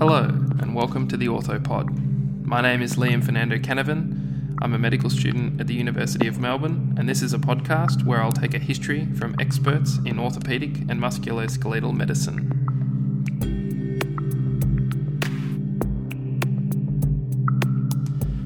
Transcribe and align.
Hello, 0.00 0.22
and 0.22 0.74
welcome 0.74 1.06
to 1.08 1.16
the 1.18 1.26
Orthopod. 1.26 2.46
My 2.46 2.62
name 2.62 2.80
is 2.80 2.96
Liam 2.96 3.22
Fernando 3.22 3.58
Canavan. 3.58 4.56
I'm 4.62 4.72
a 4.72 4.78
medical 4.78 5.10
student 5.10 5.60
at 5.60 5.66
the 5.66 5.74
University 5.74 6.26
of 6.26 6.38
Melbourne, 6.38 6.94
and 6.96 7.06
this 7.06 7.20
is 7.20 7.34
a 7.34 7.38
podcast 7.38 8.06
where 8.06 8.22
I'll 8.22 8.32
take 8.32 8.54
a 8.54 8.58
history 8.58 9.04
from 9.16 9.36
experts 9.38 9.98
in 10.06 10.18
orthopedic 10.18 10.74
and 10.88 10.92
musculoskeletal 10.92 11.94
medicine. 11.94 12.48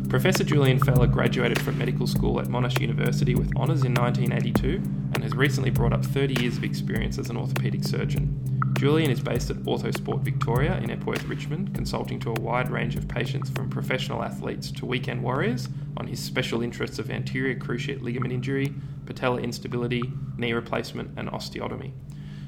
Professor 0.09 0.43
Julian 0.43 0.81
Feller 0.81 1.07
graduated 1.07 1.63
from 1.63 1.79
medical 1.79 2.09
school 2.09 2.41
at 2.41 2.49
Monash 2.49 2.81
University 2.81 3.37
with 3.37 3.55
honours 3.55 3.85
in 3.85 3.95
1982 3.95 4.83
and 5.15 5.23
has 5.23 5.37
recently 5.37 5.71
brought 5.71 5.93
up 5.93 6.05
30 6.05 6.43
years 6.43 6.57
of 6.57 6.65
experience 6.65 7.17
as 7.17 7.31
an 7.31 7.37
orthopaedic 7.37 7.87
surgeon. 7.87 8.44
Julian 8.85 9.11
is 9.11 9.23
based 9.23 9.49
at 9.49 9.57
Orthosport 9.63 10.21
Victoria 10.21 10.77
in 10.77 10.91
Epworth, 10.91 11.25
Richmond, 11.25 11.75
consulting 11.75 12.21
to 12.21 12.29
a 12.29 12.41
wide 12.43 12.71
range 12.71 12.97
of 12.97 13.09
patients 13.09 13.49
from 13.49 13.71
professional 13.71 14.23
athletes 14.23 14.71
to 14.73 14.85
weekend 14.85 15.23
warriors 15.23 15.71
on 15.97 16.07
his 16.07 16.21
special 16.21 16.61
interests 16.61 16.99
of 16.99 17.11
anterior 17.11 17.55
cruciate 17.55 18.03
ligament 18.03 18.35
injury, 18.35 18.75
patella 19.07 19.41
instability, 19.41 20.03
knee 20.37 20.53
replacement, 20.53 21.19
and 21.19 21.31
osteotomy. 21.31 21.93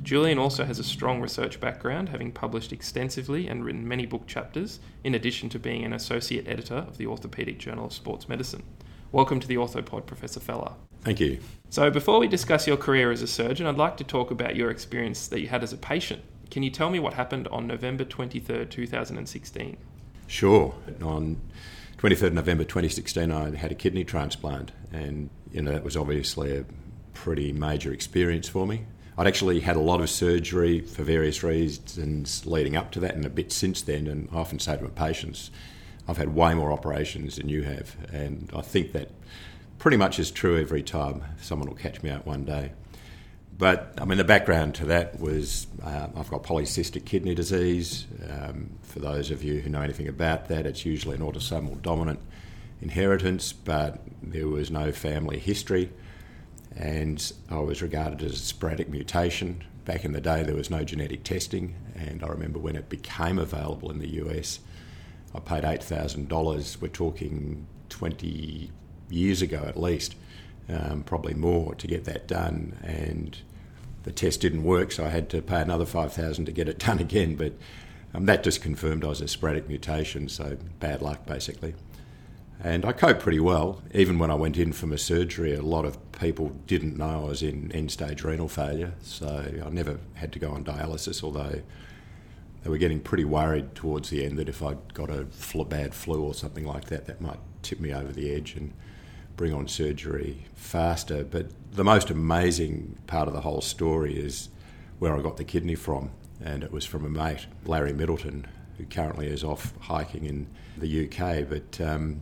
Julian 0.03 0.39
also 0.39 0.67
has 0.67 0.79
a 0.79 0.85
strong 0.85 1.23
research 1.23 1.59
background, 1.59 2.11
having 2.11 2.30
published 2.30 2.71
extensively 2.71 3.49
and 3.49 3.65
written 3.65 3.89
many 3.89 4.05
book 4.05 4.27
chapters, 4.27 4.79
in 5.05 5.15
addition 5.15 5.49
to 5.49 5.59
being 5.59 5.87
an 5.87 5.95
associate 5.95 6.47
editor 6.47 6.85
of 6.87 6.99
the 6.99 7.07
Orthopaedic 7.07 7.57
Journal 7.57 7.87
of 7.87 7.95
Sports 7.95 8.29
Medicine. 8.29 8.63
Welcome 9.12 9.38
to 9.41 9.46
the 9.46 9.55
Orthopod, 9.55 10.06
Professor 10.06 10.41
Feller. 10.41 10.73
Thank 11.02 11.20
you. 11.20 11.38
So, 11.70 11.91
before 11.91 12.19
we 12.19 12.27
discuss 12.27 12.66
your 12.66 12.77
career 12.77 13.12
as 13.12 13.23
a 13.23 13.27
surgeon, 13.27 13.66
I'd 13.66 13.77
like 13.77 13.96
to 13.98 14.05
talk 14.05 14.30
about 14.30 14.56
your 14.56 14.70
experience 14.70 15.29
that 15.29 15.41
you 15.41 15.46
had 15.46 15.62
as 15.62 15.73
a 15.73 15.77
patient. 15.77 16.23
Can 16.51 16.62
you 16.62 16.70
tell 16.70 16.91
me 16.91 16.98
what 16.98 17.15
happened 17.15 17.46
on 17.48 17.66
November 17.66 18.04
23rd, 18.04 18.68
2016? 18.71 19.76
Sure. 20.26 20.74
On 21.02 21.40
23rd 21.98 22.32
November 22.32 22.65
2016, 22.65 23.30
I 23.30 23.54
had 23.54 23.71
a 23.71 23.74
kidney 23.76 24.04
transplant, 24.04 24.73
and 24.93 25.30
you 25.52 25.63
know 25.63 25.73
that 25.73 25.85
was 25.85 25.96
obviously 25.96 26.57
a 26.57 26.65
pretty 27.15 27.52
major 27.52 27.93
experience 27.93 28.48
for 28.48 28.66
me. 28.66 28.87
I'd 29.16 29.26
actually 29.26 29.60
had 29.60 29.76
a 29.76 29.80
lot 29.80 30.01
of 30.01 30.10
surgery 30.10 30.80
for 30.80 31.02
various 31.02 31.43
reasons 31.43 32.45
leading 32.45 32.76
up 32.76 32.91
to 32.93 33.01
that 33.01 33.15
and 33.15 33.24
a 33.24 33.30
bit 33.30 33.51
since 33.51 33.80
then. 33.80 34.07
And 34.07 34.29
I 34.30 34.37
often 34.37 34.59
say 34.59 34.76
to 34.76 34.82
my 34.82 34.91
patients, 34.91 35.51
I've 36.09 36.16
had 36.16 36.35
way 36.35 36.54
more 36.54 36.73
operations 36.73 37.37
than 37.37 37.49
you 37.49 37.62
have. 37.62 37.96
And 38.12 38.51
I 38.54 38.60
think 38.60 38.93
that 38.93 39.10
pretty 39.79 39.96
much 39.96 40.18
is 40.18 40.30
true 40.30 40.60
every 40.60 40.82
time 40.82 41.24
someone 41.40 41.68
will 41.68 41.76
catch 41.76 42.02
me 42.02 42.10
out 42.10 42.26
one 42.26 42.45
day. 42.45 42.73
But 43.59 43.95
I 44.01 44.04
mean, 44.04 44.18
the 44.18 44.24
background 44.24 44.74
to 44.76 44.85
that 44.87 45.18
was 45.18 45.66
uh, 45.82 46.09
I've 46.15 46.29
got 46.29 46.43
polycystic 46.43 47.07
kidney 47.07 47.35
disease. 47.35 48.07
Um, 48.30 48.71
for 48.82 49.01
those 49.01 49.30
of 49.30 49.43
you 49.43 49.60
who 49.60 49.71
know 49.71 49.80
anything 49.80 50.09
about 50.09 50.48
that, 50.48 50.66
it's 50.66 50.85
usually 50.85 51.16
an 51.16 51.23
autosomal 51.23 51.80
dominant 51.80 52.20
inheritance, 52.82 53.52
but 53.52 54.01
there 54.23 54.46
was 54.46 54.70
no 54.70 54.93
family 54.93 55.38
history 55.38 55.91
and 56.76 57.32
I 57.51 57.59
was 57.59 57.82
regarded 57.82 58.23
as 58.23 58.35
a 58.35 58.37
sporadic 58.37 58.88
mutation. 58.88 59.65
Back 59.85 60.04
in 60.04 60.13
the 60.13 60.20
day, 60.20 60.43
there 60.43 60.54
was 60.54 60.70
no 60.70 60.85
genetic 60.85 61.24
testing, 61.24 61.74
and 61.95 62.23
I 62.23 62.29
remember 62.29 62.59
when 62.59 62.76
it 62.76 62.88
became 62.88 63.38
available 63.38 63.91
in 63.91 63.98
the 63.98 64.09
US, 64.25 64.60
I 65.37 65.41
paid 65.41 65.65
$8,000. 65.65 66.81
We're 66.81 66.88
talking 66.88 67.66
20 67.91 68.70
years 69.10 69.42
ago 69.42 69.65
at 69.66 69.78
least, 69.78 70.16
um, 70.69 71.03
probably 71.03 71.34
more, 71.34 71.75
to 71.75 71.87
get 71.87 72.04
that 72.04 72.26
done. 72.26 72.78
And 72.82 73.38
the 74.04 74.12
test 74.12 74.41
didn't 74.41 74.64
work, 74.64 74.92
so 74.92 75.04
I 75.04 75.10
had 75.10 75.28
to 75.31 75.42
pay 75.42 75.60
another 75.60 75.84
5000 75.84 76.47
to 76.47 76.53
get 76.53 76.69
it 76.69 76.78
done 76.87 76.98
again. 76.98 77.37
But 77.37 77.53
um, 78.14 78.25
that 78.26 78.42
just 78.42 78.62
confirmed 78.62 79.04
I 79.04 79.09
was 79.09 79.20
a 79.20 79.28
sporadic 79.28 79.69
mutation, 79.69 80.28
so 80.28 80.56
bad 80.81 81.03
luck 81.03 81.26
basically. 81.26 81.75
And 82.58 82.86
I 82.86 82.92
coped 82.92 83.20
pretty 83.20 83.38
well. 83.41 83.82
Even 83.92 84.19
when 84.19 84.30
I 84.30 84.34
went 84.34 84.56
in 84.56 84.72
for 84.72 84.86
my 84.86 84.96
surgery, 84.96 85.54
a 85.54 85.60
lot 85.60 85.84
of 85.84 85.98
people 86.12 86.52
didn't 86.66 86.96
know 86.96 87.26
I 87.26 87.28
was 87.28 87.42
in 87.42 87.70
end 87.72 87.91
stage 87.91 88.25
renal 88.25 88.48
failure. 88.48 88.94
So 89.02 89.44
I 89.62 89.69
never 89.69 89.98
had 90.14 90.32
to 90.32 90.38
go 90.38 90.52
on 90.52 90.64
dialysis, 90.64 91.22
although 91.22 91.60
they 92.66 92.71
were 92.71 92.78
getting 92.78 92.99
pretty 92.99 93.25
worried 93.25 93.77
towards 93.77 94.10
the 94.10 94.25
end 94.25 94.37
that 94.41 94.49
if 94.49 94.60
I'd 94.60 94.93
got 94.93 95.09
a 95.09 95.28
bad 95.66 95.94
flu 95.94 96.21
or 96.21 96.34
something 96.34 96.66
like 96.66 96.87
that, 96.87 97.06
that 97.06 97.21
might 97.21 97.38
tip 97.62 97.78
me 97.78 97.94
over 97.94 98.12
the 98.12 98.34
edge 98.34 98.56
and 98.56 98.72
bring 99.37 99.54
on 99.54 99.69
surgery 99.69 100.47
faster. 100.56 101.22
But 101.22 101.47
the 101.71 101.84
most 101.84 102.10
amazing 102.10 102.99
part 103.06 103.28
of 103.28 103.34
the 103.34 103.43
whole 103.43 103.60
story 103.60 104.19
is 104.19 104.49
where 104.99 105.16
I 105.16 105.22
got 105.22 105.37
the 105.37 105.44
kidney 105.44 105.76
from. 105.76 106.10
And 106.43 106.65
it 106.65 106.72
was 106.72 106.84
from 106.84 107.05
a 107.05 107.09
mate, 107.09 107.47
Larry 107.66 107.93
Middleton, 107.93 108.49
who 108.78 108.84
currently 108.87 109.28
is 109.28 109.44
off 109.44 109.72
hiking 109.78 110.25
in 110.25 110.49
the 110.76 111.06
UK. 111.06 111.49
But 111.49 111.81
um, 111.81 112.21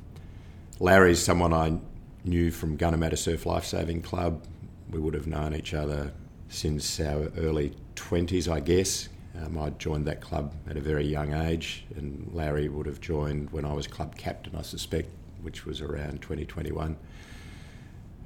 Larry's 0.78 1.22
someone 1.22 1.54
I 1.54 1.78
knew 2.22 2.50
from 2.50 2.76
Gunnamatta 2.76 3.16
Surf 3.16 3.46
Lifesaving 3.46 4.02
Club. 4.02 4.44
We 4.90 4.98
would 4.98 5.14
have 5.14 5.26
known 5.26 5.54
each 5.54 5.72
other 5.72 6.12
since 6.50 7.00
our 7.00 7.32
early 7.38 7.74
20s, 7.96 8.46
I 8.46 8.60
guess. 8.60 9.08
Um, 9.42 9.58
I 9.58 9.70
joined 9.70 10.06
that 10.06 10.20
club 10.20 10.54
at 10.68 10.76
a 10.76 10.80
very 10.80 11.06
young 11.06 11.32
age, 11.34 11.84
and 11.96 12.30
Larry 12.32 12.68
would 12.68 12.86
have 12.86 13.00
joined 13.00 13.50
when 13.50 13.64
I 13.64 13.72
was 13.72 13.86
club 13.86 14.16
captain, 14.16 14.54
I 14.56 14.62
suspect, 14.62 15.08
which 15.42 15.66
was 15.66 15.80
around 15.80 16.22
2021. 16.22 16.96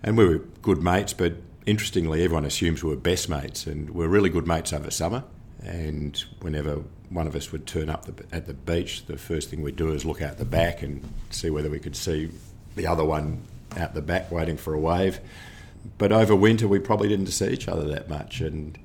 And 0.02 0.16
we 0.18 0.28
were 0.28 0.38
good 0.60 0.82
mates, 0.82 1.14
but 1.14 1.34
interestingly, 1.66 2.22
everyone 2.22 2.44
assumes 2.44 2.84
we 2.84 2.90
were 2.90 2.96
best 2.96 3.28
mates, 3.28 3.66
and 3.66 3.90
we're 3.90 4.08
really 4.08 4.28
good 4.28 4.46
mates 4.46 4.72
over 4.72 4.90
summer. 4.90 5.24
And 5.62 6.16
whenever 6.40 6.82
one 7.08 7.26
of 7.26 7.34
us 7.34 7.50
would 7.52 7.66
turn 7.66 7.88
up 7.88 8.04
the, 8.04 8.24
at 8.30 8.46
the 8.46 8.54
beach, 8.54 9.06
the 9.06 9.16
first 9.16 9.48
thing 9.48 9.62
we'd 9.62 9.76
do 9.76 9.92
is 9.92 10.04
look 10.04 10.20
out 10.20 10.38
the 10.38 10.44
back 10.44 10.82
and 10.82 11.02
see 11.30 11.50
whether 11.50 11.70
we 11.70 11.78
could 11.78 11.96
see 11.96 12.30
the 12.76 12.86
other 12.86 13.04
one 13.04 13.42
out 13.76 13.94
the 13.94 14.02
back 14.02 14.30
waiting 14.30 14.56
for 14.56 14.74
a 14.74 14.78
wave. 14.78 15.20
But 15.96 16.12
over 16.12 16.36
winter, 16.36 16.68
we 16.68 16.78
probably 16.78 17.08
didn't 17.08 17.28
see 17.28 17.48
each 17.48 17.66
other 17.66 17.86
that 17.88 18.08
much. 18.08 18.40
And 18.40 18.78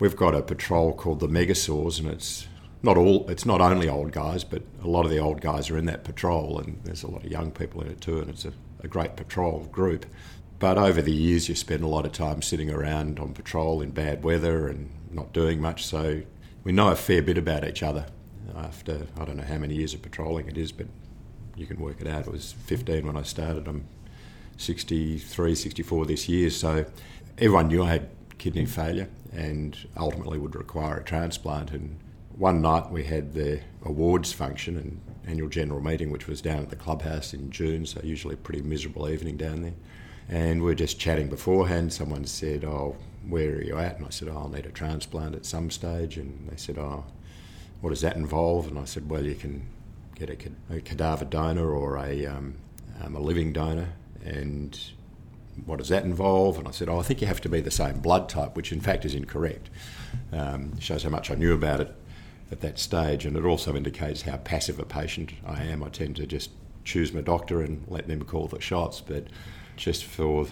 we've 0.00 0.16
got 0.16 0.34
a 0.34 0.42
patrol 0.42 0.92
called 0.92 1.20
the 1.20 1.28
Megasaurs, 1.28 2.00
and 2.00 2.08
it's 2.08 2.48
not 2.82 2.96
all. 2.96 3.28
It's 3.30 3.46
not 3.46 3.60
only 3.60 3.88
old 3.88 4.10
guys, 4.10 4.42
but 4.42 4.62
a 4.82 4.88
lot 4.88 5.04
of 5.04 5.10
the 5.10 5.18
old 5.18 5.40
guys 5.40 5.70
are 5.70 5.78
in 5.78 5.84
that 5.84 6.02
patrol, 6.02 6.58
and 6.58 6.80
there's 6.82 7.04
a 7.04 7.10
lot 7.10 7.24
of 7.24 7.30
young 7.30 7.52
people 7.52 7.82
in 7.82 7.88
it 7.88 8.00
too. 8.00 8.18
And 8.18 8.30
it's 8.30 8.46
a, 8.46 8.52
a 8.82 8.88
great 8.88 9.14
patrol 9.14 9.60
group. 9.66 10.06
But 10.58 10.76
over 10.76 11.00
the 11.00 11.12
years, 11.12 11.48
you 11.48 11.54
spend 11.54 11.84
a 11.84 11.86
lot 11.86 12.04
of 12.04 12.12
time 12.12 12.42
sitting 12.42 12.70
around 12.70 13.20
on 13.20 13.32
patrol 13.32 13.80
in 13.80 13.90
bad 13.90 14.24
weather 14.24 14.66
and 14.68 14.90
not 15.10 15.32
doing 15.32 15.60
much. 15.60 15.86
So 15.86 16.22
we 16.64 16.72
know 16.72 16.88
a 16.88 16.96
fair 16.96 17.22
bit 17.22 17.38
about 17.38 17.66
each 17.66 17.82
other 17.82 18.06
after 18.56 19.06
I 19.18 19.24
don't 19.24 19.36
know 19.36 19.44
how 19.44 19.58
many 19.58 19.76
years 19.76 19.94
of 19.94 20.02
patrolling 20.02 20.48
it 20.48 20.58
is, 20.58 20.72
but 20.72 20.86
you 21.56 21.66
can 21.66 21.78
work 21.80 22.00
it 22.00 22.06
out. 22.06 22.26
It 22.26 22.32
was 22.32 22.52
15 22.52 23.06
when 23.06 23.16
I 23.16 23.22
started. 23.22 23.68
I'm 23.68 23.86
63, 24.58 25.54
64 25.54 26.06
this 26.06 26.28
year. 26.28 26.50
So 26.50 26.84
everyone 27.38 27.68
knew 27.68 27.82
I 27.82 27.88
had 27.88 28.10
kidney 28.36 28.66
failure 28.66 29.08
and 29.32 29.76
ultimately 29.96 30.38
would 30.38 30.56
require 30.56 30.98
a 30.98 31.04
transplant. 31.04 31.70
And 31.70 31.98
one 32.36 32.60
night 32.60 32.90
we 32.90 33.04
had 33.04 33.34
the 33.34 33.60
awards 33.84 34.32
function 34.32 34.76
and 34.76 35.00
annual 35.26 35.48
general 35.48 35.80
meeting, 35.80 36.10
which 36.10 36.26
was 36.26 36.40
down 36.40 36.60
at 36.60 36.70
the 36.70 36.76
clubhouse 36.76 37.32
in 37.34 37.50
June. 37.50 37.86
So 37.86 38.00
usually 38.02 38.34
a 38.34 38.38
pretty 38.38 38.62
miserable 38.62 39.08
evening 39.08 39.36
down 39.36 39.62
there. 39.62 39.74
And 40.28 40.62
we 40.62 40.70
are 40.72 40.76
just 40.76 40.98
chatting 40.98 41.28
beforehand. 41.28 41.92
Someone 41.92 42.24
said, 42.24 42.64
"Oh, 42.64 42.96
where 43.28 43.56
are 43.56 43.62
you 43.62 43.76
at?" 43.78 43.96
And 43.96 44.06
I 44.06 44.10
said, 44.10 44.28
oh, 44.28 44.36
"I'll 44.36 44.48
need 44.48 44.66
a 44.66 44.70
transplant 44.70 45.34
at 45.34 45.44
some 45.44 45.70
stage." 45.70 46.16
And 46.16 46.48
they 46.48 46.56
said, 46.56 46.78
"Oh, 46.78 47.04
what 47.80 47.90
does 47.90 48.00
that 48.02 48.16
involve?" 48.16 48.68
And 48.68 48.78
I 48.78 48.84
said, 48.84 49.10
"Well, 49.10 49.24
you 49.24 49.34
can 49.34 49.66
get 50.14 50.30
a, 50.30 50.76
a 50.76 50.80
cadaver 50.80 51.24
donor 51.24 51.70
or 51.70 51.96
a, 51.96 52.26
um, 52.26 52.54
um, 53.02 53.16
a 53.16 53.20
living 53.20 53.52
donor, 53.52 53.88
and 54.24 54.78
what 55.66 55.78
does 55.78 55.88
that 55.88 56.04
involve?" 56.04 56.58
And 56.58 56.68
I 56.68 56.70
said, 56.70 56.88
"Oh, 56.88 56.98
I 56.98 57.02
think 57.02 57.20
you 57.20 57.26
have 57.26 57.40
to 57.42 57.48
be 57.48 57.60
the 57.60 57.70
same 57.70 58.00
blood 58.00 58.28
type," 58.28 58.56
which 58.56 58.72
in 58.72 58.80
fact 58.80 59.04
is 59.04 59.14
incorrect. 59.14 59.70
Um, 60.32 60.78
shows 60.80 61.02
how 61.02 61.10
much 61.10 61.30
I 61.30 61.34
knew 61.34 61.54
about 61.54 61.80
it 61.80 61.94
at 62.50 62.60
that 62.60 62.78
stage, 62.78 63.26
and 63.26 63.36
it 63.36 63.44
also 63.44 63.76
indicates 63.76 64.22
how 64.22 64.36
passive 64.38 64.78
a 64.78 64.84
patient 64.84 65.32
I 65.46 65.62
am. 65.64 65.82
I 65.82 65.88
tend 65.88 66.16
to 66.16 66.26
just 66.26 66.50
choose 66.84 67.12
my 67.12 67.20
doctor 67.20 67.60
and 67.60 67.84
let 67.88 68.08
them 68.08 68.24
call 68.24 68.48
the 68.48 68.60
shots, 68.60 69.00
but 69.00 69.24
just 69.76 70.04
for 70.04 70.46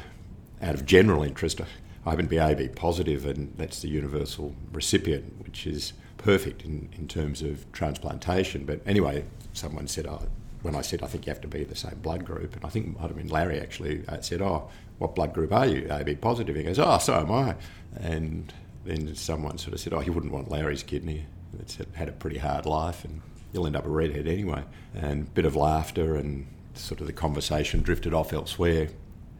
out 0.62 0.74
of 0.74 0.86
general 0.86 1.22
interest, 1.22 1.60
I 1.60 2.10
happen 2.10 2.26
to 2.26 2.30
be 2.30 2.38
AB 2.38 2.68
positive, 2.68 3.26
and 3.26 3.52
that's 3.56 3.82
the 3.82 3.88
universal 3.88 4.54
recipient, 4.72 5.44
which 5.44 5.66
is 5.66 5.92
perfect 6.16 6.64
in, 6.64 6.88
in 6.96 7.08
terms 7.08 7.42
of 7.42 7.70
transplantation. 7.72 8.64
But 8.64 8.80
anyway, 8.86 9.24
someone 9.52 9.88
said, 9.88 10.06
oh, 10.06 10.26
when 10.62 10.74
I 10.74 10.80
said 10.80 11.02
I 11.02 11.06
think 11.06 11.26
you 11.26 11.32
have 11.32 11.40
to 11.42 11.48
be 11.48 11.64
the 11.64 11.76
same 11.76 11.98
blood 12.02 12.24
group, 12.24 12.56
and 12.56 12.64
I 12.64 12.68
think 12.68 12.86
it 12.86 13.00
might 13.00 13.08
have 13.08 13.16
been 13.16 13.28
Larry 13.28 13.60
actually 13.60 14.04
uh, 14.08 14.20
said, 14.20 14.42
"Oh, 14.42 14.68
what 14.98 15.14
blood 15.14 15.32
group 15.32 15.52
are 15.52 15.66
you?" 15.66 15.86
AB 15.90 16.16
positive. 16.16 16.56
He 16.56 16.62
goes, 16.62 16.78
"Oh, 16.78 16.98
so 16.98 17.14
am 17.14 17.30
I." 17.30 17.56
And 17.96 18.52
then 18.84 19.14
someone 19.14 19.58
sort 19.58 19.74
of 19.74 19.80
said, 19.80 19.92
"Oh, 19.92 20.00
you 20.00 20.12
wouldn't 20.12 20.32
want 20.32 20.50
Larry's 20.50 20.82
kidney. 20.82 21.26
It's 21.58 21.78
had 21.94 22.08
a 22.08 22.12
pretty 22.12 22.38
hard 22.38 22.66
life, 22.66 23.04
and 23.04 23.20
you'll 23.52 23.66
end 23.66 23.76
up 23.76 23.86
a 23.86 23.90
redhead 23.90 24.26
anyway." 24.26 24.64
And 24.94 25.26
a 25.26 25.30
bit 25.30 25.44
of 25.44 25.56
laughter, 25.56 26.16
and 26.16 26.46
sort 26.74 27.00
of 27.00 27.06
the 27.06 27.12
conversation 27.12 27.82
drifted 27.82 28.14
off 28.14 28.32
elsewhere. 28.32 28.88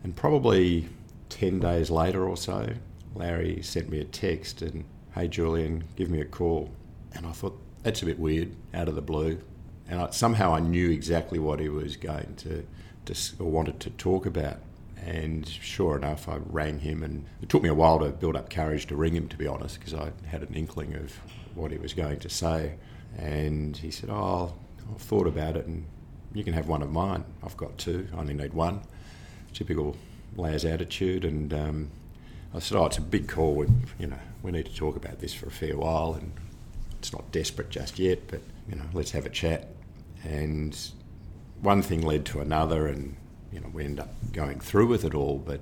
And 0.03 0.15
probably 0.15 0.89
10 1.29 1.61
days 1.61 1.91
later 1.91 2.27
or 2.27 2.37
so, 2.37 2.75
Larry 3.15 3.63
sent 3.63 3.89
me 3.89 4.01
a 4.01 4.05
text 4.05 4.63
and, 4.63 4.85
hey, 5.15 5.29
Julian, 5.29 5.85
give 5.97 6.11
me 6.11 6.21
a 6.21 6.25
call. 6.25 6.71
And 7.13 7.27
I 7.27 7.33
thought, 7.33 7.59
that's 7.83 8.03
a 8.03 8.07
bit 8.07 8.19
weird, 8.19 8.53
out 8.75 8.89
of 8.89 8.95
the 8.95 9.03
blue. 9.03 9.39
And 9.89 10.01
I, 10.01 10.11
somehow 10.11 10.55
I 10.55 10.61
knew 10.61 10.91
exactly 10.91 11.39
what 11.39 11.61
he 11.61 11.69
was 11.69 11.97
going 11.97 12.35
to, 12.39 12.65
to 13.07 13.15
or 13.39 13.51
wanted 13.51 13.81
to 13.81 13.91
talk 13.91 14.27
about. 14.27 14.59
And 15.05 15.49
sure 15.49 15.97
enough, 15.97 16.29
I 16.29 16.37
rang 16.37 16.81
him, 16.81 17.03
and 17.03 17.25
it 17.41 17.49
took 17.49 17.63
me 17.63 17.69
a 17.69 17.75
while 17.75 17.99
to 18.01 18.09
build 18.11 18.37
up 18.37 18.51
courage 18.51 18.87
to 18.87 18.97
ring 18.97 19.15
him, 19.15 19.29
to 19.29 19.37
be 19.37 19.47
honest, 19.47 19.79
because 19.79 19.95
I 19.95 20.13
had 20.27 20.43
an 20.43 20.55
inkling 20.55 20.95
of 20.95 21.19
what 21.55 21.71
he 21.71 21.79
was 21.79 21.95
going 21.95 22.19
to 22.21 22.29
say. 22.29 22.75
And 23.17 23.77
he 23.77 23.91
said, 23.91 24.11
Oh, 24.11 24.55
I've 24.93 25.01
thought 25.01 25.27
about 25.27 25.57
it, 25.57 25.67
and 25.67 25.87
you 26.35 26.45
can 26.45 26.53
have 26.53 26.69
one 26.69 26.83
of 26.83 26.91
mine. 26.91 27.25
I've 27.43 27.57
got 27.57 27.79
two, 27.79 28.09
I 28.15 28.19
only 28.19 28.35
need 28.35 28.53
one. 28.53 28.83
Typical 29.53 29.97
Laz 30.37 30.65
attitude. 30.65 31.25
And 31.25 31.53
um, 31.55 31.91
I 32.55 32.59
said, 32.59 32.77
Oh, 32.77 32.87
it's 32.87 32.99
a 32.99 33.03
big 33.03 33.29
call. 33.29 33.55
We, 33.55 33.67
you 33.99 34.09
know, 34.09 34.19
we 34.43 34.53
need 34.53 34.67
to 34.67 34.75
talk 34.75 34.97
about 34.97 35.21
this 35.21 35.33
for 35.33 35.47
a 35.47 35.51
fair 35.51 35.77
while, 35.77 36.15
and 36.15 36.33
it's 36.99 37.13
not 37.13 37.31
desperate 37.33 37.71
just 37.71 37.99
yet, 37.99 38.29
but, 38.29 38.41
you 38.69 38.77
know, 38.77 38.87
let's 38.93 39.13
have 39.13 39.27
a 39.27 39.31
chat. 39.31 39.69
And 40.25 40.77
one 41.61 41.83
thing 41.83 42.03
led 42.03 42.25
to 42.27 42.41
another, 42.41 42.87
and 42.87 43.17
you 43.53 43.61
know 43.61 43.69
we 43.73 43.85
ended 43.85 44.01
up 44.01 44.33
going 44.33 44.61
through 44.61 44.87
with 44.87 45.05
it 45.05 45.15
all. 45.15 45.39
But 45.39 45.61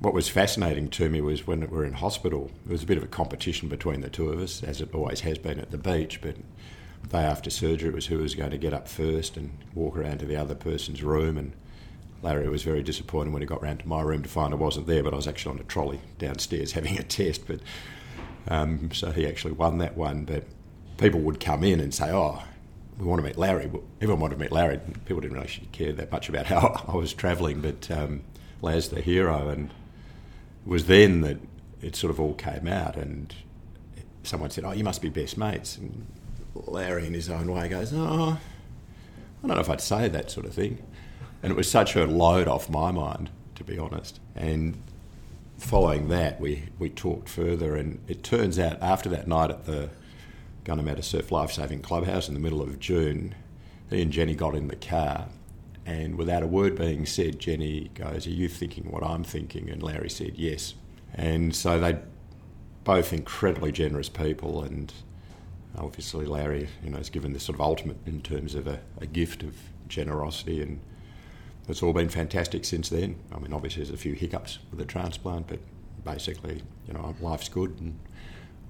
what 0.00 0.14
was 0.14 0.28
fascinating 0.28 0.88
to 0.90 1.08
me 1.08 1.20
was 1.20 1.46
when 1.46 1.60
we 1.60 1.66
were 1.66 1.84
in 1.84 1.94
hospital, 1.94 2.50
there 2.64 2.72
was 2.72 2.82
a 2.82 2.86
bit 2.86 2.98
of 2.98 3.04
a 3.04 3.08
competition 3.08 3.68
between 3.68 4.00
the 4.00 4.10
two 4.10 4.30
of 4.30 4.40
us, 4.40 4.62
as 4.62 4.80
it 4.80 4.94
always 4.94 5.20
has 5.20 5.38
been 5.38 5.58
at 5.58 5.70
the 5.70 5.78
beach. 5.78 6.20
But 6.20 6.36
the 7.02 7.08
day 7.08 7.22
after 7.22 7.50
surgery, 7.50 7.88
it 7.88 7.94
was 7.94 8.06
who 8.06 8.18
was 8.18 8.34
going 8.34 8.50
to 8.50 8.58
get 8.58 8.72
up 8.72 8.88
first 8.88 9.36
and 9.36 9.56
walk 9.74 9.96
around 9.96 10.18
to 10.18 10.26
the 10.26 10.36
other 10.36 10.54
person's 10.54 11.02
room. 11.02 11.36
And 11.36 11.52
Larry 12.22 12.48
was 12.48 12.62
very 12.62 12.82
disappointed 12.82 13.32
when 13.32 13.42
he 13.42 13.46
got 13.46 13.62
round 13.62 13.80
to 13.80 13.88
my 13.88 14.02
room 14.02 14.22
to 14.22 14.28
find 14.28 14.52
I 14.52 14.56
wasn't 14.56 14.86
there, 14.86 15.02
but 15.02 15.12
I 15.12 15.16
was 15.16 15.26
actually 15.26 15.54
on 15.54 15.60
a 15.60 15.64
trolley 15.64 16.00
downstairs 16.18 16.72
having 16.72 16.98
a 16.98 17.02
test. 17.02 17.46
But 17.46 17.60
um, 18.46 18.92
so 18.92 19.10
he 19.10 19.26
actually 19.26 19.52
won 19.52 19.78
that 19.78 19.96
one. 19.96 20.24
But 20.24 20.44
people 20.96 21.20
would 21.20 21.40
come 21.40 21.64
in 21.64 21.80
and 21.80 21.92
say, 21.92 22.10
"Oh, 22.10 22.42
we 22.98 23.06
want 23.06 23.20
to 23.20 23.26
meet 23.26 23.38
Larry. 23.38 23.70
Everyone 24.00 24.20
wanted 24.20 24.36
to 24.36 24.40
meet 24.40 24.52
Larry. 24.52 24.80
People 25.06 25.20
didn't 25.20 25.36
really 25.36 25.68
care 25.72 25.92
that 25.92 26.10
much 26.10 26.28
about 26.28 26.46
how 26.46 26.84
I 26.88 26.96
was 26.96 27.12
travelling, 27.12 27.60
but 27.60 27.90
um, 27.90 28.22
Laz, 28.60 28.88
the 28.88 29.00
hero, 29.00 29.48
and 29.48 29.70
it 29.70 30.68
was 30.68 30.86
then 30.86 31.20
that 31.20 31.38
it 31.80 31.94
sort 31.94 32.10
of 32.10 32.20
all 32.20 32.34
came 32.34 32.66
out. 32.66 32.96
And 32.96 33.34
someone 34.24 34.50
said, 34.50 34.64
"Oh, 34.64 34.72
you 34.72 34.84
must 34.84 35.00
be 35.00 35.08
best 35.08 35.38
mates." 35.38 35.76
And 35.76 36.06
Larry, 36.54 37.06
in 37.06 37.14
his 37.14 37.30
own 37.30 37.52
way, 37.52 37.68
goes, 37.68 37.92
"Oh, 37.94 38.38
I 39.42 39.46
don't 39.46 39.54
know 39.56 39.60
if 39.60 39.70
I'd 39.70 39.80
say 39.80 40.08
that 40.08 40.30
sort 40.30 40.46
of 40.46 40.54
thing." 40.54 40.82
And 41.42 41.52
it 41.52 41.56
was 41.56 41.70
such 41.70 41.94
a 41.94 42.04
load 42.04 42.48
off 42.48 42.68
my 42.68 42.90
mind, 42.90 43.30
to 43.54 43.62
be 43.62 43.78
honest. 43.78 44.18
And 44.34 44.82
following 45.56 46.08
that, 46.08 46.40
we 46.40 46.64
we 46.80 46.90
talked 46.90 47.28
further, 47.28 47.76
and 47.76 48.00
it 48.08 48.24
turns 48.24 48.58
out 48.58 48.82
after 48.82 49.08
that 49.10 49.28
night 49.28 49.50
at 49.50 49.66
the 49.66 49.90
Gunnamatta 50.68 51.02
Surf 51.02 51.32
Lifesaving 51.32 51.80
Clubhouse 51.80 52.28
in 52.28 52.34
the 52.34 52.40
middle 52.40 52.60
of 52.60 52.78
June. 52.78 53.34
He 53.88 54.02
and 54.02 54.12
Jenny 54.12 54.34
got 54.34 54.54
in 54.54 54.68
the 54.68 54.76
car, 54.76 55.28
and 55.86 56.16
without 56.16 56.42
a 56.42 56.46
word 56.46 56.76
being 56.76 57.06
said, 57.06 57.38
Jenny 57.38 57.90
goes, 57.94 58.26
Are 58.26 58.30
you 58.30 58.48
thinking 58.48 58.90
what 58.90 59.02
I'm 59.02 59.24
thinking? 59.24 59.70
And 59.70 59.82
Larry 59.82 60.10
said, 60.10 60.34
Yes. 60.36 60.74
And 61.14 61.56
so 61.56 61.80
they 61.80 61.98
both 62.84 63.14
incredibly 63.14 63.72
generous 63.72 64.10
people, 64.10 64.62
and 64.62 64.92
obviously 65.78 66.26
Larry, 66.26 66.68
you 66.84 66.90
know, 66.90 66.98
has 66.98 67.08
given 67.08 67.32
this 67.32 67.44
sort 67.44 67.56
of 67.56 67.62
ultimate 67.62 67.96
in 68.04 68.20
terms 68.20 68.54
of 68.54 68.66
a, 68.66 68.80
a 69.00 69.06
gift 69.06 69.42
of 69.42 69.56
generosity, 69.88 70.60
and 70.60 70.80
it's 71.66 71.82
all 71.82 71.94
been 71.94 72.10
fantastic 72.10 72.66
since 72.66 72.90
then. 72.90 73.16
I 73.34 73.38
mean, 73.38 73.54
obviously 73.54 73.82
there's 73.82 73.94
a 73.94 73.96
few 73.96 74.12
hiccups 74.12 74.58
with 74.70 74.80
the 74.80 74.84
transplant, 74.84 75.46
but 75.46 75.60
basically, 76.04 76.62
you 76.86 76.92
know, 76.92 77.14
life's 77.22 77.48
good, 77.48 77.74
and 77.80 77.98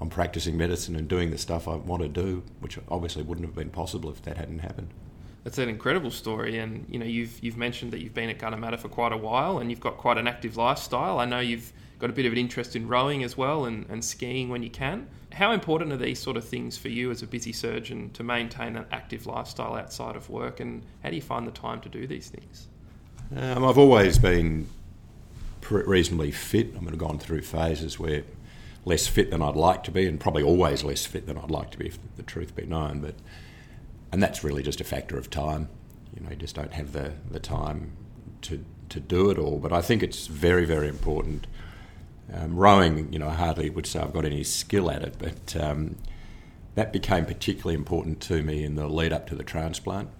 I'm 0.00 0.10
practicing 0.10 0.56
medicine 0.56 0.94
and 0.96 1.08
doing 1.08 1.30
the 1.30 1.38
stuff 1.38 1.66
I 1.66 1.74
want 1.76 2.02
to 2.02 2.08
do, 2.08 2.44
which 2.60 2.78
obviously 2.88 3.22
wouldn't 3.22 3.46
have 3.46 3.54
been 3.54 3.70
possible 3.70 4.10
if 4.10 4.22
that 4.22 4.36
hadn't 4.36 4.60
happened. 4.60 4.88
That's 5.44 5.58
an 5.58 5.68
incredible 5.68 6.10
story, 6.10 6.58
and 6.58 6.84
you 6.88 6.98
know 6.98 7.06
you've 7.06 7.42
you've 7.42 7.56
mentioned 7.56 7.92
that 7.92 8.00
you've 8.00 8.14
been 8.14 8.28
at 8.28 8.38
Gunnamatta 8.38 8.78
for 8.78 8.88
quite 8.88 9.12
a 9.12 9.16
while, 9.16 9.58
and 9.58 9.70
you've 9.70 9.80
got 9.80 9.96
quite 9.96 10.18
an 10.18 10.28
active 10.28 10.56
lifestyle. 10.56 11.18
I 11.18 11.24
know 11.24 11.40
you've 11.40 11.72
got 11.98 12.10
a 12.10 12.12
bit 12.12 12.26
of 12.26 12.32
an 12.32 12.38
interest 12.38 12.76
in 12.76 12.86
rowing 12.86 13.24
as 13.24 13.36
well, 13.36 13.64
and, 13.64 13.86
and 13.88 14.04
skiing 14.04 14.50
when 14.50 14.62
you 14.62 14.70
can. 14.70 15.08
How 15.32 15.52
important 15.52 15.92
are 15.92 15.96
these 15.96 16.18
sort 16.18 16.36
of 16.36 16.44
things 16.44 16.76
for 16.76 16.88
you 16.88 17.10
as 17.10 17.22
a 17.22 17.26
busy 17.26 17.52
surgeon 17.52 18.10
to 18.10 18.22
maintain 18.22 18.76
an 18.76 18.86
active 18.92 19.26
lifestyle 19.26 19.74
outside 19.74 20.16
of 20.16 20.28
work, 20.28 20.60
and 20.60 20.82
how 21.02 21.10
do 21.10 21.16
you 21.16 21.22
find 21.22 21.46
the 21.46 21.52
time 21.52 21.80
to 21.80 21.88
do 21.88 22.06
these 22.06 22.28
things? 22.28 22.68
Um, 23.36 23.64
I've 23.64 23.78
always 23.78 24.18
been 24.18 24.66
reasonably 25.70 26.30
fit. 26.30 26.74
I 26.76 26.80
mean, 26.80 26.90
I've 26.90 26.98
gone 26.98 27.18
through 27.18 27.42
phases 27.42 27.98
where 27.98 28.22
less 28.88 29.06
fit 29.06 29.31
than 29.31 29.43
I'd 29.43 29.55
like 29.55 29.85
to 29.85 29.90
be, 29.90 30.08
and 30.08 30.19
probably 30.19 30.43
always 30.43 30.82
less 30.82 31.05
fit 31.05 31.26
than 31.26 31.37
I'd 31.37 31.50
like 31.50 31.70
to 31.73 31.79
be, 31.79 31.87
if 31.87 31.99
the 32.17 32.23
truth 32.23 32.56
be 32.56 32.64
known. 32.67 33.00
But 33.00 33.14
and 34.11 34.23
that's 34.23 34.43
really 34.43 34.62
just 34.62 34.81
a 34.81 34.85
factor 34.85 35.19
of 35.19 35.29
time. 35.31 35.69
You 36.17 36.25
know, 36.25 36.31
you 36.31 36.37
just 36.37 36.55
don't 36.55 36.73
have 36.73 36.93
the, 36.93 37.12
the 37.31 37.38
time 37.38 37.93
to 38.43 38.64
to 38.88 39.00
do 39.00 39.31
it 39.31 39.38
all. 39.38 39.58
But 39.58 39.73
I 39.73 39.82
think 39.82 40.02
it's 40.02 40.26
very 40.26 40.64
very 40.64 40.88
important. 40.88 41.46
Um, 42.32 42.56
rowing, 42.56 43.11
you 43.12 43.19
know, 43.19 43.29
I 43.29 43.35
hardly 43.35 43.70
would 43.70 43.87
say 43.87 44.00
I've 44.00 44.12
got 44.12 44.26
any 44.26 44.44
skill 44.44 44.91
at 44.91 45.02
it, 45.02 45.14
but 45.19 45.56
um, 45.56 45.96
that 46.75 46.93
became 46.93 47.25
particularly 47.25 47.75
important 47.75 48.20
to 48.23 48.43
me 48.43 48.64
in 48.64 48.75
the 48.75 48.87
lead 48.87 49.14
up 49.14 49.26
to 49.29 49.34
the 49.34 49.44
transplant. 49.44 50.11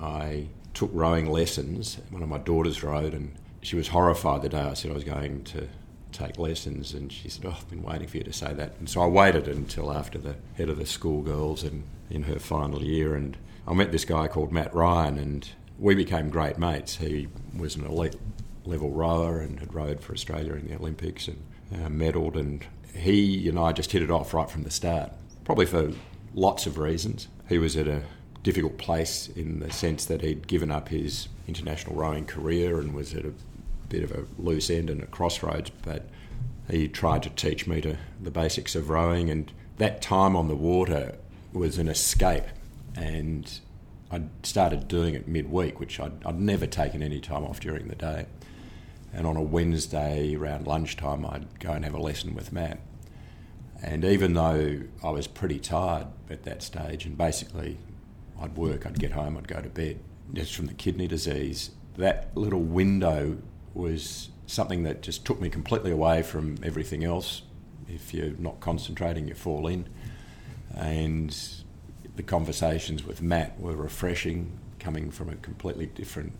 I 0.00 0.48
took 0.72 0.90
rowing 0.94 1.26
lessons. 1.26 1.98
One 2.10 2.22
of 2.22 2.28
my 2.28 2.38
daughters 2.38 2.82
rowed, 2.82 3.12
and 3.12 3.34
she 3.60 3.76
was 3.76 3.88
horrified 3.88 4.40
the 4.42 4.48
day 4.48 4.60
I 4.60 4.72
said 4.74 4.90
I 4.90 4.94
was 4.94 5.04
going 5.04 5.44
to 5.44 5.68
take 6.12 6.38
lessons. 6.38 6.94
And 6.94 7.12
she 7.12 7.28
said, 7.28 7.46
Oh, 7.46 7.56
I've 7.58 7.68
been 7.70 7.82
waiting 7.82 8.08
for 8.08 8.18
you 8.18 8.24
to 8.24 8.32
say 8.32 8.52
that. 8.54 8.74
And 8.78 8.88
so 8.88 9.00
I 9.00 9.06
waited 9.06 9.48
until 9.48 9.92
after 9.92 10.18
the 10.18 10.36
head 10.56 10.68
of 10.68 10.78
the 10.78 10.86
schoolgirls 10.86 11.62
and 11.62 11.84
in 12.10 12.24
her 12.24 12.38
final 12.38 12.82
year. 12.82 13.14
And 13.14 13.36
I 13.66 13.74
met 13.74 13.92
this 13.92 14.04
guy 14.04 14.28
called 14.28 14.52
Matt 14.52 14.74
Ryan, 14.74 15.18
and 15.18 15.48
we 15.78 15.94
became 15.94 16.30
great 16.30 16.58
mates. 16.58 16.96
He 16.96 17.28
was 17.56 17.76
an 17.76 17.84
elite 17.84 18.16
level 18.64 18.90
rower 18.90 19.40
and 19.40 19.60
had 19.60 19.74
rowed 19.74 20.00
for 20.00 20.12
Australia 20.12 20.54
in 20.54 20.68
the 20.68 20.74
Olympics 20.74 21.28
and 21.28 21.42
uh, 21.72 21.88
medalled. 21.88 22.36
And 22.36 22.66
he 22.94 23.48
and 23.48 23.58
I 23.58 23.72
just 23.72 23.92
hit 23.92 24.02
it 24.02 24.10
off 24.10 24.34
right 24.34 24.50
from 24.50 24.62
the 24.62 24.70
start, 24.70 25.12
probably 25.44 25.66
for 25.66 25.92
lots 26.34 26.66
of 26.66 26.78
reasons. 26.78 27.28
He 27.48 27.58
was 27.58 27.76
at 27.76 27.88
a 27.88 28.02
difficult 28.42 28.78
place 28.78 29.28
in 29.28 29.60
the 29.60 29.70
sense 29.70 30.04
that 30.06 30.22
he'd 30.22 30.46
given 30.46 30.70
up 30.70 30.88
his 30.88 31.28
international 31.46 31.96
rowing 31.96 32.24
career 32.24 32.80
and 32.80 32.94
was 32.94 33.14
at 33.14 33.24
a 33.24 33.32
bit 33.88 34.02
of 34.02 34.12
a 34.12 34.24
loose 34.38 34.70
end 34.70 34.90
and 34.90 35.02
a 35.02 35.06
crossroads, 35.06 35.70
but 35.82 36.08
he 36.70 36.88
tried 36.88 37.22
to 37.22 37.30
teach 37.30 37.66
me 37.66 37.80
to 37.80 37.96
the 38.20 38.30
basics 38.30 38.74
of 38.74 38.90
rowing, 38.90 39.30
and 39.30 39.52
that 39.78 40.02
time 40.02 40.36
on 40.36 40.48
the 40.48 40.56
water 40.56 41.16
was 41.52 41.78
an 41.78 41.88
escape. 41.88 42.44
And 42.94 43.50
I 44.10 44.22
started 44.42 44.88
doing 44.88 45.14
it 45.14 45.28
midweek, 45.28 45.80
which 45.80 46.00
I'd, 46.00 46.24
I'd 46.24 46.40
never 46.40 46.66
taken 46.66 47.02
any 47.02 47.20
time 47.20 47.44
off 47.44 47.60
during 47.60 47.88
the 47.88 47.94
day. 47.94 48.26
And 49.12 49.26
on 49.26 49.36
a 49.36 49.42
Wednesday 49.42 50.34
around 50.34 50.66
lunchtime, 50.66 51.24
I'd 51.24 51.58
go 51.60 51.72
and 51.72 51.84
have 51.84 51.94
a 51.94 52.00
lesson 52.00 52.34
with 52.34 52.52
Matt. 52.52 52.80
And 53.82 54.04
even 54.04 54.34
though 54.34 54.82
I 55.02 55.10
was 55.10 55.26
pretty 55.26 55.58
tired 55.58 56.08
at 56.28 56.42
that 56.44 56.62
stage, 56.62 57.06
and 57.06 57.16
basically 57.16 57.78
I'd 58.40 58.56
work, 58.56 58.84
I'd 58.84 58.98
get 58.98 59.12
home, 59.12 59.38
I'd 59.38 59.48
go 59.48 59.60
to 59.60 59.68
bed, 59.68 60.00
just 60.32 60.54
from 60.54 60.66
the 60.66 60.74
kidney 60.74 61.06
disease, 61.06 61.70
that 61.96 62.36
little 62.36 62.60
window 62.60 63.38
was 63.78 64.28
something 64.46 64.82
that 64.82 65.02
just 65.02 65.24
took 65.24 65.40
me 65.40 65.48
completely 65.48 65.92
away 65.92 66.22
from 66.22 66.58
everything 66.62 67.04
else. 67.04 67.42
If 67.88 68.12
you're 68.12 68.32
not 68.38 68.60
concentrating, 68.60 69.28
you 69.28 69.34
fall 69.34 69.66
in. 69.68 69.88
And 70.74 71.36
the 72.16 72.22
conversations 72.22 73.04
with 73.04 73.22
Matt 73.22 73.58
were 73.60 73.76
refreshing, 73.76 74.58
coming 74.78 75.10
from 75.10 75.28
a 75.30 75.36
completely 75.36 75.86
different 75.86 76.32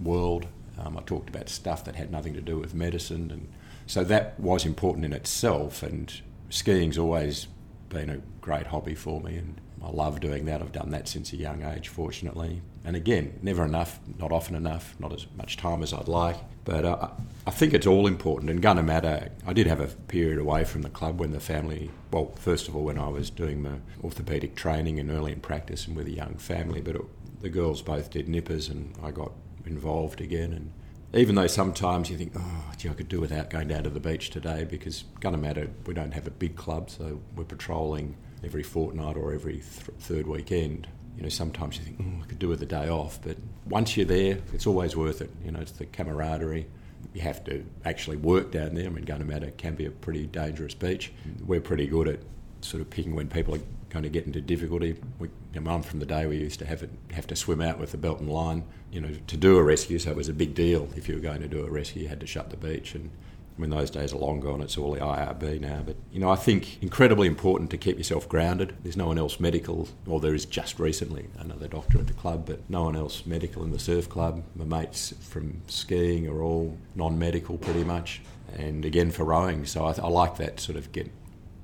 world. 0.00 0.46
Um, 0.78 0.96
I 0.96 1.02
talked 1.02 1.28
about 1.28 1.48
stuff 1.48 1.84
that 1.84 1.96
had 1.96 2.10
nothing 2.10 2.34
to 2.34 2.40
do 2.40 2.58
with 2.58 2.74
medicine, 2.74 3.30
and 3.30 3.48
so 3.86 4.02
that 4.04 4.38
was 4.40 4.64
important 4.64 5.04
in 5.04 5.12
itself. 5.12 5.82
And 5.82 6.12
skiing's 6.50 6.98
always 6.98 7.48
been 7.88 8.10
a 8.10 8.20
great 8.40 8.68
hobby 8.68 8.94
for 8.94 9.20
me, 9.20 9.36
and 9.36 9.60
I 9.82 9.90
love 9.90 10.20
doing 10.20 10.46
that. 10.46 10.60
I've 10.62 10.72
done 10.72 10.90
that 10.90 11.08
since 11.08 11.32
a 11.32 11.36
young 11.36 11.62
age, 11.62 11.88
fortunately. 11.88 12.62
And 12.84 12.96
again, 12.96 13.38
never 13.42 13.64
enough, 13.64 14.00
not 14.18 14.32
often 14.32 14.54
enough, 14.54 14.94
not 14.98 15.12
as 15.12 15.26
much 15.36 15.56
time 15.56 15.82
as 15.82 15.92
I'd 15.92 16.08
like. 16.08 16.36
But 16.64 16.84
uh, 16.84 17.08
I 17.46 17.50
think 17.50 17.74
it's 17.74 17.86
all 17.86 18.06
important. 18.06 18.50
And 18.50 18.62
Gunnamatta, 18.62 19.30
I 19.46 19.52
did 19.52 19.66
have 19.66 19.80
a 19.80 19.86
period 19.86 20.38
away 20.38 20.64
from 20.64 20.82
the 20.82 20.88
club 20.88 21.20
when 21.20 21.32
the 21.32 21.40
family, 21.40 21.90
well, 22.10 22.32
first 22.36 22.68
of 22.68 22.76
all, 22.76 22.84
when 22.84 22.98
I 22.98 23.08
was 23.08 23.28
doing 23.30 23.62
my 23.62 23.76
orthopaedic 24.02 24.54
training 24.54 24.98
and 24.98 25.10
early 25.10 25.32
in 25.32 25.40
practice 25.40 25.86
and 25.86 25.94
with 25.96 26.06
a 26.06 26.12
young 26.12 26.36
family, 26.36 26.80
but 26.80 26.96
it, 26.96 27.02
the 27.40 27.50
girls 27.50 27.82
both 27.82 28.10
did 28.10 28.28
nippers 28.28 28.68
and 28.68 28.94
I 29.02 29.10
got 29.10 29.32
involved 29.66 30.22
again. 30.22 30.52
And 30.52 30.72
even 31.12 31.34
though 31.34 31.46
sometimes 31.46 32.08
you 32.08 32.16
think, 32.16 32.32
oh, 32.34 32.72
gee, 32.78 32.88
I 32.88 32.94
could 32.94 33.08
do 33.08 33.20
without 33.20 33.50
going 33.50 33.68
down 33.68 33.84
to 33.84 33.90
the 33.90 34.00
beach 34.00 34.30
today 34.30 34.64
because 34.64 35.04
Gunnamatta, 35.20 35.68
we 35.86 35.92
don't 35.92 36.14
have 36.14 36.26
a 36.26 36.30
big 36.30 36.56
club, 36.56 36.88
so 36.88 37.20
we're 37.36 37.44
patrolling 37.44 38.16
every 38.42 38.62
fortnight 38.62 39.16
or 39.16 39.32
every 39.32 39.54
th- 39.54 39.98
third 39.98 40.26
weekend. 40.26 40.88
You 41.16 41.22
know, 41.22 41.28
sometimes 41.28 41.78
you 41.78 41.84
think, 41.84 42.00
oh, 42.00 42.22
I 42.22 42.26
could 42.26 42.38
do 42.38 42.48
with 42.48 42.62
a 42.62 42.66
day 42.66 42.88
off, 42.88 43.20
but 43.22 43.36
once 43.68 43.96
you're 43.96 44.06
there, 44.06 44.38
it's 44.52 44.66
always 44.66 44.96
worth 44.96 45.20
it. 45.20 45.30
You 45.44 45.52
know, 45.52 45.60
it's 45.60 45.72
the 45.72 45.86
camaraderie. 45.86 46.66
You 47.12 47.20
have 47.20 47.44
to 47.44 47.64
actually 47.84 48.16
work 48.16 48.50
down 48.50 48.74
there. 48.74 48.86
I 48.86 48.88
mean, 48.88 49.04
Gunnamatta 49.04 49.56
can 49.56 49.74
be 49.74 49.86
a 49.86 49.90
pretty 49.90 50.26
dangerous 50.26 50.74
beach. 50.74 51.12
We're 51.46 51.60
pretty 51.60 51.86
good 51.86 52.08
at 52.08 52.20
sort 52.62 52.80
of 52.80 52.90
picking 52.90 53.14
when 53.14 53.28
people 53.28 53.54
are 53.54 53.60
going 53.90 54.02
to 54.02 54.08
get 54.08 54.26
into 54.26 54.40
difficulty. 54.40 54.96
We, 55.18 55.28
you 55.52 55.60
know, 55.60 55.70
I'm 55.70 55.82
from 55.82 56.00
the 56.00 56.06
day 56.06 56.26
we 56.26 56.38
used 56.38 56.58
to 56.60 56.66
have 56.66 56.82
it, 56.82 56.90
have 57.12 57.26
to 57.28 57.36
swim 57.36 57.60
out 57.60 57.78
with 57.78 57.92
the 57.92 57.98
belt 57.98 58.20
and 58.20 58.28
line, 58.28 58.64
you 58.90 59.00
know, 59.00 59.10
to 59.26 59.36
do 59.36 59.56
a 59.58 59.62
rescue. 59.62 59.98
So 60.00 60.10
it 60.10 60.16
was 60.16 60.28
a 60.28 60.32
big 60.32 60.54
deal 60.54 60.88
if 60.96 61.08
you 61.08 61.14
were 61.14 61.20
going 61.20 61.42
to 61.42 61.48
do 61.48 61.64
a 61.64 61.70
rescue. 61.70 62.02
You 62.02 62.08
had 62.08 62.20
to 62.20 62.26
shut 62.26 62.50
the 62.50 62.56
beach, 62.56 62.94
and 62.94 63.10
I 63.56 63.60
mean 63.60 63.70
those 63.70 63.90
days 63.90 64.12
are 64.12 64.16
long 64.16 64.40
gone. 64.40 64.60
It's 64.60 64.76
all 64.76 64.92
the 64.92 65.00
IRB 65.00 65.60
now. 65.60 65.82
But 65.84 65.96
you 66.10 66.18
know, 66.18 66.30
I 66.30 66.36
think 66.36 66.82
incredibly 66.82 67.28
important 67.28 67.70
to 67.70 67.78
keep 67.78 67.96
yourself 67.96 68.28
grounded. 68.28 68.74
There's 68.82 68.96
no 68.96 69.06
one 69.06 69.18
else 69.18 69.38
medical, 69.38 69.88
or 70.06 70.20
there 70.20 70.34
is 70.34 70.44
just 70.44 70.80
recently 70.80 71.28
another 71.38 71.68
doctor 71.68 71.98
at 71.98 72.08
the 72.08 72.12
club, 72.12 72.46
but 72.46 72.68
no 72.68 72.84
one 72.84 72.96
else 72.96 73.24
medical 73.26 73.62
in 73.62 73.70
the 73.70 73.78
surf 73.78 74.08
club. 74.08 74.42
My 74.56 74.64
mates 74.64 75.14
from 75.20 75.62
skiing 75.68 76.26
are 76.26 76.42
all 76.42 76.76
non-medical 76.94 77.58
pretty 77.58 77.84
much, 77.84 78.22
and 78.56 78.84
again 78.84 79.10
for 79.10 79.24
rowing. 79.24 79.66
So 79.66 79.84
I, 79.84 79.92
I 79.92 80.08
like 80.08 80.36
that 80.38 80.58
sort 80.58 80.76
of 80.76 80.90
get 80.92 81.10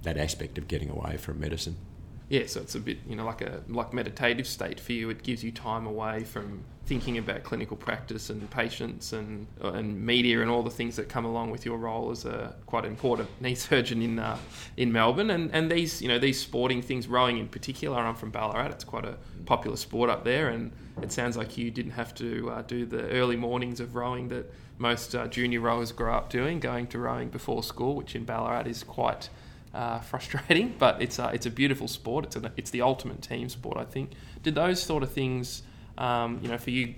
that 0.02 0.16
aspect 0.16 0.58
of 0.58 0.68
getting 0.68 0.90
away 0.90 1.16
from 1.16 1.40
medicine 1.40 1.76
yeah, 2.30 2.46
so 2.46 2.60
it's 2.60 2.76
a 2.76 2.80
bit 2.80 2.98
you 3.08 3.16
know 3.16 3.24
like 3.24 3.42
a 3.42 3.60
like 3.68 3.92
meditative 3.92 4.46
state 4.46 4.78
for 4.78 4.92
you. 4.92 5.10
It 5.10 5.24
gives 5.24 5.42
you 5.42 5.50
time 5.50 5.84
away 5.84 6.22
from 6.22 6.62
thinking 6.90 7.18
about 7.18 7.44
clinical 7.44 7.76
practice 7.76 8.30
and 8.30 8.50
patients 8.50 9.12
and 9.12 9.46
uh, 9.62 9.70
and 9.74 10.04
media 10.04 10.42
and 10.42 10.50
all 10.50 10.64
the 10.64 10.76
things 10.80 10.96
that 10.96 11.08
come 11.08 11.24
along 11.24 11.48
with 11.48 11.64
your 11.64 11.78
role 11.78 12.10
as 12.10 12.24
a 12.24 12.52
quite 12.66 12.84
important 12.84 13.28
knee 13.40 13.54
surgeon 13.54 14.02
in 14.02 14.18
uh, 14.18 14.36
in 14.76 14.90
Melbourne. 14.90 15.30
And 15.30 15.54
and 15.54 15.70
these 15.70 16.02
you 16.02 16.08
know 16.08 16.18
these 16.18 16.40
sporting 16.40 16.82
things, 16.82 17.06
rowing 17.06 17.38
in 17.38 17.46
particular. 17.46 17.96
I'm 17.96 18.16
from 18.16 18.32
Ballarat. 18.32 18.70
It's 18.70 18.82
quite 18.82 19.04
a 19.04 19.16
popular 19.46 19.76
sport 19.76 20.10
up 20.10 20.24
there, 20.24 20.48
and 20.48 20.72
it 21.00 21.12
sounds 21.12 21.36
like 21.36 21.56
you 21.56 21.70
didn't 21.70 21.92
have 21.92 22.12
to 22.16 22.50
uh, 22.50 22.62
do 22.62 22.84
the 22.84 23.08
early 23.10 23.36
mornings 23.36 23.78
of 23.78 23.94
rowing 23.94 24.26
that 24.30 24.52
most 24.76 25.14
uh, 25.14 25.28
junior 25.28 25.60
rowers 25.60 25.92
grow 25.92 26.12
up 26.12 26.28
doing, 26.28 26.58
going 26.58 26.88
to 26.88 26.98
rowing 26.98 27.28
before 27.28 27.62
school, 27.62 27.94
which 27.94 28.16
in 28.16 28.24
Ballarat 28.24 28.66
is 28.66 28.82
quite 28.82 29.28
uh, 29.72 30.00
frustrating, 30.10 30.74
but 30.76 31.00
it's 31.00 31.20
a, 31.20 31.28
it's 31.28 31.46
a 31.46 31.50
beautiful 31.50 31.86
sport. 31.86 32.24
It's 32.24 32.36
it's 32.56 32.70
the 32.70 32.82
ultimate 32.82 33.22
team 33.22 33.48
sport, 33.48 33.76
I 33.78 33.84
think. 33.84 34.10
Did 34.42 34.56
those 34.56 34.82
sort 34.82 35.04
of 35.04 35.12
things, 35.12 35.62
um, 35.98 36.40
you 36.42 36.48
know, 36.48 36.58
for 36.58 36.70
you 36.70 36.94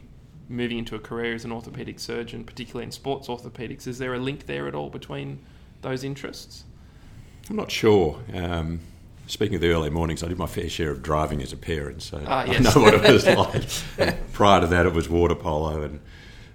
moving 0.49 0.78
into 0.78 0.94
a 0.94 0.99
career 0.99 1.34
as 1.34 1.44
an 1.44 1.52
orthopedic 1.52 1.99
surgeon, 1.99 2.44
particularly 2.44 2.84
in 2.84 2.92
sports 2.92 3.28
orthopedics, 3.28 3.87
is 3.87 3.99
there 3.99 4.14
a 4.14 4.18
link 4.18 4.46
there 4.46 4.68
at 4.68 4.75
all 4.75 4.90
between 4.90 5.38
those 5.80 6.04
interests? 6.04 6.64
I'm 7.49 7.56
not 7.56 7.70
sure. 7.70 8.20
Um, 8.32 8.80
speaking 9.26 9.56
of 9.56 9.61
the 9.61 9.70
early 9.70 9.90
mornings, 9.90 10.22
I 10.22 10.28
did 10.28 10.38
my 10.38 10.46
fair 10.46 10.68
share 10.68 10.90
of 10.90 11.02
driving 11.02 11.42
as 11.42 11.52
a 11.52 11.56
parent, 11.56 12.02
so 12.02 12.22
ah, 12.26 12.44
yes. 12.44 12.76
I 12.76 12.80
know 12.80 12.84
what 12.84 12.94
it 12.94 13.12
was 13.12 13.26
like. 13.99 14.32
Prior 14.32 14.61
to 14.61 14.66
that, 14.68 14.87
it 14.87 14.92
was 14.92 15.08
water 15.08 15.34
polo, 15.34 15.82
and 15.82 16.00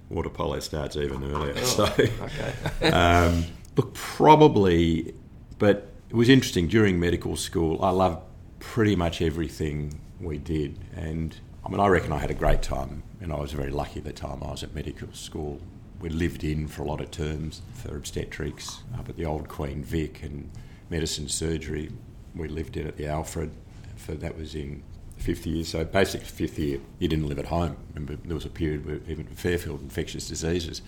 water 0.09 0.29
polo 0.29 0.59
starts 0.59 0.95
even 0.95 1.23
earlier. 1.23 1.53
Oh, 1.57 1.63
so, 1.63 1.83
okay. 1.85 2.89
um, 2.91 3.45
look, 3.75 3.93
probably, 3.93 5.13
but 5.59 5.91
it 6.09 6.15
was 6.15 6.29
interesting 6.29 6.67
during 6.67 6.99
medical 6.99 7.35
school. 7.35 7.83
I 7.83 7.89
loved 7.89 8.21
pretty 8.59 8.95
much 8.95 9.21
everything 9.21 9.99
we 10.19 10.37
did, 10.37 10.79
and 10.95 11.35
I 11.67 11.69
mean, 11.69 11.81
I 11.81 11.87
reckon 11.87 12.13
I 12.13 12.19
had 12.19 12.31
a 12.31 12.33
great 12.33 12.61
time, 12.61 13.03
and 13.19 13.33
I 13.33 13.35
was 13.35 13.51
very 13.51 13.71
lucky 13.71 13.99
the 13.99 14.13
time 14.13 14.41
I 14.41 14.51
was 14.51 14.63
at 14.63 14.73
medical 14.73 15.11
school. 15.11 15.59
We 15.99 16.07
lived 16.07 16.45
in 16.45 16.65
for 16.69 16.83
a 16.83 16.85
lot 16.85 17.01
of 17.01 17.11
terms 17.11 17.61
for 17.73 17.97
obstetrics 17.97 18.83
up 18.97 19.09
at 19.09 19.17
the 19.17 19.25
old 19.25 19.49
Queen 19.49 19.83
Vic 19.83 20.23
and 20.23 20.49
medicine 20.89 21.27
surgery. 21.27 21.91
We 22.33 22.47
lived 22.47 22.77
in 22.77 22.87
at 22.87 22.95
the 22.95 23.07
Alfred 23.07 23.51
for 23.97 24.13
that 24.13 24.37
was 24.37 24.55
in 24.55 24.81
fifth 25.17 25.45
year. 25.45 25.65
So 25.65 25.83
basically, 25.83 26.27
fifth 26.27 26.57
year, 26.57 26.79
you 26.99 27.09
didn't 27.09 27.27
live 27.27 27.39
at 27.39 27.47
home. 27.47 27.75
Remember, 27.93 28.15
there 28.15 28.35
was 28.35 28.45
a 28.45 28.49
period 28.49 28.85
where 28.85 29.01
even 29.09 29.25
Fairfield 29.25 29.81
infectious 29.81 30.25
diseases, 30.25 30.81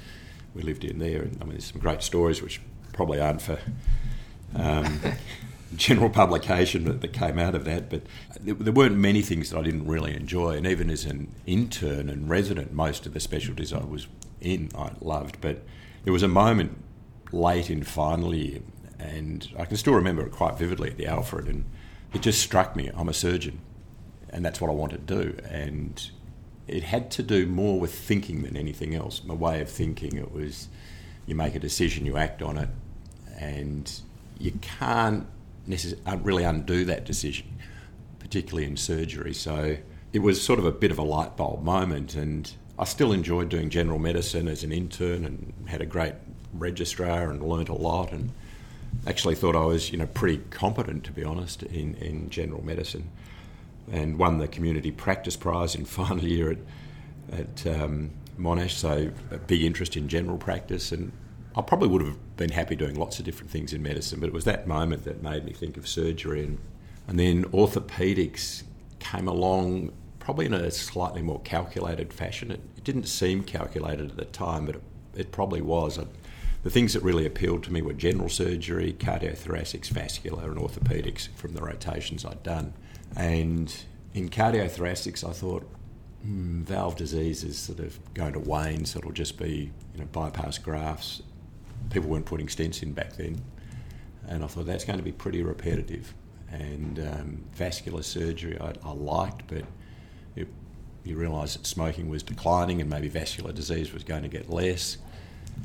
we 0.54 0.62
lived 0.62 0.86
in 0.86 1.00
there. 1.00 1.24
And 1.24 1.38
I 1.42 1.44
mean, 1.44 1.56
there's 1.56 1.66
some 1.66 1.82
great 1.82 2.04
stories 2.04 2.42
which 2.42 2.62
probably 2.94 3.20
aren't 3.20 3.42
for 3.42 3.60
um, 4.56 5.02
general 5.76 6.10
publication 6.10 7.00
that, 7.00 7.14
came 7.14 7.38
out 7.38 7.56
of 7.56 7.66
that. 7.66 7.90
But 7.90 8.04
there, 8.40 8.54
there, 8.54 8.74
weren't 8.74 8.96
many 8.96 9.22
things 9.22 9.50
that 9.50 9.60
I 9.60 9.64
didn't 9.64 9.88
really 9.88 10.16
enjoy, 10.16 10.58
and 10.58 10.66
even 10.66 10.90
as 10.90 11.06
an 11.06 11.34
intern 11.46 12.10
and 12.10 12.30
resident, 12.30 12.74
most 12.74 13.06
of 13.06 13.14
the 13.14 13.20
specialties 13.20 13.74
I 13.74 13.84
was 13.84 14.08
in 14.42 14.70
I 14.76 14.92
loved. 15.02 15.42
But 15.42 15.64
there 16.04 16.14
was 16.14 16.24
a 16.24 16.28
moment 16.28 16.78
late 17.32 17.70
in 17.70 17.84
final 17.84 18.34
year, 18.34 18.60
and 18.98 19.48
I 19.58 19.66
can 19.66 19.78
still 19.78 19.94
remember 19.94 20.26
it 20.26 20.32
quite 20.32 20.58
vividly 20.58 20.90
at 20.90 20.98
the 20.98 21.08
Alfred, 21.08 21.48
and 21.48 21.66
it 22.14 22.22
just 22.22 22.42
struck 22.42 22.76
me 22.76 22.90
I'm 22.96 23.10
a 23.10 23.14
surgeon, 23.14 23.60
and 24.30 24.44
that's 24.44 24.60
what 24.60 24.70
I 24.70 24.74
want 24.74 24.92
to 24.92 24.98
do. 24.98 25.38
And 25.50 26.10
it 26.68 26.84
had 26.84 27.12
to 27.12 27.24
do 27.24 27.48
more 27.48 27.80
with 27.80 27.94
thinking 27.94 28.44
than 28.44 28.56
anything 28.56 28.96
else. 28.96 29.24
My 29.24 29.34
way 29.34 29.62
of 29.62 29.70
thinking, 29.70 30.18
it 30.18 30.32
was 30.32 30.68
you 31.26 31.36
make 31.36 31.54
a 31.56 31.60
decision, 31.60 32.06
you 32.06 32.18
act 32.18 32.42
on 32.42 32.58
it, 32.58 32.70
and 33.38 33.92
you 34.40 34.52
can't 34.62 35.28
necessarily 35.70 36.06
uh, 36.06 36.18
really 36.18 36.44
undo 36.44 36.84
that 36.86 37.06
decision, 37.06 37.46
particularly 38.20 38.66
in 38.66 38.76
surgery. 38.76 39.34
So 39.34 39.78
it 40.12 40.20
was 40.20 40.42
sort 40.42 40.60
of 40.60 40.66
a 40.66 40.72
bit 40.72 40.92
of 40.92 40.98
a 40.98 41.04
light 41.04 41.38
bulb 41.38 41.64
moment, 41.64 42.16
and 42.16 42.52
I 42.78 42.84
still 42.84 43.14
enjoyed 43.14 43.50
doing 43.50 43.70
general 43.70 44.00
medicine 44.00 44.48
as 44.48 44.64
an 44.64 44.72
intern 44.72 45.24
and 45.24 45.54
had 45.68 45.82
a 45.82 45.86
great 45.86 46.16
registrar 46.54 47.30
and 47.30 47.42
learnt 47.44 47.70
a 47.70 47.76
lot 47.76 48.12
and 48.12 48.32
actually 49.06 49.36
thought 49.36 49.56
I 49.56 49.66
was 49.66 49.92
you 49.92 50.00
know 50.00 50.08
pretty 50.08 50.42
competent 50.50 51.04
to 51.04 51.12
be 51.12 51.24
honest 51.24 51.62
in, 51.62 51.94
in 51.96 52.32
general 52.32 52.66
medicine 52.66 53.12
and 53.92 54.18
won 54.18 54.40
the 54.40 54.48
community 54.48 54.90
practice 54.90 55.36
prize 55.36 55.76
in 55.76 55.86
final 56.00 56.26
year 56.26 56.58
at, 57.32 57.40
at 57.40 57.82
um, 57.82 58.10
Monash 58.40 58.72
so 58.72 59.12
a 59.30 59.38
big 59.38 59.62
interest 59.62 59.96
in 59.96 60.08
general 60.08 60.38
practice 60.38 60.92
and 60.92 61.12
I 61.56 61.62
probably 61.62 61.88
would 61.88 62.02
have 62.02 62.38
been 62.38 62.52
happy 62.52 62.76
doing 62.76 62.96
lots 62.96 63.20
of 63.20 63.26
different 63.26 63.50
things 63.50 63.74
in 63.74 63.82
medicine, 63.82 64.20
but 64.20 64.28
it 64.28 64.34
was 64.34 64.46
that 64.46 64.68
moment 64.68 65.04
that 65.06 65.24
made 65.24 65.46
me 65.46 65.52
think 65.52 65.78
of 65.78 65.88
surgery. 65.88 66.44
And, 66.44 66.60
and 67.08 67.20
then 67.20 67.46
orthopedics 67.46 68.64
came 69.00 69.28
along 69.28 69.92
probably 70.20 70.46
in 70.46 70.54
a 70.54 70.70
slightly 70.70 71.22
more 71.22 71.40
calculated 71.42 72.14
fashion. 72.14 72.52
It, 72.52 72.62
it 72.78 72.84
didn't 72.84 73.08
seem 73.08 73.44
calculated 73.44 74.12
at 74.12 74.18
the 74.18 74.26
time, 74.26 74.66
but 74.68 74.76
it, 74.76 74.84
it 75.16 75.32
probably 75.32 75.62
was. 75.62 75.98
I, 75.98 76.06
the 76.62 76.70
things 76.70 76.94
that 76.94 77.02
really 77.02 77.26
appealed 77.26 77.64
to 77.64 77.74
me 77.74 77.82
were 77.82 77.94
general 77.94 78.30
surgery, 78.30 78.94
cardiothoracics, 78.94 79.88
vascular, 79.88 80.52
and 80.52 80.60
orthopedics 80.60 81.30
from 81.36 81.54
the 81.54 81.62
rotations 81.62 82.26
I'd 82.26 82.44
done. 82.44 82.74
And 83.16 83.74
in 84.14 84.30
cardiothoracics, 84.30 85.28
I 85.28 85.32
thought, 85.32 85.64
hmm, 86.22 86.62
valve 86.62 86.96
disease 86.96 87.44
is 87.44 87.58
sort 87.58 87.80
of 87.80 87.98
going 88.14 88.34
to 88.34 88.40
wane, 88.40 88.86
so 88.86 89.00
it'll 89.00 89.12
just 89.12 89.40
be 89.40 89.72
you 89.94 90.00
know 90.00 90.06
bypass 90.12 90.58
grafts 90.58 91.24
people 91.90 92.10
weren't 92.10 92.26
putting 92.26 92.48
stents 92.48 92.84
in 92.84 92.94
back 92.94 93.14
then. 93.14 93.42
And 94.28 94.44
I 94.44 94.48
thought 94.48 94.66
that's 94.66 94.86
going 94.86 95.00
to 95.00 95.04
be 95.04 95.12
pretty 95.12 95.42
repetitive. 95.42 96.14
And 96.52 97.00
um, 97.00 97.44
vascular 97.54 98.04
surgery 98.04 98.60
I, 98.60 98.74
I 98.84 98.92
liked, 98.92 99.48
but 99.48 99.64
it, 100.36 100.48
you 101.04 101.16
realise 101.16 101.56
that 101.56 101.66
smoking 101.66 102.10
was 102.10 102.24
declining 102.24 102.82
and 102.82 102.90
maybe 102.90 103.08
vascular 103.08 103.52
disease 103.52 103.94
was 103.94 104.04
going 104.04 104.24
to 104.24 104.30
get 104.30 104.50
less. 104.50 104.98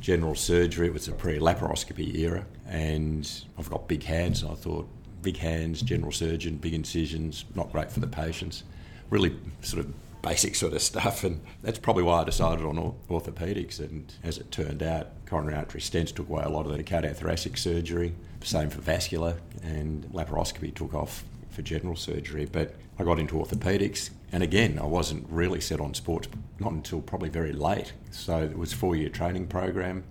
General 0.00 0.34
surgery, 0.34 0.88
it 0.88 0.92
was 0.92 1.08
a 1.08 1.12
pre 1.12 1.38
laparoscopy 1.38 2.16
era, 2.16 2.44
and 2.66 3.30
I've 3.58 3.70
got 3.70 3.86
big 3.86 4.02
hands, 4.02 4.42
and 4.42 4.50
I 4.50 4.54
thought 4.54 4.88
big 5.22 5.36
hands, 5.36 5.82
general 5.82 6.12
surgeon, 6.12 6.56
big 6.56 6.74
incisions, 6.74 7.44
not 7.54 7.72
great 7.72 7.90
for 7.90 8.00
the 8.00 8.06
patients. 8.06 8.64
Really 9.10 9.36
sort 9.62 9.84
of 9.84 9.92
basic 10.22 10.54
sort 10.54 10.72
of 10.72 10.82
stuff. 10.82 11.24
And 11.24 11.40
that's 11.62 11.78
probably 11.78 12.02
why 12.02 12.20
I 12.20 12.24
decided 12.24 12.64
on 12.64 12.94
orthopedics. 13.08 13.80
And 13.80 14.12
as 14.22 14.38
it 14.38 14.50
turned 14.50 14.82
out, 14.82 15.08
coronary 15.34 15.56
artery 15.56 15.80
stents 15.80 16.14
took 16.14 16.28
away 16.28 16.44
a 16.44 16.48
lot 16.48 16.64
of 16.64 16.76
the 16.76 16.84
cardiothoracic 16.84 17.58
surgery. 17.58 18.14
Same 18.44 18.70
for 18.70 18.80
vascular, 18.80 19.34
and 19.64 20.04
laparoscopy 20.12 20.72
took 20.72 20.94
off 20.94 21.24
for 21.50 21.60
general 21.62 21.96
surgery. 21.96 22.44
But 22.44 22.76
I 23.00 23.02
got 23.02 23.18
into 23.18 23.34
orthopedics, 23.34 24.10
and 24.30 24.44
again, 24.44 24.78
I 24.78 24.84
wasn't 24.84 25.26
really 25.28 25.60
set 25.60 25.80
on 25.80 25.92
sports 25.92 26.28
not 26.60 26.70
until 26.70 27.00
probably 27.00 27.30
very 27.30 27.52
late. 27.52 27.94
So 28.12 28.44
it 28.44 28.56
was 28.56 28.72
a 28.72 28.76
four-year 28.76 29.08
training 29.08 29.48
program. 29.48 30.04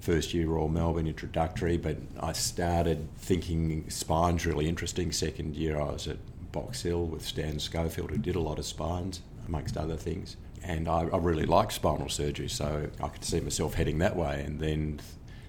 First 0.00 0.32
year 0.32 0.46
Royal 0.46 0.68
Melbourne 0.68 1.06
introductory, 1.06 1.76
but 1.76 1.98
I 2.18 2.32
started 2.32 3.06
thinking 3.18 3.90
spine's 3.90 4.46
really 4.46 4.70
interesting. 4.70 5.12
Second 5.12 5.54
year 5.54 5.78
I 5.78 5.92
was 5.92 6.08
at 6.08 6.16
Box 6.50 6.80
Hill 6.80 7.04
with 7.04 7.26
Stan 7.26 7.58
Schofield, 7.58 8.10
who 8.10 8.16
did 8.16 8.36
a 8.36 8.40
lot 8.40 8.58
of 8.58 8.64
spines 8.64 9.20
amongst 9.46 9.76
other 9.76 9.98
things. 9.98 10.38
And 10.64 10.88
I, 10.88 11.02
I 11.12 11.16
really 11.18 11.46
liked 11.46 11.72
spinal 11.72 12.08
surgery, 12.08 12.48
so 12.48 12.88
I 13.02 13.08
could 13.08 13.24
see 13.24 13.40
myself 13.40 13.74
heading 13.74 13.98
that 13.98 14.16
way. 14.16 14.42
And 14.44 14.60
then 14.60 15.00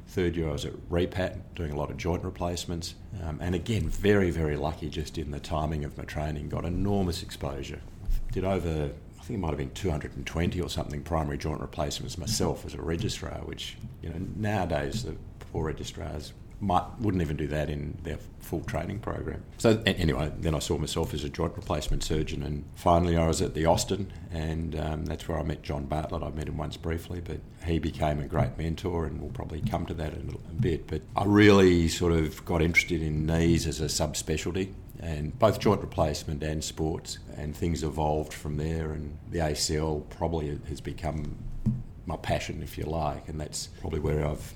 third 0.07 0.35
year 0.35 0.49
I 0.49 0.51
was 0.51 0.65
at 0.65 0.73
Repat 0.89 1.39
doing 1.55 1.71
a 1.71 1.75
lot 1.75 1.89
of 1.89 1.97
joint 1.97 2.23
replacements. 2.23 2.95
Um, 3.23 3.39
and 3.41 3.55
again, 3.55 3.89
very, 3.89 4.31
very 4.31 4.55
lucky 4.55 4.89
just 4.89 5.17
in 5.17 5.31
the 5.31 5.39
timing 5.39 5.83
of 5.83 5.97
my 5.97 6.03
training. 6.03 6.49
Got 6.49 6.65
enormous 6.65 7.23
exposure. 7.23 7.81
Did 8.31 8.45
over, 8.45 8.91
I 9.19 9.23
think 9.23 9.37
it 9.37 9.41
might 9.41 9.49
have 9.49 9.57
been 9.57 9.71
220 9.71 10.61
or 10.61 10.69
something 10.69 11.01
primary 11.01 11.37
joint 11.37 11.61
replacements 11.61 12.17
myself 12.17 12.65
as 12.65 12.73
a 12.73 12.81
registrar, 12.81 13.39
which, 13.45 13.77
you 14.01 14.09
know, 14.09 14.15
nowadays 14.35 15.03
the 15.03 15.15
poor 15.51 15.65
registrars 15.65 16.33
might 16.59 16.83
wouldn't 16.99 17.21
even 17.21 17.37
do 17.37 17.47
that 17.47 17.69
in 17.69 17.97
their 18.03 18.17
full 18.39 18.61
training 18.61 18.99
program. 18.99 19.43
So 19.57 19.81
anyway, 19.85 20.31
then 20.37 20.55
I 20.55 20.59
saw 20.59 20.77
myself 20.77 21.13
as 21.13 21.23
a 21.23 21.29
joint 21.29 21.55
replacement 21.55 22.03
surgeon, 22.03 22.43
and 22.43 22.65
finally 22.75 23.17
I 23.17 23.27
was 23.27 23.41
at 23.41 23.53
the 23.53 23.65
Austin, 23.65 24.11
and 24.31 24.79
um, 24.79 25.05
that's 25.05 25.27
where 25.27 25.39
I 25.39 25.43
met 25.43 25.61
John 25.63 25.85
Bartlett. 25.85 26.23
I 26.23 26.29
met 26.31 26.47
him 26.47 26.57
once 26.57 26.77
briefly, 26.77 27.21
but 27.21 27.39
he 27.65 27.79
became 27.79 28.19
a 28.19 28.25
great 28.25 28.57
mentor, 28.57 29.05
and 29.05 29.21
we'll 29.21 29.31
probably 29.31 29.61
come 29.61 29.85
to 29.87 29.93
that 29.95 30.13
in 30.13 30.37
a 30.49 30.53
bit. 30.53 30.87
But 30.87 31.01
I 31.15 31.23
really 31.25 31.87
sort 31.87 32.13
of 32.13 32.43
got 32.45 32.61
interested 32.61 33.01
in 33.01 33.25
knees 33.25 33.67
as 33.67 33.81
a 33.81 33.85
subspecialty. 33.85 34.73
And 34.99 35.37
both 35.37 35.59
joint 35.59 35.81
replacement 35.81 36.41
and 36.43 36.63
sports, 36.63 37.17
and 37.35 37.53
things 37.53 37.83
evolved 37.83 38.31
from 38.31 38.55
there. 38.55 38.93
And 38.93 39.17
the 39.31 39.39
ACL 39.39 40.07
probably 40.09 40.57
has 40.69 40.79
become 40.79 41.37
my 42.05 42.15
passion, 42.15 42.63
if 42.63 42.77
you 42.77 42.85
like, 42.85 43.27
and 43.27 43.39
that's 43.39 43.67
probably 43.67 43.99
where 43.99 44.25
I've 44.25 44.53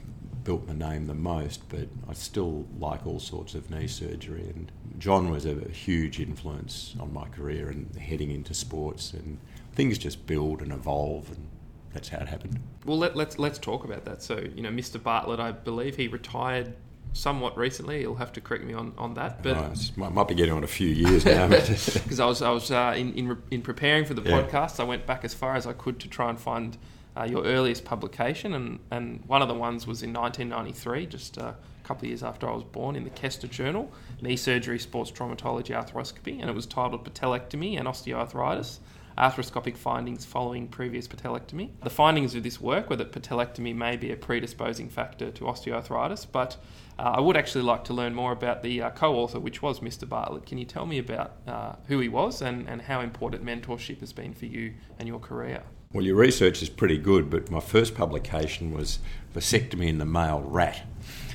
built 0.48 0.66
my 0.66 0.74
name 0.74 1.08
the 1.08 1.13
most, 1.13 1.68
but 1.68 1.89
I 2.10 2.13
still 2.13 2.66
like 2.80 3.06
all 3.06 3.20
sorts 3.20 3.54
of 3.54 3.70
knee 3.70 3.86
surgery. 3.86 4.50
And 4.56 4.72
John 4.98 5.30
was 5.30 5.46
a, 5.46 5.56
huge 5.68 6.22
influence 6.22 6.96
on 7.01 7.13
my 7.13 7.27
career 7.27 7.68
and 7.70 7.94
heading 7.98 8.32
into 8.32 8.54
sports. 8.54 9.12
And 9.12 9.39
things 9.74 9.98
just 9.98 10.25
build 10.25 10.62
and 10.62 10.72
evolve, 10.72 11.27
and 11.27 11.48
that's 11.94 12.08
how 12.08 12.20
it 12.20 12.30
happened. 12.30 12.62
Well, 12.86 12.98
let, 12.98 13.18
let's 13.18 13.38
let's 13.38 13.60
talk 13.60 13.84
about 13.84 14.06
that. 14.06 14.24
So, 14.24 14.42
you 14.56 14.62
know, 14.62 14.70
Mr. 14.70 15.04
Bartlett, 15.04 15.42
I 15.42 15.51
believe 15.51 15.98
he 15.98 16.08
retired 16.08 16.74
somewhat 17.12 17.58
recently. 17.58 18.00
You'll 18.00 18.16
have 18.16 18.32
to 18.32 18.39
correct 18.39 18.63
me 18.63 18.74
on, 18.74 18.94
on 18.98 19.16
that. 19.16 19.44
But 19.44 19.58
oh, 19.58 20.10
might 20.10 20.30
be 20.30 20.34
getting 20.34 20.54
on 20.54 20.63
a 20.63 20.68
few 20.68 20.88
years 20.88 21.25
now. 21.25 21.48
Because 21.48 22.22
I 22.22 22.25
was 22.25 22.42
I 22.42 22.51
was 22.51 22.72
uh, 22.72 22.94
in, 22.96 23.13
in 23.16 23.38
in 23.51 23.62
preparing 23.62 24.06
for 24.06 24.13
the 24.13 24.22
yeah. 24.22 24.42
podcast, 24.42 24.80
I 24.80 24.86
went 24.86 25.06
back 25.06 25.25
as 25.25 25.34
far 25.34 25.58
as 25.58 25.68
I 25.68 25.74
could 25.74 26.00
to 26.00 26.08
try 26.08 26.30
and 26.30 26.39
find 26.39 26.77
uh, 27.17 27.24
your 27.24 27.43
earliest 27.43 27.83
publication, 27.83 28.53
and, 28.53 28.79
and 28.91 29.24
one 29.25 29.41
of 29.41 29.47
the 29.47 29.53
ones 29.53 29.88
was 29.88 30.03
in 30.03 30.13
1993, 30.13 31.05
just 31.07 31.38
a 31.38 31.55
couple 31.83 32.05
of 32.05 32.09
years 32.09 32.24
after 32.24 32.47
I 32.47 32.53
was 32.53 32.63
born, 32.63 32.95
in 32.95 33.03
the 33.03 33.09
Kester 33.09 33.47
Journal, 33.47 33.91
Knee 34.21 34.36
Surgery, 34.36 34.77
Sports 34.77 35.12
Traumatology, 35.12 35.69
Arthroscopy, 35.69 36.39
and 36.39 36.50
it 36.50 36.53
was 36.53 36.65
titled 36.65 37.03
Patellectomy 37.05 37.79
and 37.79 37.88
Osteoarthritis. 37.88 38.79
Arthroscopic 39.17 39.75
findings 39.75 40.25
following 40.25 40.67
previous 40.67 41.07
patellectomy. 41.07 41.71
The 41.81 41.89
findings 41.89 42.36
of 42.36 42.43
this 42.43 42.62
work 42.62 42.88
were 42.88 42.97
that 42.97 43.12
patellectomy 43.12 43.75
may 43.75 43.97
be 43.97 44.12
a 44.12 44.15
predisposing 44.15 44.89
factor 44.89 45.31
to 45.31 45.43
osteoarthritis, 45.45 46.27
but 46.31 46.57
uh, 47.00 47.13
I 47.15 47.19
would 47.19 47.36
actually 47.36 47.63
like 47.63 47.83
to 47.86 47.93
learn 47.93 48.13
more 48.13 48.31
about 48.31 48.62
the 48.62 48.83
uh, 48.83 48.89
co 48.91 49.15
author, 49.15 49.39
which 49.39 49.63
was 49.63 49.79
Mr. 49.79 50.07
Bartlett. 50.07 50.45
Can 50.45 50.59
you 50.59 50.65
tell 50.65 50.86
me 50.86 51.00
about 51.00 51.31
uh, 51.47 51.74
who 51.88 52.00
he 52.00 52.09
was 52.09 52.43
and, 52.43 52.69
and 52.69 52.79
how 52.79 53.01
important 53.01 53.43
mentorship 53.43 54.01
has 54.01 54.13
been 54.13 54.36
for 54.36 54.45
you 54.45 54.75
and 55.00 55.07
your 55.07 55.19
career? 55.19 55.63
Well, 55.94 56.03
your 56.03 56.15
research 56.15 56.62
is 56.62 56.67
pretty 56.67 56.98
good, 56.98 57.29
but 57.29 57.50
my 57.50 57.62
first 57.62 57.96
publication 57.96 58.74
was 58.74 59.00
vasectomy 59.34 59.88
in 59.88 60.00
the 60.00 60.06
male 60.06 60.41
rat. 60.41 60.82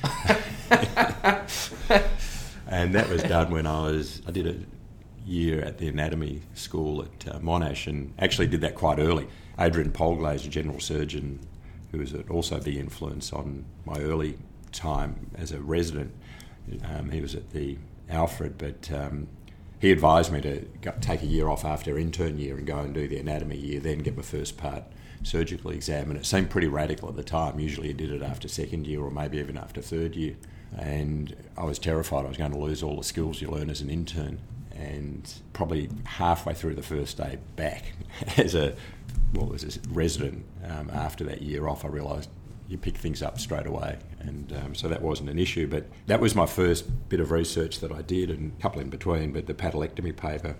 and 2.67 2.93
that 2.93 3.09
was 3.09 3.23
done 3.23 3.51
when 3.51 3.65
I 3.65 3.81
was, 3.87 4.21
I 4.27 4.31
did 4.31 4.45
a 4.45 4.55
year 5.25 5.61
at 5.61 5.79
the 5.79 5.87
anatomy 5.87 6.41
school 6.53 7.01
at 7.01 7.27
uh, 7.27 7.39
Monash 7.39 7.87
and 7.87 8.13
actually 8.19 8.45
did 8.45 8.61
that 8.61 8.75
quite 8.75 8.99
early. 8.99 9.27
Adrian 9.57 9.91
Polglase, 9.91 10.45
a 10.45 10.49
general 10.49 10.79
surgeon, 10.79 11.39
who 11.91 11.97
was 11.97 12.13
also 12.29 12.59
the 12.59 12.79
influence 12.79 13.33
on 13.33 13.65
my 13.85 13.97
early 13.97 14.37
time 14.71 15.31
as 15.35 15.51
a 15.51 15.59
resident, 15.59 16.13
um, 16.85 17.09
he 17.09 17.21
was 17.21 17.33
at 17.33 17.49
the 17.51 17.77
Alfred, 18.07 18.59
but 18.59 18.91
um, 18.91 19.27
he 19.83 19.91
advised 19.91 20.31
me 20.31 20.39
to 20.39 20.65
go, 20.79 20.93
take 21.01 21.23
a 21.23 21.25
year 21.25 21.49
off 21.49 21.65
after 21.65 21.97
intern 21.97 22.37
year 22.37 22.55
and 22.55 22.65
go 22.65 22.77
and 22.77 22.93
do 22.93 23.05
the 23.05 23.17
anatomy 23.17 23.57
year, 23.57 23.81
then 23.81 23.97
get 23.97 24.15
my 24.15 24.23
first 24.23 24.55
part 24.55 24.85
surgical 25.23 25.71
exam. 25.71 26.09
And 26.09 26.17
it 26.17 26.25
seemed 26.25 26.49
pretty 26.49 26.69
radical 26.69 27.09
at 27.09 27.17
the 27.17 27.23
time. 27.23 27.59
Usually 27.59 27.89
you 27.89 27.93
did 27.93 28.09
it 28.09 28.21
after 28.21 28.47
second 28.47 28.87
year 28.87 29.01
or 29.01 29.11
maybe 29.11 29.39
even 29.39 29.57
after 29.57 29.81
third 29.81 30.15
year. 30.15 30.37
And 30.77 31.35
I 31.57 31.65
was 31.65 31.79
terrified 31.79 32.23
I 32.23 32.29
was 32.29 32.37
going 32.37 32.53
to 32.53 32.57
lose 32.57 32.81
all 32.81 32.95
the 32.95 33.03
skills 33.03 33.41
you 33.41 33.49
learn 33.49 33.69
as 33.69 33.81
an 33.81 33.89
intern. 33.89 34.39
And 34.73 35.29
probably 35.51 35.89
halfway 36.05 36.53
through 36.53 36.75
the 36.75 36.81
first 36.81 37.17
day 37.17 37.39
back, 37.57 37.83
as 38.37 38.55
a 38.55 38.77
well, 39.33 39.53
as 39.53 39.65
a 39.65 39.89
resident, 39.89 40.45
um, 40.63 40.91
after 40.91 41.25
that 41.25 41.41
year 41.41 41.67
off, 41.67 41.83
I 41.83 41.89
realised 41.89 42.29
you 42.67 42.77
pick 42.77 42.97
things 42.97 43.21
up 43.21 43.39
straight 43.39 43.65
away. 43.65 43.97
And 44.19 44.53
um, 44.63 44.75
so 44.75 44.87
that 44.87 45.01
wasn't 45.01 45.29
an 45.29 45.39
issue. 45.39 45.67
But 45.67 45.85
that 46.07 46.19
was 46.19 46.35
my 46.35 46.45
first 46.45 47.09
bit 47.09 47.19
of 47.19 47.31
research 47.31 47.79
that 47.79 47.91
I 47.91 48.01
did, 48.01 48.29
and 48.29 48.53
a 48.57 48.61
couple 48.61 48.81
in 48.81 48.89
between. 48.89 49.31
But 49.31 49.47
the 49.47 49.53
patellectomy 49.53 50.15
paper 50.15 50.55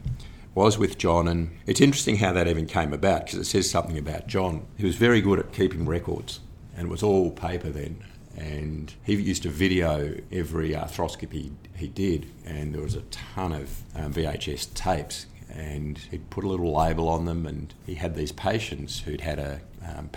was 0.55 0.77
with 0.77 0.97
John, 0.97 1.27
and 1.27 1.57
it's 1.65 1.81
interesting 1.81 2.17
how 2.17 2.33
that 2.33 2.47
even 2.47 2.67
came 2.67 2.93
about 2.93 3.25
because 3.25 3.39
it 3.39 3.45
says 3.45 3.69
something 3.69 3.97
about 3.97 4.27
John. 4.27 4.65
He 4.77 4.85
was 4.85 4.95
very 4.95 5.21
good 5.21 5.39
at 5.39 5.51
keeping 5.51 5.85
records, 5.85 6.41
and 6.75 6.87
it 6.87 6.91
was 6.91 7.03
all 7.03 7.31
paper 7.31 7.69
then. 7.69 8.03
And 8.35 8.93
he 9.03 9.15
used 9.15 9.43
to 9.43 9.49
video 9.49 10.15
every 10.31 10.71
arthroscopy 10.71 11.51
he 11.75 11.87
did, 11.87 12.31
and 12.45 12.73
there 12.73 12.81
was 12.81 12.95
a 12.95 13.01
ton 13.03 13.53
of 13.53 13.81
um, 13.95 14.13
VHS 14.13 14.73
tapes 14.73 15.27
and 15.53 15.99
he'd 16.09 16.29
put 16.29 16.43
a 16.43 16.47
little 16.47 16.73
label 16.73 17.07
on 17.07 17.25
them, 17.25 17.45
and 17.45 17.73
he 17.85 17.95
had 17.95 18.15
these 18.15 18.31
patients 18.31 19.01
who'd 19.01 19.21
had 19.21 19.39
a 19.39 19.61
um, 19.85 20.09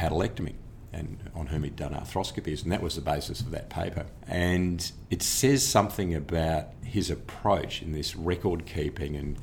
and 0.96 1.18
on 1.34 1.46
whom 1.46 1.62
he'd 1.64 1.76
done 1.76 1.92
arthroscopies, 1.92 2.62
and 2.62 2.72
that 2.72 2.82
was 2.82 2.94
the 2.94 3.00
basis 3.00 3.40
of 3.40 3.50
that 3.50 3.68
paper. 3.68 4.06
And 4.26 4.90
it 5.10 5.22
says 5.22 5.66
something 5.66 6.14
about 6.14 6.68
his 6.82 7.10
approach 7.10 7.82
in 7.82 7.92
this 7.92 8.16
record 8.16 8.66
keeping, 8.66 9.14
and 9.16 9.38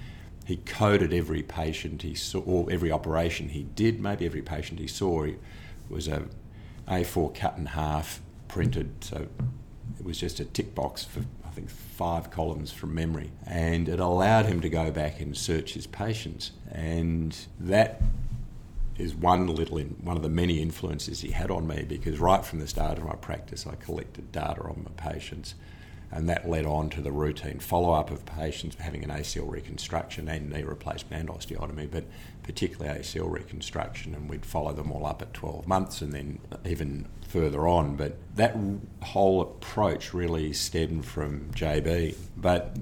he 0.46 0.58
coded 0.58 1.14
every 1.14 1.44
patient 1.44 2.02
he 2.02 2.16
saw, 2.16 2.40
or 2.40 2.72
every 2.72 2.92
operation 2.92 3.50
he 3.50 3.64
did, 3.64 4.02
maybe 4.02 4.26
every 4.26 4.42
patient 4.42 4.80
he 4.80 4.88
saw 4.88 5.24
he 5.24 5.36
was 5.90 6.08
a 6.08 6.24
A4 6.88 7.34
cut 7.36 7.58
in 7.58 7.68
half, 7.68 8.22
printed, 8.48 8.92
so 9.02 9.28
it 10.00 10.06
was 10.06 10.20
just 10.20 10.40
a 10.40 10.46
tick 10.46 10.76
box 10.76 11.04
for 11.04 11.22
I 11.46 11.50
think 11.50 11.70
five 11.70 12.32
columns 12.32 12.72
from 12.72 12.96
memory, 12.96 13.32
and 13.46 13.88
it 13.88 14.00
allowed 14.00 14.48
him 14.48 14.60
to 14.62 14.70
go 14.70 14.90
back 14.90 15.22
and 15.22 15.38
search 15.38 15.76
his 15.76 15.86
patients, 15.86 16.52
and 16.72 17.38
that 17.60 18.02
is 18.98 19.16
one 19.16 19.48
little 19.48 19.78
in, 19.78 19.96
one 20.02 20.18
of 20.18 20.24
the 20.24 20.30
many 20.30 20.62
influences 20.62 21.22
he 21.22 21.32
had 21.32 21.50
on 21.50 21.68
me 21.68 21.84
because 21.84 22.20
right 22.20 22.46
from 22.46 22.60
the 22.60 22.68
start 22.68 22.98
of 22.98 23.04
my 23.04 23.16
practice 23.16 23.66
I 23.66 23.76
collected 23.76 24.32
data 24.32 24.62
on 24.62 24.84
my 24.86 24.92
patients 25.12 25.56
and 26.12 26.30
that 26.30 26.48
led 26.48 26.66
on 26.66 26.92
to 26.92 27.02
the 27.02 27.12
routine 27.12 27.58
follow-up 27.58 28.12
of 28.12 28.24
patients 28.26 28.76
having 28.76 29.04
an 29.04 29.10
ACL 29.10 29.50
reconstruction 29.50 30.28
and 30.28 30.52
knee 30.52 30.62
replacement 30.62 31.28
and 31.28 31.30
osteotomy 31.30 31.90
but 31.90 32.06
particularly 32.44 33.00
ACL 33.00 33.32
reconstruction 33.32 34.14
and 34.14 34.30
we'd 34.30 34.46
follow 34.46 34.74
them 34.74 34.92
all 34.92 35.08
up 35.08 35.24
at 35.24 35.34
12 35.34 35.68
months 35.68 36.02
and 36.02 36.14
then 36.14 36.40
even 36.66 37.08
further 37.28 37.68
on. 37.68 37.96
But 37.96 38.18
that 38.36 38.56
whole 39.02 39.42
approach 39.42 40.14
really 40.14 40.54
stemmed 40.54 41.06
from 41.06 41.50
JB 41.52 42.16
but 42.38 42.78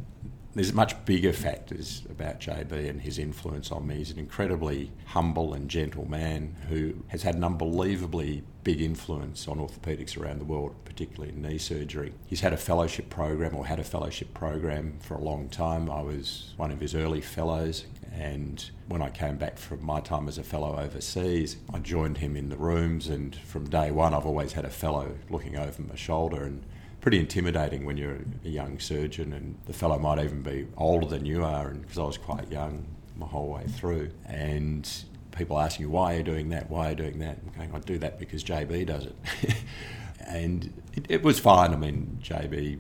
there's 0.54 0.74
much 0.74 1.06
bigger 1.06 1.32
factors 1.32 2.04
about 2.10 2.40
JB 2.40 2.90
and 2.90 3.02
his 3.02 3.18
influence 3.18 3.72
on 3.72 3.88
me. 3.88 3.96
He's 3.96 4.12
an 4.12 4.20
incredibly 4.20 4.92
humble 5.06 5.54
and 5.54 5.70
gentle 5.70 6.10
man 6.10 6.56
who 6.68 6.94
has 7.08 7.24
had 7.24 7.36
an 7.36 7.44
unbelievably 7.44 8.44
big 8.64 8.82
influence 8.82 9.48
on 9.48 9.58
orthopaedics 9.58 10.20
around 10.20 10.40
the 10.40 10.46
world, 10.46 10.76
particularly 10.86 11.34
in 11.34 11.42
knee 11.42 11.58
surgery. 11.58 12.14
He's 12.28 12.42
had 12.42 12.54
a 12.54 12.58
fellowship 12.58 13.10
program 13.10 13.56
or 13.56 13.66
had 13.66 13.80
a 13.80 13.84
fellowship 13.84 14.34
program 14.34 15.00
for 15.00 15.16
a 15.16 15.22
long 15.22 15.50
time. 15.50 15.90
I 15.90 16.02
was 16.02 16.54
one 16.58 16.72
of 16.72 16.80
his 16.80 16.94
early 16.96 17.22
fellows, 17.22 17.86
and 18.14 18.70
when 18.88 19.02
I 19.02 19.10
came 19.10 19.38
back 19.38 19.58
from 19.58 19.84
my 19.84 20.02
time 20.02 20.28
as 20.28 20.38
a 20.38 20.44
fellow 20.44 20.78
overseas, 20.78 21.58
I 21.74 21.80
joined 21.80 22.18
him 22.18 22.36
in 22.36 22.50
the 22.50 22.58
rooms. 22.58 23.08
And 23.08 23.36
from 23.36 23.70
day 23.70 23.90
one, 23.90 24.14
I've 24.14 24.26
always 24.26 24.54
had 24.54 24.66
a 24.66 24.70
fellow 24.70 25.16
looking 25.30 25.58
over 25.58 25.82
my 25.82 25.96
shoulder 25.96 26.44
and 26.44 26.64
pretty 27.02 27.20
intimidating 27.20 27.84
when 27.84 27.98
you're 27.98 28.20
a 28.46 28.50
young 28.50 28.80
surgeon 28.80 29.34
and 29.34 29.58
the 29.66 29.74
fellow 29.74 29.98
might 29.98 30.20
even 30.20 30.42
be 30.42 30.68
older 30.78 31.08
than 31.08 31.26
you 31.26 31.44
are 31.44 31.68
and 31.68 31.82
because 31.82 31.98
I 31.98 32.04
was 32.04 32.18
quite 32.18 32.50
young 32.52 32.86
my 33.18 33.26
whole 33.26 33.50
way 33.50 33.66
through 33.68 34.12
and 34.26 34.90
people 35.36 35.60
asking 35.60 35.88
you 35.88 35.90
why 35.90 36.14
are 36.14 36.18
you 36.18 36.24
doing 36.24 36.50
that 36.50 36.70
why 36.70 36.88
are 36.88 36.90
you 36.92 36.96
doing 36.96 37.20
that 37.20 37.40
I'm 37.46 37.54
going 37.58 37.76
I 37.76 37.80
do 37.80 37.98
that 38.00 38.20
because 38.20 38.44
JB 38.44 38.86
does 38.86 39.08
it 39.08 39.16
and 40.28 40.72
it, 40.94 41.06
it, 41.10 41.24
was 41.24 41.40
fine 41.40 41.74
I 41.74 41.76
mean 41.76 42.20
JB 42.22 42.80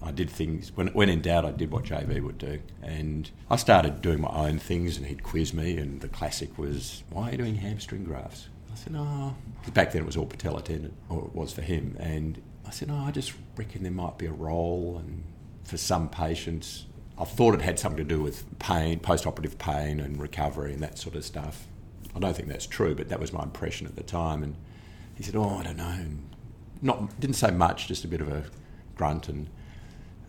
I 0.00 0.12
did 0.12 0.30
things 0.30 0.70
when 0.76 0.88
when 0.88 1.08
in 1.08 1.20
doubt 1.20 1.44
I 1.44 1.50
did 1.50 1.72
what 1.72 1.84
JB 1.84 2.22
would 2.22 2.38
do 2.38 2.60
and 2.82 3.28
I 3.50 3.56
started 3.56 4.00
doing 4.00 4.20
my 4.20 4.30
own 4.30 4.60
things 4.60 4.96
and 4.96 5.06
he'd 5.06 5.24
quiz 5.24 5.52
me 5.52 5.76
and 5.76 6.00
the 6.00 6.08
classic 6.08 6.56
was 6.56 7.02
why 7.10 7.28
are 7.28 7.32
you 7.32 7.38
doing 7.38 7.56
hamstring 7.56 8.04
grafts 8.04 8.48
I 8.76 8.78
said. 8.78 8.92
Oh. 8.96 9.34
Back 9.72 9.92
then 9.92 10.02
it 10.02 10.06
was 10.06 10.16
all 10.16 10.26
patella 10.26 10.60
tendon, 10.62 10.94
or 11.08 11.24
it 11.24 11.34
was 11.34 11.52
for 11.52 11.62
him. 11.62 11.96
And 11.98 12.40
I 12.66 12.70
said, 12.70 12.88
"No, 12.88 12.96
I 12.96 13.10
just 13.10 13.32
reckon 13.56 13.82
there 13.82 13.92
might 13.92 14.18
be 14.18 14.26
a 14.26 14.32
role, 14.32 14.96
and 14.98 15.22
for 15.64 15.76
some 15.76 16.08
patients, 16.08 16.86
I 17.18 17.24
thought 17.24 17.54
it 17.54 17.62
had 17.62 17.78
something 17.78 17.96
to 17.98 18.14
do 18.14 18.20
with 18.20 18.58
pain, 18.58 18.98
post-operative 19.00 19.58
pain, 19.58 20.00
and 20.00 20.20
recovery, 20.20 20.72
and 20.72 20.82
that 20.82 20.98
sort 20.98 21.14
of 21.16 21.24
stuff. 21.24 21.66
I 22.14 22.18
don't 22.18 22.36
think 22.36 22.48
that's 22.48 22.66
true, 22.66 22.94
but 22.94 23.08
that 23.08 23.20
was 23.20 23.32
my 23.32 23.42
impression 23.42 23.86
at 23.86 23.96
the 23.96 24.02
time. 24.02 24.42
And 24.42 24.56
he 25.14 25.22
said, 25.22 25.36
"Oh, 25.36 25.58
I 25.58 25.62
don't 25.62 25.76
know." 25.76 25.84
And 25.88 26.28
not 26.82 27.18
didn't 27.20 27.36
say 27.36 27.50
much, 27.50 27.88
just 27.88 28.04
a 28.04 28.08
bit 28.08 28.20
of 28.20 28.28
a 28.28 28.44
grunt. 28.96 29.28
And 29.28 29.48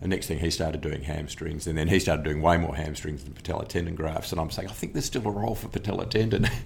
the 0.00 0.08
next 0.08 0.26
thing 0.26 0.38
he 0.38 0.50
started 0.50 0.80
doing 0.80 1.02
hamstrings, 1.02 1.66
and 1.66 1.76
then 1.76 1.88
he 1.88 1.98
started 1.98 2.24
doing 2.24 2.40
way 2.40 2.56
more 2.56 2.76
hamstrings 2.76 3.24
than 3.24 3.34
patellar 3.34 3.66
tendon 3.66 3.94
grafts. 3.94 4.32
And 4.32 4.40
I'm 4.40 4.50
saying, 4.50 4.68
I 4.68 4.72
think 4.72 4.92
there's 4.92 5.06
still 5.06 5.26
a 5.26 5.30
role 5.30 5.54
for 5.54 5.68
patellar 5.68 6.08
tendon. 6.08 6.48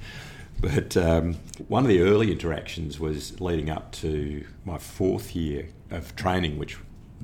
But 0.62 0.96
um, 0.96 1.34
one 1.66 1.82
of 1.82 1.88
the 1.88 2.02
early 2.02 2.30
interactions 2.30 3.00
was 3.00 3.40
leading 3.40 3.68
up 3.68 3.90
to 3.94 4.46
my 4.64 4.78
fourth 4.78 5.34
year 5.34 5.68
of 5.90 6.14
training, 6.14 6.56
which 6.56 6.78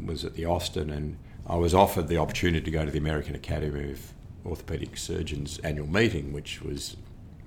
was 0.05 0.25
at 0.25 0.35
the 0.35 0.45
Austin, 0.45 0.91
and 0.91 1.17
I 1.47 1.55
was 1.55 1.73
offered 1.73 2.09
the 2.09 2.19
opportunity 2.19 2.65
to 2.65 2.71
go 2.73 2.85
to 2.85 2.91
the 2.91 2.99
American 2.99 3.37
Academy 3.37 3.93
of 3.93 4.13
Orthopaedic 4.45 4.99
Surgeons 4.99 5.59
annual 5.61 5.87
meeting, 5.87 6.33
which 6.33 6.61
was 6.61 6.97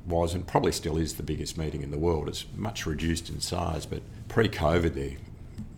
was 0.07 0.33
and 0.33 0.47
probably 0.47 0.71
still 0.71 0.97
is 0.97 1.15
the 1.15 1.23
biggest 1.23 1.57
meeting 1.57 1.83
in 1.83 1.91
the 1.91 1.99
world. 1.99 2.29
It's 2.29 2.45
much 2.55 2.85
reduced 2.85 3.29
in 3.29 3.41
size, 3.41 3.85
but 3.85 4.01
pre-COVID, 4.29 4.93
there 4.93 5.17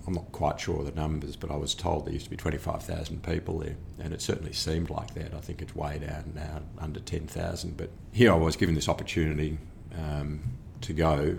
I'm 0.06 0.14
not 0.14 0.32
quite 0.32 0.60
sure 0.60 0.80
of 0.80 0.86
the 0.86 0.92
numbers, 0.92 1.36
but 1.36 1.50
I 1.50 1.56
was 1.56 1.74
told 1.74 2.06
there 2.06 2.14
used 2.14 2.26
to 2.26 2.32
be 2.32 2.38
25,000 2.38 3.24
people 3.24 3.60
there, 3.60 3.76
and 4.00 4.14
it 4.14 4.22
certainly 4.22 4.54
seemed 4.54 4.90
like 4.90 5.14
that. 5.16 5.34
I 5.34 5.40
think 5.40 5.62
it's 5.62 5.76
way 5.76 5.98
down 5.98 6.34
now, 6.36 6.62
under 6.78 7.00
10,000. 7.00 7.78
But 7.78 7.90
here 8.12 8.32
I 8.32 8.36
was 8.36 8.56
given 8.56 8.76
this 8.76 8.90
opportunity 8.90 9.58
um, 9.98 10.42
to 10.82 10.94
go, 10.94 11.38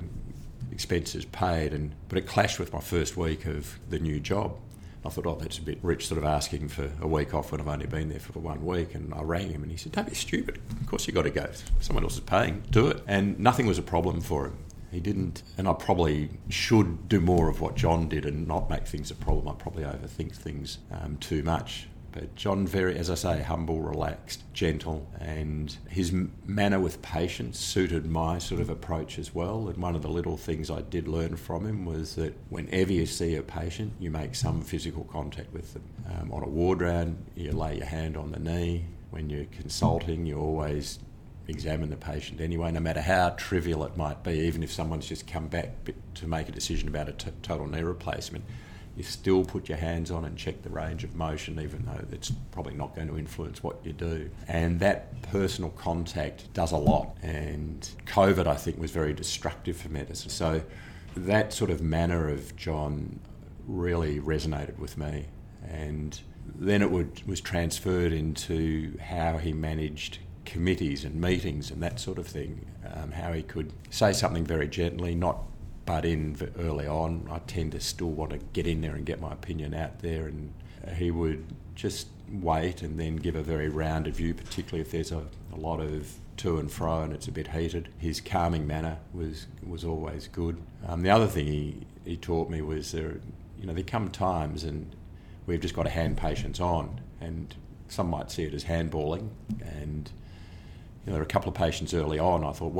expenses 0.72 1.24
paid, 1.24 1.72
and 1.72 1.94
but 2.08 2.18
it 2.18 2.26
clashed 2.26 2.58
with 2.58 2.72
my 2.72 2.80
first 2.80 3.16
week 3.16 3.46
of 3.46 3.78
the 3.90 3.98
new 3.98 4.20
job. 4.20 4.56
I 5.06 5.10
thought, 5.10 5.26
oh, 5.26 5.36
that's 5.38 5.58
a 5.58 5.62
bit 5.62 5.78
rich, 5.82 6.08
sort 6.08 6.16
of 6.16 6.24
asking 6.24 6.68
for 6.68 6.90
a 7.00 7.06
week 7.06 7.34
off 7.34 7.52
when 7.52 7.60
I've 7.60 7.68
only 7.68 7.86
been 7.86 8.08
there 8.08 8.20
for 8.20 8.38
one 8.38 8.64
week. 8.64 8.94
And 8.94 9.12
I 9.12 9.20
rang 9.20 9.50
him 9.50 9.62
and 9.62 9.70
he 9.70 9.76
said, 9.76 9.92
don't 9.92 10.08
be 10.08 10.14
stupid. 10.14 10.58
Of 10.80 10.86
course 10.86 11.06
you've 11.06 11.14
got 11.14 11.24
to 11.24 11.30
go. 11.30 11.46
Someone 11.80 12.04
else 12.04 12.14
is 12.14 12.20
paying. 12.20 12.62
Do 12.70 12.88
it. 12.88 13.02
And 13.06 13.38
nothing 13.38 13.66
was 13.66 13.76
a 13.76 13.82
problem 13.82 14.22
for 14.22 14.46
him. 14.46 14.56
He 14.90 15.00
didn't, 15.00 15.42
and 15.58 15.68
I 15.68 15.72
probably 15.72 16.30
should 16.48 17.08
do 17.08 17.20
more 17.20 17.48
of 17.48 17.60
what 17.60 17.74
John 17.74 18.08
did 18.08 18.24
and 18.24 18.46
not 18.46 18.70
make 18.70 18.86
things 18.86 19.10
a 19.10 19.14
problem. 19.14 19.48
I 19.48 19.52
probably 19.52 19.82
overthink 19.82 20.34
things 20.36 20.78
um, 20.92 21.16
too 21.18 21.42
much. 21.42 21.88
But 22.14 22.36
John, 22.36 22.64
very, 22.64 22.96
as 22.96 23.10
I 23.10 23.16
say, 23.16 23.42
humble, 23.42 23.80
relaxed, 23.80 24.44
gentle, 24.52 25.04
and 25.18 25.76
his 25.88 26.12
manner 26.46 26.78
with 26.78 27.02
patients 27.02 27.58
suited 27.58 28.06
my 28.06 28.38
sort 28.38 28.60
of 28.60 28.70
approach 28.70 29.18
as 29.18 29.34
well. 29.34 29.66
And 29.66 29.78
one 29.78 29.96
of 29.96 30.02
the 30.02 30.08
little 30.08 30.36
things 30.36 30.70
I 30.70 30.82
did 30.82 31.08
learn 31.08 31.34
from 31.34 31.66
him 31.66 31.84
was 31.84 32.14
that 32.14 32.36
whenever 32.50 32.92
you 32.92 33.04
see 33.06 33.34
a 33.34 33.42
patient, 33.42 33.94
you 33.98 34.12
make 34.12 34.36
some 34.36 34.62
physical 34.62 35.02
contact 35.10 35.52
with 35.52 35.72
them. 35.72 35.82
Um, 36.08 36.30
on 36.30 36.44
a 36.44 36.48
ward 36.48 36.82
round, 36.82 37.16
you 37.34 37.50
lay 37.50 37.78
your 37.78 37.86
hand 37.86 38.16
on 38.16 38.30
the 38.30 38.38
knee. 38.38 38.84
When 39.10 39.28
you're 39.28 39.46
consulting, 39.46 40.24
you 40.24 40.38
always 40.38 41.00
examine 41.48 41.90
the 41.90 41.96
patient 41.96 42.40
anyway, 42.40 42.70
no 42.70 42.78
matter 42.78 43.00
how 43.00 43.30
trivial 43.30 43.84
it 43.84 43.96
might 43.96 44.22
be, 44.22 44.38
even 44.38 44.62
if 44.62 44.70
someone's 44.70 45.08
just 45.08 45.26
come 45.26 45.48
back 45.48 45.70
to 46.14 46.28
make 46.28 46.48
a 46.48 46.52
decision 46.52 46.86
about 46.86 47.08
a 47.08 47.12
t- 47.12 47.30
total 47.42 47.66
knee 47.66 47.82
replacement, 47.82 48.44
you 48.96 49.02
still 49.02 49.44
put 49.44 49.68
your 49.68 49.78
hands 49.78 50.10
on 50.10 50.24
and 50.24 50.36
check 50.36 50.62
the 50.62 50.70
range 50.70 51.02
of 51.02 51.14
motion, 51.16 51.60
even 51.60 51.84
though 51.84 52.04
it's 52.12 52.30
probably 52.52 52.74
not 52.74 52.94
going 52.94 53.08
to 53.08 53.18
influence 53.18 53.62
what 53.62 53.84
you 53.84 53.92
do. 53.92 54.30
And 54.46 54.78
that 54.80 55.20
personal 55.22 55.70
contact 55.70 56.52
does 56.54 56.72
a 56.72 56.76
lot. 56.76 57.16
And 57.22 57.88
COVID, 58.06 58.46
I 58.46 58.54
think, 58.54 58.78
was 58.78 58.92
very 58.92 59.12
destructive 59.12 59.76
for 59.76 59.88
medicine. 59.88 60.30
So 60.30 60.62
that 61.16 61.52
sort 61.52 61.70
of 61.70 61.82
manner 61.82 62.28
of 62.28 62.54
John 62.56 63.18
really 63.66 64.20
resonated 64.20 64.78
with 64.78 64.96
me. 64.96 65.26
And 65.68 66.20
then 66.54 66.82
it 66.82 66.90
would, 66.90 67.26
was 67.26 67.40
transferred 67.40 68.12
into 68.12 68.96
how 68.98 69.38
he 69.38 69.52
managed 69.52 70.18
committees 70.44 71.04
and 71.04 71.20
meetings 71.20 71.70
and 71.70 71.82
that 71.82 71.98
sort 71.98 72.18
of 72.18 72.26
thing. 72.26 72.66
Um, 72.92 73.10
how 73.10 73.32
he 73.32 73.42
could 73.42 73.72
say 73.90 74.12
something 74.12 74.44
very 74.44 74.68
gently, 74.68 75.14
not 75.14 75.38
butt 75.86 76.04
in 76.04 76.36
early 76.58 76.86
on. 76.86 77.28
I 77.30 77.38
tend 77.40 77.72
to 77.72 77.80
still 77.80 78.10
want 78.10 78.30
to 78.32 78.38
get 78.52 78.66
in 78.66 78.80
there 78.80 78.94
and 78.94 79.04
get 79.04 79.20
my 79.20 79.32
opinion 79.32 79.74
out 79.74 80.00
there, 80.00 80.26
and 80.26 80.52
he 80.96 81.10
would 81.10 81.44
just 81.74 82.08
wait 82.30 82.82
and 82.82 82.98
then 82.98 83.16
give 83.16 83.36
a 83.36 83.42
very 83.42 83.68
rounded 83.68 84.14
view, 84.14 84.34
particularly 84.34 84.80
if 84.80 84.90
there's 84.90 85.12
a, 85.12 85.24
a 85.52 85.56
lot 85.56 85.80
of 85.80 86.14
to 86.36 86.58
and 86.58 86.70
fro 86.70 87.02
and 87.02 87.12
it's 87.12 87.28
a 87.28 87.32
bit 87.32 87.48
heated. 87.48 87.88
His 87.98 88.20
calming 88.20 88.66
manner 88.66 88.98
was 89.12 89.46
was 89.66 89.84
always 89.84 90.28
good. 90.28 90.56
Um, 90.86 91.02
the 91.02 91.10
other 91.10 91.26
thing 91.26 91.46
he, 91.46 91.86
he 92.04 92.16
taught 92.16 92.50
me 92.50 92.60
was 92.60 92.92
there, 92.92 93.20
you 93.60 93.66
know, 93.66 93.72
there 93.72 93.84
come 93.84 94.10
times 94.10 94.64
and 94.64 94.94
we've 95.46 95.60
just 95.60 95.74
got 95.74 95.84
to 95.84 95.90
hand 95.90 96.16
patients 96.16 96.60
on, 96.60 97.00
and 97.20 97.54
some 97.88 98.08
might 98.08 98.30
see 98.30 98.44
it 98.44 98.54
as 98.54 98.64
handballing, 98.64 99.28
and 99.60 100.10
you 101.04 101.10
know, 101.10 101.12
there 101.12 101.16
were 101.16 101.22
a 101.22 101.26
couple 101.26 101.50
of 101.50 101.54
patients 101.54 101.94
early 101.94 102.18
on. 102.18 102.44
I 102.44 102.52
thought, 102.52 102.72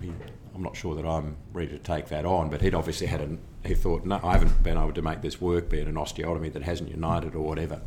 he, 0.00 0.12
I'm 0.54 0.62
not 0.62 0.76
sure 0.76 0.94
that 0.94 1.06
I'm 1.06 1.36
ready 1.52 1.70
to 1.72 1.78
take 1.78 2.08
that 2.08 2.24
on. 2.24 2.50
But 2.50 2.62
he'd 2.62 2.74
obviously 2.74 3.06
had 3.06 3.20
an, 3.20 3.38
he 3.64 3.74
thought, 3.74 4.04
no, 4.04 4.20
I 4.22 4.32
haven't 4.32 4.62
been 4.62 4.76
able 4.76 4.92
to 4.92 5.02
make 5.02 5.22
this 5.22 5.40
work, 5.40 5.68
be 5.68 5.78
it 5.78 5.86
an 5.86 5.94
osteotomy 5.94 6.52
that 6.52 6.62
hasn't 6.62 6.90
united 6.90 7.34
or 7.34 7.40
whatever. 7.40 7.80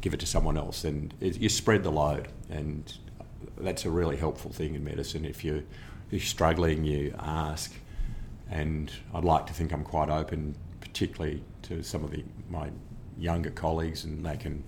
Give 0.00 0.14
it 0.14 0.20
to 0.20 0.26
someone 0.26 0.56
else. 0.56 0.84
And 0.84 1.14
it, 1.20 1.38
you 1.38 1.48
spread 1.48 1.82
the 1.82 1.90
load. 1.90 2.28
And 2.50 2.92
that's 3.56 3.84
a 3.84 3.90
really 3.90 4.16
helpful 4.16 4.52
thing 4.52 4.74
in 4.74 4.84
medicine. 4.84 5.24
If 5.24 5.44
you're, 5.44 5.62
you're 6.10 6.20
struggling, 6.20 6.84
you 6.84 7.14
ask. 7.18 7.72
And 8.50 8.90
I'd 9.12 9.24
like 9.24 9.46
to 9.46 9.52
think 9.52 9.72
I'm 9.72 9.84
quite 9.84 10.08
open, 10.08 10.54
particularly 10.80 11.42
to 11.62 11.82
some 11.82 12.04
of 12.04 12.10
the, 12.10 12.24
my 12.48 12.70
younger 13.18 13.50
colleagues, 13.50 14.04
and 14.04 14.24
they 14.24 14.36
can 14.36 14.64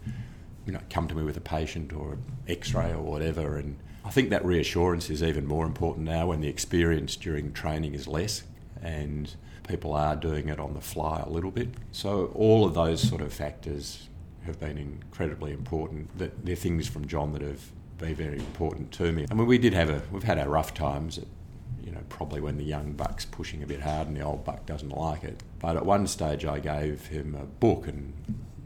you 0.71 0.77
know, 0.77 0.83
come 0.89 1.09
to 1.09 1.17
me 1.17 1.25
with 1.25 1.37
a 1.37 1.41
patient 1.41 1.93
or 1.93 2.13
an 2.13 2.23
x-ray 2.47 2.93
or 2.93 3.03
whatever 3.03 3.59
and 3.59 3.77
I 4.05 4.11
think 4.11 4.31
that 4.31 4.45
reassurance 4.45 5.11
is 5.11 5.21
even 5.21 5.45
more 5.45 5.67
important 5.67 6.07
now 6.07 6.29
when 6.29 6.41
the 6.41 6.49
experience 6.49 7.17
during 7.17 7.53
training 7.53 7.95
is 7.95 8.07
less 8.07 8.45
and 8.81 9.35
people 9.67 9.95
are 9.95 10.15
doing 10.15 10.49
it 10.49 10.61
on 10.61 10.75
the 10.75 10.81
fly 10.81 11.25
a 11.27 11.29
little 11.29 11.51
bit. 11.51 11.71
So 11.91 12.27
all 12.37 12.65
of 12.65 12.75
those 12.75 13.03
sort 13.03 13.21
of 13.21 13.33
factors 13.33 14.09
have 14.47 14.61
been 14.61 14.79
incredibly 14.79 15.53
important. 15.53 16.17
That 16.19 16.47
they're 16.47 16.55
things 16.55 16.87
from 16.89 17.07
John 17.09 17.33
that 17.33 17.43
have 17.43 17.73
been 17.99 18.15
very 18.15 18.39
important 18.39 18.93
to 18.93 19.13
me. 19.13 19.27
I 19.31 19.35
mean, 19.35 19.47
we 19.47 19.59
did 19.59 19.75
have 19.75 19.91
a 19.91 20.03
we've 20.11 20.23
had 20.23 20.39
our 20.39 20.49
rough 20.49 20.73
times. 20.73 21.19
At, 21.19 21.27
you 21.85 21.93
know, 21.93 22.01
probably 22.09 22.41
when 22.41 22.57
the 22.57 22.65
young 22.65 22.93
buck's 22.93 23.25
pushing 23.25 23.63
a 23.63 23.67
bit 23.67 23.81
hard 23.81 24.09
and 24.09 24.17
the 24.17 24.23
old 24.23 24.45
buck 24.45 24.65
doesn't 24.67 24.91
like 24.91 25.25
it. 25.25 25.43
But 25.59 25.77
at 25.77 25.85
one 25.85 26.07
stage, 26.07 26.45
I 26.45 26.59
gave 26.59 27.09
him 27.09 27.35
a 27.35 27.45
book 27.45 27.87
and 27.87 28.15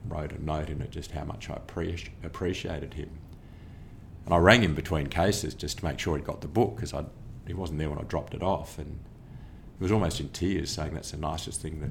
wrote 0.06 0.32
a 0.32 0.42
note 0.42 0.68
in 0.68 0.80
it 0.80 0.90
just 0.90 1.12
how 1.12 1.24
much 1.24 1.48
I 1.50 1.54
appreciated 1.54 2.94
him. 2.94 3.10
And 4.24 4.34
I 4.34 4.38
rang 4.38 4.62
him 4.62 4.74
between 4.74 5.08
cases 5.08 5.54
just 5.54 5.78
to 5.78 5.84
make 5.84 5.98
sure 5.98 6.16
he 6.16 6.22
got 6.22 6.40
the 6.40 6.48
book 6.48 6.76
because 6.76 6.94
he 7.46 7.54
wasn't 7.54 7.78
there 7.78 7.90
when 7.90 7.98
I 7.98 8.02
dropped 8.02 8.34
it 8.34 8.42
off. 8.42 8.78
And 8.78 8.98
he 9.78 9.82
was 9.82 9.92
almost 9.92 10.20
in 10.20 10.30
tears 10.30 10.70
saying 10.70 10.94
that's 10.94 11.10
the 11.10 11.18
nicest 11.18 11.60
thing 11.60 11.80
that 11.80 11.90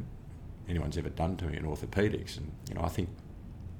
anyone's 0.68 0.98
ever 0.98 1.10
done 1.10 1.38
to 1.38 1.46
me 1.46 1.58
in 1.58 1.64
orthopaedics. 1.64 2.38
And, 2.38 2.52
you 2.70 2.76
know, 2.76 2.82
I 2.82 2.90
think 2.90 3.10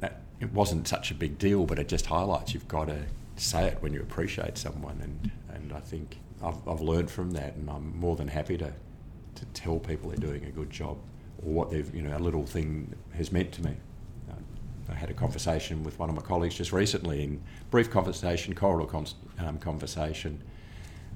that 0.02 0.22
it 0.40 0.52
wasn't 0.54 0.88
such 0.88 1.10
a 1.10 1.16
big 1.16 1.38
deal, 1.38 1.66
but 1.66 1.80
it 1.80 1.88
just 1.88 2.06
highlights 2.06 2.54
you've 2.54 2.68
got 2.68 2.86
to 2.86 3.04
say 3.36 3.66
it 3.68 3.78
when 3.82 3.94
you 3.94 4.02
appreciate 4.02 4.58
someone. 4.58 5.00
And, 5.02 5.32
and 5.56 5.74
I 5.74 5.80
think 5.80 6.20
I've, 6.44 6.68
I've 6.68 6.82
learned 6.82 7.10
from 7.10 7.32
that 7.32 7.56
and 7.56 7.70
I'm 7.70 7.98
more 7.98 8.16
than 8.16 8.28
happy 8.28 8.58
to, 8.58 8.74
to 9.36 9.46
tell 9.54 9.80
people 9.80 10.10
they're 10.10 10.18
doing 10.18 10.46
a 10.46 10.52
good 10.52 10.70
job 10.70 10.98
or 11.44 11.54
what 11.54 11.72
they've, 11.72 11.94
you 11.96 12.04
know, 12.04 12.16
a 12.16 12.20
little 12.20 12.46
thing 12.46 12.94
has 13.16 13.32
meant 13.32 13.52
to 13.54 13.64
me. 13.64 13.78
I 14.90 14.94
had 14.94 15.10
a 15.10 15.14
conversation 15.14 15.84
with 15.84 15.98
one 16.00 16.10
of 16.10 16.16
my 16.16 16.22
colleagues 16.22 16.56
just 16.56 16.74
recently, 16.74 17.24
in 17.24 17.42
brief 17.72 17.90
conversation, 17.90 18.54
corridor 18.54 19.06
um, 19.40 19.58
conversation, 19.60 20.42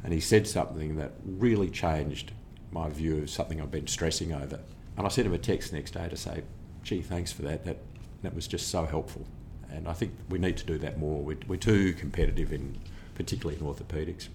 and 0.04 0.14
he 0.14 0.20
said 0.20 0.48
something 0.48 0.96
that 0.98 1.12
really 1.26 1.70
changed 1.70 2.32
my 2.72 2.90
view 2.90 3.20
of 3.20 3.30
something 3.30 3.62
I've 3.62 3.72
been 3.72 3.88
stressing 3.88 4.34
over. 4.34 4.60
And 4.98 5.06
I 5.06 5.10
sent 5.10 5.28
him 5.28 5.34
a 5.34 5.38
text 5.38 5.74
next 5.74 5.92
day 5.92 6.08
to 6.10 6.18
say, 6.18 6.44
"Gee, 6.84 7.02
thanks 7.02 7.32
for 7.32 7.42
that. 7.44 7.66
That 7.66 7.78
that 8.24 8.34
was 8.34 8.48
just 8.48 8.70
so 8.70 8.86
helpful." 8.86 9.26
And 9.70 9.88
I 9.88 9.94
think 9.94 10.14
we 10.30 10.40
need 10.40 10.58
to 10.58 10.66
do 10.66 10.78
that 10.80 10.98
more. 10.98 11.22
We're, 11.22 11.38
we're 11.48 11.58
too 11.58 11.94
competitive 11.94 12.54
in, 12.54 12.78
particularly 13.16 13.60
in 13.60 13.66
orthopaedics. 13.66 14.30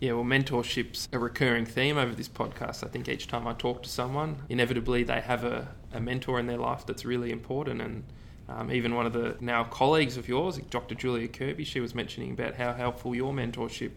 Yeah, 0.00 0.12
well, 0.12 0.24
mentorship's 0.24 1.08
a 1.12 1.18
recurring 1.18 1.66
theme 1.66 1.98
over 1.98 2.14
this 2.14 2.28
podcast. 2.28 2.82
I 2.82 2.88
think 2.88 3.08
each 3.08 3.28
time 3.28 3.46
I 3.46 3.52
talk 3.52 3.82
to 3.82 3.88
someone, 3.88 4.42
inevitably 4.48 5.04
they 5.04 5.20
have 5.20 5.44
a, 5.44 5.68
a 5.92 6.00
mentor 6.00 6.40
in 6.40 6.46
their 6.46 6.56
life 6.56 6.86
that's 6.86 7.04
really 7.04 7.30
important 7.30 7.82
and 7.82 8.02
um, 8.50 8.72
even 8.72 8.94
one 8.94 9.06
of 9.06 9.12
the 9.12 9.36
now 9.40 9.64
colleagues 9.64 10.16
of 10.16 10.28
yours, 10.28 10.58
Dr. 10.70 10.94
Julia 10.94 11.28
Kirby, 11.28 11.64
she 11.64 11.80
was 11.80 11.94
mentioning 11.94 12.32
about 12.32 12.54
how 12.54 12.72
helpful 12.72 13.14
your 13.14 13.32
mentorship 13.32 13.92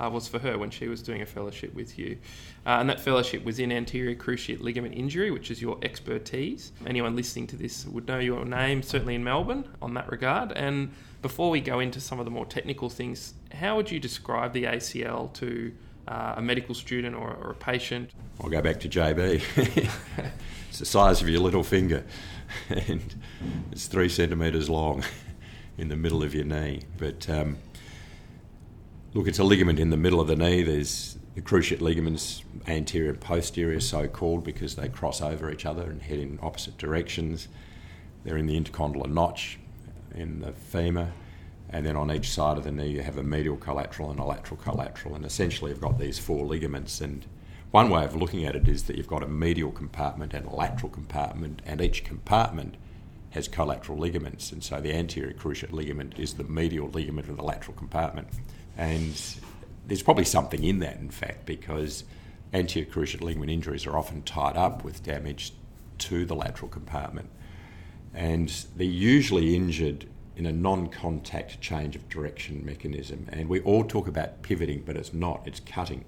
uh, 0.00 0.08
was 0.10 0.28
for 0.28 0.38
her 0.38 0.56
when 0.58 0.70
she 0.70 0.88
was 0.88 1.02
doing 1.02 1.22
a 1.22 1.26
fellowship 1.26 1.74
with 1.74 1.98
you. 1.98 2.18
Uh, 2.64 2.78
and 2.80 2.88
that 2.88 3.00
fellowship 3.00 3.44
was 3.44 3.58
in 3.58 3.72
anterior 3.72 4.14
cruciate 4.14 4.60
ligament 4.60 4.94
injury, 4.94 5.30
which 5.30 5.50
is 5.50 5.60
your 5.60 5.78
expertise. 5.82 6.72
Anyone 6.86 7.16
listening 7.16 7.46
to 7.48 7.56
this 7.56 7.84
would 7.86 8.06
know 8.06 8.18
your 8.18 8.44
name, 8.44 8.82
certainly 8.82 9.14
in 9.14 9.24
Melbourne, 9.24 9.64
on 9.82 9.94
that 9.94 10.10
regard. 10.10 10.52
And 10.52 10.92
before 11.20 11.50
we 11.50 11.60
go 11.60 11.80
into 11.80 12.00
some 12.00 12.18
of 12.18 12.24
the 12.24 12.30
more 12.30 12.46
technical 12.46 12.88
things, 12.88 13.34
how 13.52 13.76
would 13.76 13.90
you 13.90 13.98
describe 13.98 14.52
the 14.52 14.64
ACL 14.64 15.32
to 15.34 15.72
uh, 16.06 16.34
a 16.36 16.42
medical 16.42 16.74
student 16.74 17.14
or, 17.14 17.34
or, 17.34 17.50
a 17.50 17.54
patient? 17.54 18.10
I'll 18.40 18.48
go 18.48 18.62
back 18.62 18.80
to 18.80 18.88
JB. 18.88 19.42
it's 20.70 20.78
the 20.78 20.86
size 20.86 21.20
of 21.20 21.28
your 21.28 21.40
little 21.40 21.62
finger. 21.64 22.04
and 22.68 23.14
it's 23.72 23.86
three 23.86 24.08
centimetres 24.08 24.68
long 24.68 25.04
in 25.78 25.88
the 25.88 25.96
middle 25.96 26.22
of 26.22 26.34
your 26.34 26.44
knee. 26.44 26.82
But 26.96 27.28
um, 27.28 27.58
look, 29.14 29.26
it's 29.26 29.38
a 29.38 29.44
ligament 29.44 29.78
in 29.78 29.90
the 29.90 29.96
middle 29.96 30.20
of 30.20 30.28
the 30.28 30.36
knee. 30.36 30.62
There's 30.62 31.18
the 31.34 31.42
cruciate 31.42 31.80
ligaments, 31.80 32.42
anterior 32.66 33.10
and 33.10 33.20
posterior, 33.20 33.80
so 33.80 34.08
called 34.08 34.44
because 34.44 34.74
they 34.76 34.88
cross 34.88 35.20
over 35.20 35.50
each 35.50 35.64
other 35.64 35.90
and 35.90 36.02
head 36.02 36.18
in 36.18 36.38
opposite 36.42 36.76
directions. 36.78 37.48
They're 38.24 38.36
in 38.36 38.46
the 38.46 38.60
intercondylar 38.60 39.08
notch 39.08 39.58
in 40.14 40.40
the 40.40 40.52
femur. 40.52 41.12
And 41.70 41.84
then 41.84 41.96
on 41.96 42.10
each 42.10 42.30
side 42.30 42.56
of 42.56 42.64
the 42.64 42.72
knee, 42.72 42.88
you 42.88 43.02
have 43.02 43.18
a 43.18 43.22
medial 43.22 43.56
collateral 43.56 44.10
and 44.10 44.18
a 44.18 44.24
lateral 44.24 44.56
collateral. 44.56 45.14
And 45.14 45.24
essentially, 45.24 45.70
you've 45.70 45.80
got 45.80 45.98
these 45.98 46.18
four 46.18 46.46
ligaments. 46.46 47.00
And 47.00 47.26
one 47.70 47.90
way 47.90 48.04
of 48.04 48.16
looking 48.16 48.44
at 48.44 48.56
it 48.56 48.66
is 48.66 48.84
that 48.84 48.96
you've 48.96 49.08
got 49.08 49.22
a 49.22 49.28
medial 49.28 49.70
compartment 49.70 50.32
and 50.32 50.46
a 50.46 50.54
lateral 50.54 50.90
compartment, 50.90 51.60
and 51.66 51.80
each 51.80 52.04
compartment 52.04 52.76
has 53.30 53.46
collateral 53.46 53.98
ligaments, 53.98 54.52
and 54.52 54.64
so 54.64 54.80
the 54.80 54.94
anterior 54.94 55.34
cruciate 55.34 55.72
ligament 55.72 56.18
is 56.18 56.34
the 56.34 56.44
medial 56.44 56.88
ligament 56.88 57.28
of 57.28 57.36
the 57.36 57.42
lateral 57.42 57.76
compartment. 57.76 58.28
And 58.76 59.20
there's 59.86 60.02
probably 60.02 60.24
something 60.24 60.64
in 60.64 60.78
that, 60.78 60.96
in 60.96 61.10
fact, 61.10 61.44
because 61.44 62.04
anterior 62.54 62.90
cruciate 62.90 63.20
ligament 63.20 63.50
injuries 63.50 63.86
are 63.86 63.98
often 63.98 64.22
tied 64.22 64.56
up 64.56 64.82
with 64.82 65.02
damage 65.02 65.52
to 65.98 66.24
the 66.24 66.34
lateral 66.34 66.68
compartment. 66.68 67.28
And 68.14 68.48
they're 68.76 68.86
usually 68.86 69.54
injured 69.54 70.06
in 70.36 70.46
a 70.46 70.52
non 70.52 70.88
contact 70.88 71.60
change 71.60 71.96
of 71.96 72.08
direction 72.08 72.64
mechanism. 72.64 73.26
And 73.30 73.48
we 73.48 73.60
all 73.60 73.84
talk 73.84 74.08
about 74.08 74.42
pivoting, 74.42 74.84
but 74.86 74.96
it's 74.96 75.12
not, 75.12 75.42
it's 75.44 75.60
cutting. 75.60 76.04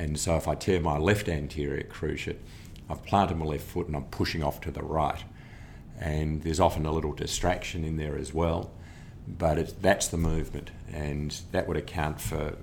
And 0.00 0.18
so 0.18 0.36
if 0.36 0.48
I 0.48 0.54
tear 0.54 0.80
my 0.80 0.96
left 0.96 1.28
anterior 1.28 1.82
cruciate, 1.82 2.38
I've 2.88 3.04
planted 3.04 3.36
my 3.36 3.44
left 3.44 3.64
foot 3.64 3.86
and 3.86 3.94
I'm 3.94 4.04
pushing 4.04 4.42
off 4.42 4.58
to 4.62 4.70
the 4.70 4.82
right. 4.82 5.22
And 6.00 6.42
there's 6.42 6.58
often 6.58 6.86
a 6.86 6.92
little 6.92 7.12
distraction 7.12 7.84
in 7.84 7.98
there 7.98 8.16
as 8.16 8.32
well, 8.32 8.70
but 9.28 9.82
that's 9.82 10.08
the 10.08 10.16
movement, 10.16 10.70
and 10.90 11.38
that 11.52 11.68
would 11.68 11.76
account 11.76 12.18
for 12.18 12.56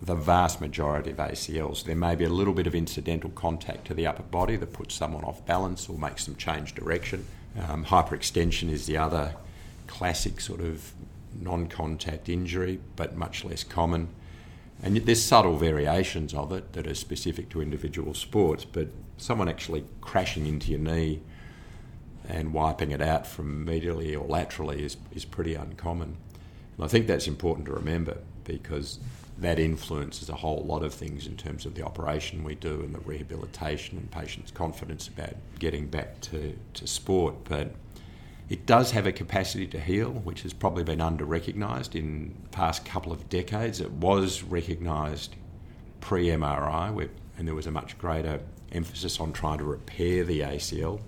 the 0.00 0.14
vast 0.14 0.60
majority 0.60 1.10
of 1.10 1.16
ACLs. 1.16 1.82
There 1.82 1.96
may 1.96 2.14
be 2.14 2.22
a 2.22 2.28
little 2.28 2.54
bit 2.54 2.68
of 2.68 2.76
incidental 2.76 3.30
contact 3.30 3.88
to 3.88 3.94
the 3.94 4.06
upper 4.06 4.22
body 4.22 4.54
that 4.54 4.72
puts 4.72 4.94
someone 4.94 5.24
off 5.24 5.44
balance 5.44 5.88
or 5.88 5.98
makes 5.98 6.26
them 6.26 6.36
change 6.36 6.76
direction. 6.76 7.26
Um, 7.58 7.86
hyperextension 7.86 8.70
is 8.70 8.86
the 8.86 8.98
other 8.98 9.34
classic 9.88 10.40
sort 10.40 10.60
of 10.60 10.92
non 11.34 11.66
contact 11.66 12.28
injury, 12.28 12.78
but 12.94 13.16
much 13.16 13.44
less 13.44 13.64
common. 13.64 14.10
And 14.82 14.96
there's 14.96 15.22
subtle 15.22 15.56
variations 15.56 16.34
of 16.34 16.52
it 16.52 16.72
that 16.74 16.86
are 16.86 16.94
specific 16.94 17.48
to 17.50 17.60
individual 17.60 18.14
sports, 18.14 18.64
but 18.64 18.88
someone 19.16 19.48
actually 19.48 19.84
crashing 20.00 20.46
into 20.46 20.70
your 20.70 20.80
knee 20.80 21.20
and 22.28 22.52
wiping 22.52 22.90
it 22.92 23.00
out 23.00 23.26
from 23.26 23.66
medially 23.66 24.18
or 24.18 24.26
laterally 24.26 24.84
is, 24.84 24.96
is 25.12 25.24
pretty 25.24 25.54
uncommon. 25.54 26.16
And 26.76 26.84
I 26.84 26.88
think 26.88 27.06
that's 27.06 27.26
important 27.26 27.66
to 27.66 27.72
remember 27.72 28.18
because 28.44 28.98
that 29.38 29.58
influences 29.58 30.28
a 30.28 30.34
whole 30.34 30.64
lot 30.64 30.82
of 30.82 30.92
things 30.92 31.26
in 31.26 31.36
terms 31.36 31.64
of 31.64 31.74
the 31.74 31.84
operation 31.84 32.42
we 32.42 32.54
do 32.54 32.80
and 32.80 32.94
the 32.94 33.00
rehabilitation 33.00 33.96
and 33.98 34.10
patients' 34.10 34.50
confidence 34.50 35.08
about 35.08 35.34
getting 35.58 35.86
back 35.86 36.20
to, 36.20 36.56
to 36.74 36.86
sport. 36.86 37.34
But 37.44 37.72
it 38.48 38.64
does 38.64 38.92
have 38.92 39.06
a 39.06 39.12
capacity 39.12 39.66
to 39.66 39.80
heal, 39.80 40.10
which 40.10 40.42
has 40.42 40.52
probably 40.52 40.82
been 40.82 41.00
under 41.00 41.24
recognised 41.24 41.94
in 41.94 42.34
the 42.44 42.48
past 42.48 42.84
couple 42.84 43.12
of 43.12 43.28
decades. 43.28 43.80
It 43.80 43.92
was 43.92 44.42
recognised 44.42 45.36
pre 46.00 46.28
MRI, 46.28 47.08
and 47.36 47.46
there 47.46 47.54
was 47.54 47.66
a 47.66 47.70
much 47.70 47.98
greater 47.98 48.40
emphasis 48.72 49.20
on 49.20 49.32
trying 49.32 49.58
to 49.58 49.64
repair 49.64 50.24
the 50.24 50.40
ACL. 50.40 51.00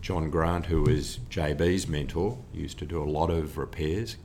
John 0.00 0.30
Grant, 0.30 0.66
who 0.66 0.82
was 0.82 1.18
JB's 1.28 1.88
mentor, 1.88 2.38
used 2.54 2.78
to 2.78 2.86
do 2.86 3.02
a 3.02 3.04
lot 3.04 3.30
of 3.30 3.58
repairs, 3.58 4.16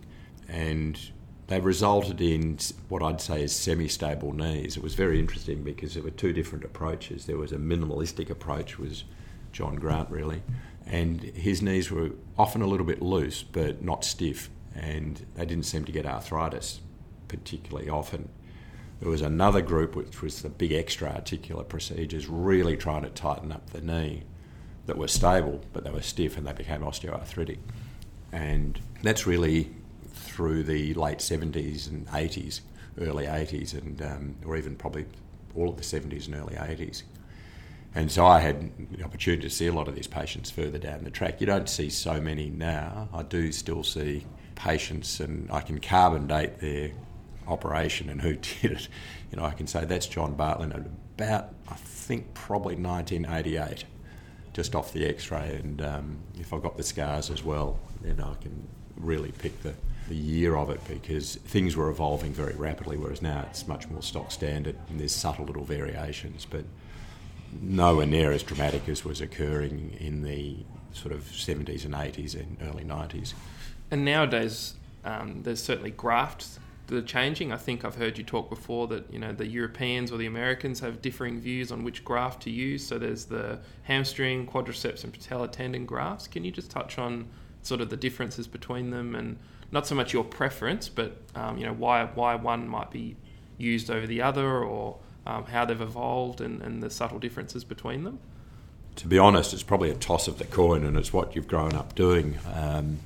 and 0.47 0.99
they 1.47 1.59
resulted 1.59 2.21
in 2.21 2.57
what 2.89 3.03
I'd 3.03 3.21
say 3.21 3.43
is 3.43 3.55
semi 3.55 3.87
stable 3.87 4.33
knees. 4.33 4.77
It 4.77 4.83
was 4.83 4.95
very 4.95 5.19
interesting 5.19 5.63
because 5.63 5.93
there 5.95 6.03
were 6.03 6.11
two 6.11 6.33
different 6.33 6.63
approaches. 6.63 7.25
There 7.25 7.37
was 7.37 7.51
a 7.51 7.57
minimalistic 7.57 8.29
approach, 8.29 8.79
was 8.79 9.03
John 9.51 9.75
Grant 9.75 10.09
really, 10.09 10.41
and 10.85 11.21
his 11.21 11.61
knees 11.61 11.89
were 11.91 12.11
often 12.37 12.61
a 12.61 12.67
little 12.67 12.85
bit 12.85 13.01
loose 13.01 13.43
but 13.43 13.81
not 13.81 14.03
stiff, 14.05 14.49
and 14.73 15.25
they 15.35 15.45
didn't 15.45 15.65
seem 15.65 15.85
to 15.85 15.91
get 15.91 16.05
arthritis 16.05 16.81
particularly 17.27 17.89
often. 17.89 18.29
There 18.99 19.09
was 19.09 19.21
another 19.21 19.61
group 19.61 19.95
which 19.95 20.21
was 20.21 20.41
the 20.41 20.49
big 20.49 20.71
extra 20.71 21.09
articular 21.09 21.63
procedures, 21.63 22.27
really 22.27 22.77
trying 22.77 23.03
to 23.03 23.09
tighten 23.09 23.51
up 23.51 23.71
the 23.71 23.81
knee, 23.81 24.23
that 24.85 24.97
were 24.97 25.07
stable 25.07 25.61
but 25.73 25.83
they 25.83 25.89
were 25.89 26.01
stiff 26.01 26.37
and 26.37 26.45
they 26.45 26.53
became 26.53 26.81
osteoarthritic. 26.81 27.57
And 28.31 28.79
that's 29.01 29.25
really 29.25 29.71
through 30.13 30.63
the 30.63 30.93
late 30.93 31.19
70s 31.19 31.89
and 31.89 32.07
80s, 32.07 32.61
early 32.99 33.25
80s, 33.25 33.73
and 33.73 34.01
um, 34.01 34.35
or 34.45 34.57
even 34.57 34.75
probably 34.75 35.05
all 35.55 35.69
of 35.69 35.77
the 35.77 35.83
70s 35.83 36.25
and 36.27 36.35
early 36.35 36.55
80s. 36.55 37.03
And 37.95 38.11
so 38.11 38.25
I 38.25 38.41
had 38.41 38.71
the 38.91 39.03
opportunity 39.05 39.43
to 39.43 39.49
see 39.49 39.67
a 39.67 39.73
lot 39.73 39.87
of 39.87 39.95
these 39.95 40.07
patients 40.07 40.51
further 40.51 40.77
down 40.77 41.05
the 41.05 41.09
track. 41.09 41.39
You 41.39 41.47
don't 41.47 41.69
see 41.69 41.89
so 41.89 42.19
many 42.19 42.49
now. 42.49 43.07
I 43.13 43.23
do 43.23 43.53
still 43.53 43.83
see 43.83 44.25
patients, 44.55 45.21
and 45.21 45.49
I 45.49 45.61
can 45.61 45.79
carbon 45.79 46.27
date 46.27 46.59
their 46.59 46.91
operation 47.47 48.09
and 48.09 48.21
who 48.21 48.35
did 48.61 48.71
it. 48.73 48.87
You 49.31 49.37
know, 49.37 49.45
I 49.45 49.51
can 49.51 49.65
say 49.65 49.85
that's 49.85 50.07
John 50.07 50.33
Bartlett 50.33 50.73
at 50.73 50.85
about, 51.15 51.53
I 51.69 51.75
think, 51.75 52.33
probably 52.33 52.75
1988, 52.75 53.85
just 54.51 54.75
off 54.75 54.91
the 54.91 55.05
X-ray. 55.05 55.59
And 55.63 55.81
um, 55.81 56.17
if 56.37 56.51
I've 56.51 56.61
got 56.61 56.75
the 56.75 56.83
scars 56.83 57.29
as 57.29 57.43
well, 57.43 57.79
then 58.01 58.19
I 58.19 58.33
can 58.35 58.67
really 58.97 59.31
pick 59.31 59.61
the, 59.63 59.73
the 60.09 60.15
year 60.15 60.57
of 60.57 60.69
it 60.69 60.81
because 60.87 61.35
things 61.35 61.77
were 61.77 61.89
evolving 61.89 62.33
very 62.33 62.55
rapidly, 62.55 62.97
whereas 62.97 63.21
now 63.21 63.45
it's 63.49 63.67
much 63.69 63.89
more 63.89 64.01
stock 64.01 64.31
standard 64.31 64.75
and 64.89 64.99
there's 64.99 65.15
subtle 65.15 65.45
little 65.45 65.63
variations. 65.63 66.45
But 66.45 66.65
nowhere 67.61 68.05
near 68.05 68.31
as 68.31 68.43
dramatic 68.43 68.87
as 68.89 69.03
was 69.05 69.21
occurring 69.21 69.95
in 69.99 70.23
the 70.23 70.57
sort 70.93 71.13
of 71.13 71.23
70s 71.23 71.85
and 71.85 71.93
80s 71.93 72.35
and 72.35 72.57
early 72.61 72.83
90s. 72.83 73.33
And 73.91 74.05
nowadays, 74.05 74.75
um, 75.03 75.43
there's 75.43 75.61
certainly 75.61 75.91
grafts 75.91 76.59
that 76.87 76.95
are 76.95 77.01
changing. 77.01 77.51
I 77.51 77.57
think 77.57 77.83
I've 77.83 77.95
heard 77.95 78.17
you 78.17 78.23
talk 78.23 78.49
before 78.49 78.87
that 78.87 79.11
you 79.11 79.19
know 79.19 79.31
the 79.31 79.47
Europeans 79.47 80.11
or 80.11 80.17
the 80.17 80.25
Americans 80.25 80.79
have 80.79 81.01
differing 81.01 81.39
views 81.39 81.71
on 81.71 81.83
which 81.83 82.03
graft 82.05 82.43
to 82.43 82.51
use. 82.51 82.85
So 82.85 82.97
there's 82.97 83.25
the 83.25 83.59
hamstring, 83.83 84.47
quadriceps, 84.47 85.03
and 85.03 85.11
patella 85.11 85.47
tendon 85.47 85.85
grafts. 85.85 86.27
Can 86.27 86.43
you 86.43 86.51
just 86.51 86.69
touch 86.69 86.97
on 86.97 87.27
sort 87.61 87.81
of 87.81 87.89
the 87.89 87.97
differences 87.97 88.47
between 88.47 88.91
them 88.91 89.15
and 89.15 89.37
not 89.71 89.87
so 89.87 89.95
much 89.95 90.13
your 90.13 90.23
preference, 90.23 90.87
but 90.87 91.17
um, 91.35 91.57
you 91.57 91.65
know 91.65 91.73
why 91.73 92.05
why 92.05 92.35
one 92.35 92.67
might 92.67 92.91
be 92.91 93.15
used 93.57 93.89
over 93.89 94.05
the 94.05 94.21
other 94.21 94.63
or 94.63 94.97
um, 95.25 95.45
how 95.45 95.65
they've 95.65 95.79
evolved 95.79 96.41
and, 96.41 96.61
and 96.61 96.81
the 96.81 96.89
subtle 96.89 97.19
differences 97.19 97.63
between 97.63 98.03
them? 98.03 98.19
To 98.97 99.07
be 99.07 99.17
honest, 99.17 99.53
it's 99.53 99.63
probably 99.63 99.89
a 99.89 99.95
toss 99.95 100.27
of 100.27 100.37
the 100.37 100.45
coin, 100.45 100.85
and 100.85 100.95
it's 100.97 101.11
what 101.11 101.35
you've 101.35 101.47
grown 101.47 101.73
up 101.73 101.95
doing, 101.95 102.37
um, 102.53 102.99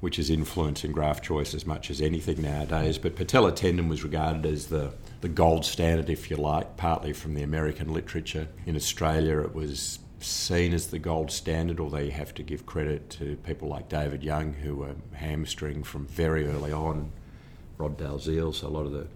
which 0.00 0.18
is 0.18 0.30
influencing 0.30 0.92
graft 0.92 1.24
choice 1.24 1.52
as 1.52 1.66
much 1.66 1.90
as 1.90 2.00
anything 2.00 2.42
nowadays. 2.42 2.96
But 2.98 3.16
patella 3.16 3.52
tendon 3.52 3.88
was 3.88 4.04
regarded 4.04 4.46
as 4.46 4.68
the, 4.68 4.92
the 5.22 5.28
gold 5.28 5.64
standard, 5.64 6.08
if 6.10 6.30
you 6.30 6.36
like, 6.36 6.76
partly 6.76 7.12
from 7.12 7.34
the 7.34 7.42
American 7.42 7.92
literature. 7.92 8.46
In 8.66 8.76
Australia, 8.76 9.40
it 9.40 9.54
was 9.54 9.98
seen 10.20 10.72
as 10.72 10.88
the 10.88 10.98
gold 10.98 11.30
standard, 11.30 11.80
although 11.80 11.98
you 11.98 12.12
have 12.12 12.32
to 12.34 12.42
give 12.42 12.64
credit 12.64 13.10
to 13.10 13.36
people 13.44 13.68
like 13.68 13.88
David 13.88 14.22
Young, 14.22 14.52
who 14.54 14.76
were 14.76 14.94
hamstring 15.12 15.82
from 15.82 16.06
very 16.06 16.46
early 16.46 16.72
on, 16.72 17.10
Rod 17.78 17.98
Dalziel, 17.98 18.54
so 18.54 18.66
a 18.66 18.68
lot 18.68 18.86
of 18.86 18.92
the 18.92 19.06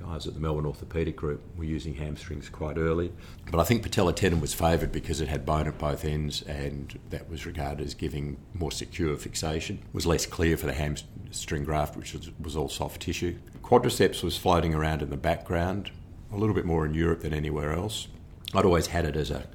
guys 0.00 0.26
at 0.26 0.34
the 0.34 0.40
Melbourne 0.40 0.64
Orthopaedic 0.64 1.16
Group 1.16 1.42
were 1.56 1.64
using 1.64 1.94
hamstrings 1.94 2.48
quite 2.48 2.78
early. 2.78 3.12
But 3.50 3.60
I 3.60 3.64
think 3.64 3.82
patella 3.82 4.12
tendon 4.12 4.40
was 4.40 4.54
favoured 4.54 4.92
because 4.92 5.20
it 5.20 5.28
had 5.28 5.44
bone 5.44 5.66
at 5.66 5.78
both 5.78 6.04
ends 6.04 6.42
and 6.42 6.98
that 7.10 7.28
was 7.28 7.46
regarded 7.46 7.86
as 7.86 7.94
giving 7.94 8.36
more 8.54 8.72
secure 8.72 9.16
fixation. 9.16 9.76
It 9.76 9.94
was 9.94 10.06
less 10.06 10.26
clear 10.26 10.56
for 10.56 10.66
the 10.66 10.72
hamstring 10.72 11.64
graft, 11.64 11.96
which 11.96 12.14
was, 12.14 12.30
was 12.40 12.56
all 12.56 12.68
soft 12.68 13.02
tissue. 13.02 13.38
Quadriceps 13.62 14.22
was 14.22 14.36
floating 14.36 14.74
around 14.74 15.02
in 15.02 15.10
the 15.10 15.16
background, 15.16 15.90
a 16.32 16.36
little 16.36 16.54
bit 16.54 16.64
more 16.64 16.86
in 16.86 16.94
Europe 16.94 17.20
than 17.20 17.34
anywhere 17.34 17.72
else. 17.72 18.08
I'd 18.54 18.64
always 18.64 18.88
had 18.88 19.04
it 19.04 19.16
as 19.16 19.30
a, 19.30 19.46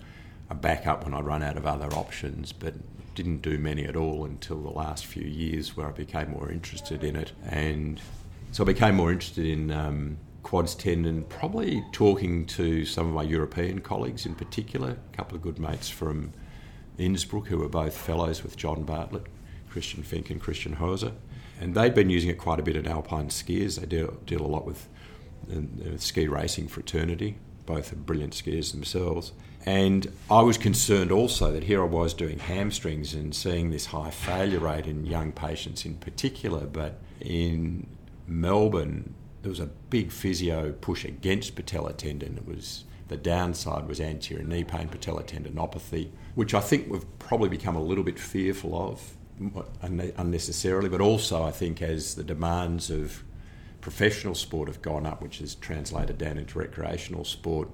a 0.49 0.55
backup 0.55 1.05
when 1.05 1.13
I 1.13 1.19
run 1.21 1.41
out 1.41 1.57
of 1.57 1.65
other 1.65 1.91
options, 1.93 2.51
but 2.51 2.75
didn't 3.15 3.41
do 3.41 3.57
many 3.57 3.85
at 3.85 3.95
all 3.95 4.25
until 4.25 4.61
the 4.61 4.69
last 4.69 5.05
few 5.05 5.23
years 5.23 5.75
where 5.77 5.87
I 5.87 5.91
became 5.91 6.31
more 6.31 6.51
interested 6.51 7.03
in 7.03 7.15
it. 7.15 7.31
And 7.47 8.01
so 8.51 8.63
I 8.63 8.67
became 8.67 8.95
more 8.95 9.11
interested 9.11 9.45
in 9.45 9.71
um, 9.71 10.17
quads 10.53 10.75
tendon, 10.75 11.23
probably 11.29 11.83
talking 11.91 12.45
to 12.45 12.85
some 12.85 13.07
of 13.07 13.13
my 13.15 13.23
European 13.23 13.81
colleagues 13.81 14.23
in 14.23 14.35
particular, 14.35 14.99
a 15.11 15.17
couple 15.17 15.35
of 15.35 15.41
good 15.41 15.57
mates 15.57 15.89
from 15.89 16.31
Innsbruck 16.99 17.47
who 17.47 17.57
were 17.57 17.67
both 17.67 17.97
fellows 17.97 18.43
with 18.43 18.55
John 18.55 18.83
Bartlett, 18.83 19.25
Christian 19.71 20.03
Fink 20.03 20.29
and 20.29 20.39
Christian 20.39 20.75
Hoser. 20.75 21.13
And 21.59 21.73
they'd 21.73 21.95
been 21.95 22.11
using 22.11 22.29
it 22.29 22.37
quite 22.37 22.59
a 22.59 22.61
bit 22.61 22.75
in 22.75 22.85
alpine 22.85 23.29
skiers. 23.29 23.79
They 23.79 23.87
deal, 23.87 24.11
deal 24.27 24.41
a 24.41 24.45
lot 24.45 24.63
with 24.63 24.87
the 25.47 25.97
ski 25.97 26.27
racing 26.27 26.67
fraternity, 26.67 27.37
both 27.65 27.91
are 27.91 27.95
brilliant 27.95 28.33
skiers 28.33 28.73
themselves. 28.73 29.31
And 29.65 30.13
I 30.29 30.43
was 30.43 30.59
concerned 30.59 31.11
also 31.11 31.51
that 31.51 31.63
here 31.63 31.81
I 31.81 31.87
was 31.87 32.13
doing 32.13 32.37
hamstrings 32.37 33.15
and 33.15 33.33
seeing 33.33 33.71
this 33.71 33.87
high 33.87 34.11
failure 34.11 34.59
rate 34.59 34.85
in 34.85 35.07
young 35.07 35.31
patients 35.31 35.83
in 35.83 35.95
particular, 35.95 36.67
but 36.67 36.99
in 37.19 37.87
Melbourne, 38.27 39.15
there 39.43 39.49
was 39.49 39.59
a 39.59 39.67
big 39.67 40.11
physio 40.11 40.71
push 40.71 41.05
against 41.05 41.55
patella 41.55 41.93
tendon. 41.93 42.37
It 42.37 42.47
was 42.47 42.85
the 43.09 43.17
downside 43.17 43.87
was 43.87 43.99
anterior 43.99 44.43
knee 44.43 44.63
pain, 44.63 44.87
patella 44.87 45.23
tendinopathy, 45.23 46.09
which 46.33 46.53
I 46.53 46.61
think 46.61 46.89
we've 46.89 47.19
probably 47.19 47.49
become 47.49 47.75
a 47.75 47.81
little 47.81 48.05
bit 48.05 48.17
fearful 48.17 48.73
of 48.75 49.17
unnecessarily, 50.17 50.87
but 50.87 51.01
also 51.01 51.43
I 51.43 51.51
think 51.51 51.81
as 51.81 52.15
the 52.15 52.23
demands 52.23 52.89
of 52.89 53.23
professional 53.81 54.33
sport 54.33 54.69
have 54.69 54.81
gone 54.81 55.05
up, 55.05 55.21
which 55.21 55.39
has 55.39 55.55
translated 55.55 56.17
down 56.17 56.37
into 56.37 56.57
recreational 56.57 57.25
sport, 57.25 57.69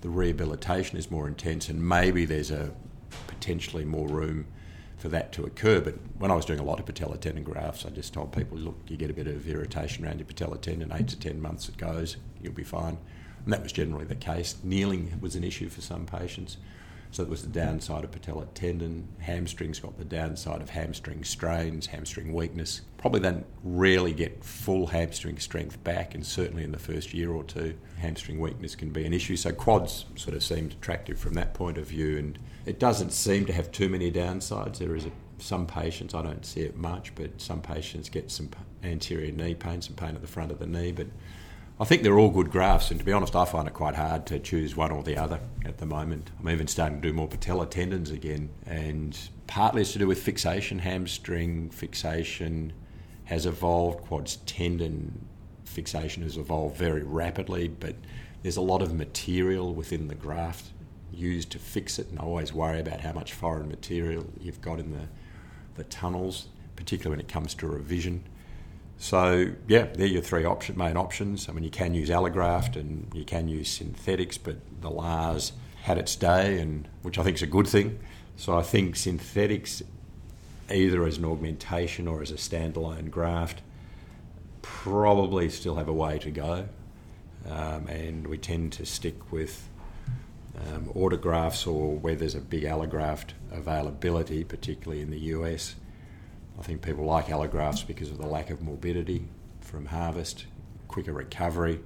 the 0.00 0.08
rehabilitation 0.08 0.96
is 0.96 1.10
more 1.10 1.28
intense, 1.28 1.68
and 1.68 1.86
maybe 1.86 2.24
there's 2.24 2.50
a 2.50 2.72
potentially 3.26 3.84
more 3.84 4.08
room 4.08 4.46
for 5.00 5.08
that 5.08 5.32
to 5.32 5.44
occur. 5.44 5.80
But 5.80 5.94
when 6.18 6.30
I 6.30 6.36
was 6.36 6.44
doing 6.44 6.60
a 6.60 6.64
lot 6.64 6.78
of 6.78 6.86
patella 6.86 7.16
tendon 7.16 7.42
grafts, 7.42 7.86
I 7.86 7.90
just 7.90 8.12
told 8.12 8.32
people, 8.32 8.58
look, 8.58 8.78
you 8.86 8.96
get 8.96 9.10
a 9.10 9.14
bit 9.14 9.26
of 9.26 9.48
irritation 9.48 10.04
around 10.04 10.18
your 10.18 10.26
patella 10.26 10.58
tendon, 10.58 10.92
eight 10.92 11.08
to 11.08 11.18
ten 11.18 11.40
months 11.40 11.68
it 11.68 11.78
goes, 11.78 12.18
you'll 12.40 12.52
be 12.52 12.62
fine. 12.62 12.98
And 13.44 13.52
that 13.52 13.62
was 13.62 13.72
generally 13.72 14.04
the 14.04 14.14
case. 14.14 14.56
Kneeling 14.62 15.18
was 15.20 15.34
an 15.34 15.44
issue 15.44 15.70
for 15.70 15.80
some 15.80 16.04
patients. 16.04 16.58
So 17.12 17.24
it 17.24 17.28
was 17.28 17.42
the 17.42 17.48
downside 17.48 18.04
of 18.04 18.12
patella 18.12 18.46
tendon. 18.54 19.08
Hamstrings 19.18 19.80
got 19.80 19.98
the 19.98 20.04
downside 20.04 20.62
of 20.62 20.70
hamstring 20.70 21.24
strains, 21.24 21.86
hamstring 21.86 22.32
weakness. 22.32 22.82
Probably 22.98 23.20
then 23.20 23.44
rarely 23.64 24.12
get 24.12 24.44
full 24.44 24.86
hamstring 24.86 25.38
strength 25.38 25.82
back, 25.82 26.14
and 26.14 26.24
certainly 26.24 26.62
in 26.62 26.70
the 26.70 26.78
first 26.78 27.12
year 27.12 27.32
or 27.32 27.42
two, 27.42 27.74
hamstring 27.98 28.38
weakness 28.38 28.76
can 28.76 28.90
be 28.90 29.04
an 29.04 29.12
issue. 29.12 29.36
So 29.36 29.52
quads 29.52 30.04
sort 30.14 30.36
of 30.36 30.44
seemed 30.44 30.72
attractive 30.72 31.18
from 31.18 31.34
that 31.34 31.52
point 31.52 31.78
of 31.78 31.86
view, 31.86 32.16
and 32.18 32.38
it 32.64 32.78
doesn't 32.78 33.10
seem 33.10 33.44
to 33.46 33.52
have 33.52 33.72
too 33.72 33.88
many 33.88 34.12
downsides. 34.12 34.78
There 34.78 34.94
is 34.94 35.06
a, 35.06 35.10
some 35.38 35.66
patients, 35.66 36.14
I 36.14 36.22
don't 36.22 36.46
see 36.46 36.60
it 36.60 36.76
much, 36.76 37.14
but 37.16 37.40
some 37.40 37.60
patients 37.60 38.08
get 38.08 38.30
some 38.30 38.50
anterior 38.84 39.32
knee 39.32 39.54
pain, 39.54 39.82
some 39.82 39.96
pain 39.96 40.14
at 40.14 40.20
the 40.20 40.28
front 40.28 40.52
of 40.52 40.60
the 40.60 40.66
knee, 40.66 40.92
but 40.92 41.08
I 41.80 41.86
think 41.86 42.02
they're 42.02 42.18
all 42.18 42.28
good 42.28 42.50
grafts, 42.50 42.90
and 42.90 43.00
to 43.00 43.06
be 43.06 43.12
honest, 43.12 43.34
I 43.34 43.46
find 43.46 43.66
it 43.66 43.72
quite 43.72 43.94
hard 43.94 44.26
to 44.26 44.38
choose 44.38 44.76
one 44.76 44.90
or 44.90 45.02
the 45.02 45.16
other 45.16 45.40
at 45.64 45.78
the 45.78 45.86
moment. 45.86 46.30
I'm 46.38 46.50
even 46.50 46.66
starting 46.66 47.00
to 47.00 47.08
do 47.08 47.14
more 47.14 47.26
patella 47.26 47.66
tendons 47.66 48.10
again, 48.10 48.50
and 48.66 49.18
partly 49.46 49.80
it's 49.80 49.92
to 49.94 49.98
do 49.98 50.06
with 50.06 50.22
fixation. 50.22 50.80
Hamstring 50.80 51.70
fixation 51.70 52.74
has 53.24 53.46
evolved, 53.46 54.02
quads 54.02 54.36
tendon 54.44 55.26
fixation 55.64 56.22
has 56.22 56.36
evolved 56.36 56.76
very 56.76 57.02
rapidly, 57.02 57.68
but 57.68 57.96
there's 58.42 58.58
a 58.58 58.60
lot 58.60 58.82
of 58.82 58.92
material 58.92 59.72
within 59.72 60.08
the 60.08 60.14
graft 60.14 60.66
used 61.10 61.50
to 61.52 61.58
fix 61.58 61.98
it, 61.98 62.10
and 62.10 62.18
I 62.18 62.24
always 62.24 62.52
worry 62.52 62.80
about 62.80 63.00
how 63.00 63.14
much 63.14 63.32
foreign 63.32 63.70
material 63.70 64.26
you've 64.38 64.60
got 64.60 64.80
in 64.80 64.90
the, 64.90 65.08
the 65.76 65.84
tunnels, 65.84 66.48
particularly 66.76 67.16
when 67.16 67.24
it 67.24 67.32
comes 67.32 67.54
to 67.54 67.66
revision. 67.66 68.22
So 69.00 69.52
yeah, 69.66 69.86
they're 69.94 70.06
your 70.06 70.20
three 70.20 70.44
option, 70.44 70.76
main 70.76 70.98
options. 70.98 71.48
I 71.48 71.52
mean, 71.52 71.64
you 71.64 71.70
can 71.70 71.94
use 71.94 72.10
allograft 72.10 72.76
and 72.76 73.10
you 73.14 73.24
can 73.24 73.48
use 73.48 73.70
synthetics, 73.70 74.36
but 74.36 74.56
the 74.82 74.90
LARS 74.90 75.52
had 75.84 75.96
its 75.96 76.14
day, 76.14 76.60
and 76.60 76.86
which 77.00 77.18
I 77.18 77.22
think 77.22 77.36
is 77.36 77.42
a 77.42 77.46
good 77.46 77.66
thing. 77.66 77.98
So 78.36 78.58
I 78.58 78.62
think 78.62 78.96
synthetics, 78.96 79.82
either 80.70 81.02
as 81.06 81.16
an 81.16 81.24
augmentation 81.24 82.06
or 82.06 82.20
as 82.20 82.30
a 82.30 82.34
standalone 82.34 83.10
graft, 83.10 83.62
probably 84.60 85.48
still 85.48 85.76
have 85.76 85.88
a 85.88 85.94
way 85.94 86.18
to 86.18 86.30
go, 86.30 86.68
um, 87.48 87.86
and 87.86 88.26
we 88.26 88.36
tend 88.36 88.74
to 88.74 88.84
stick 88.84 89.32
with 89.32 89.66
um, 90.68 90.90
autografts 90.94 91.66
or 91.66 91.96
where 91.96 92.14
there's 92.14 92.34
a 92.34 92.40
big 92.40 92.64
allograft 92.64 93.30
availability, 93.50 94.44
particularly 94.44 95.00
in 95.00 95.10
the 95.10 95.20
US 95.20 95.74
I 96.60 96.62
think 96.62 96.82
people 96.82 97.04
like 97.04 97.26
allografts 97.26 97.86
because 97.86 98.10
of 98.10 98.18
the 98.18 98.26
lack 98.26 98.50
of 98.50 98.60
morbidity 98.60 99.24
from 99.62 99.86
harvest, 99.86 100.44
quicker 100.88 101.12
recovery. 101.12 101.80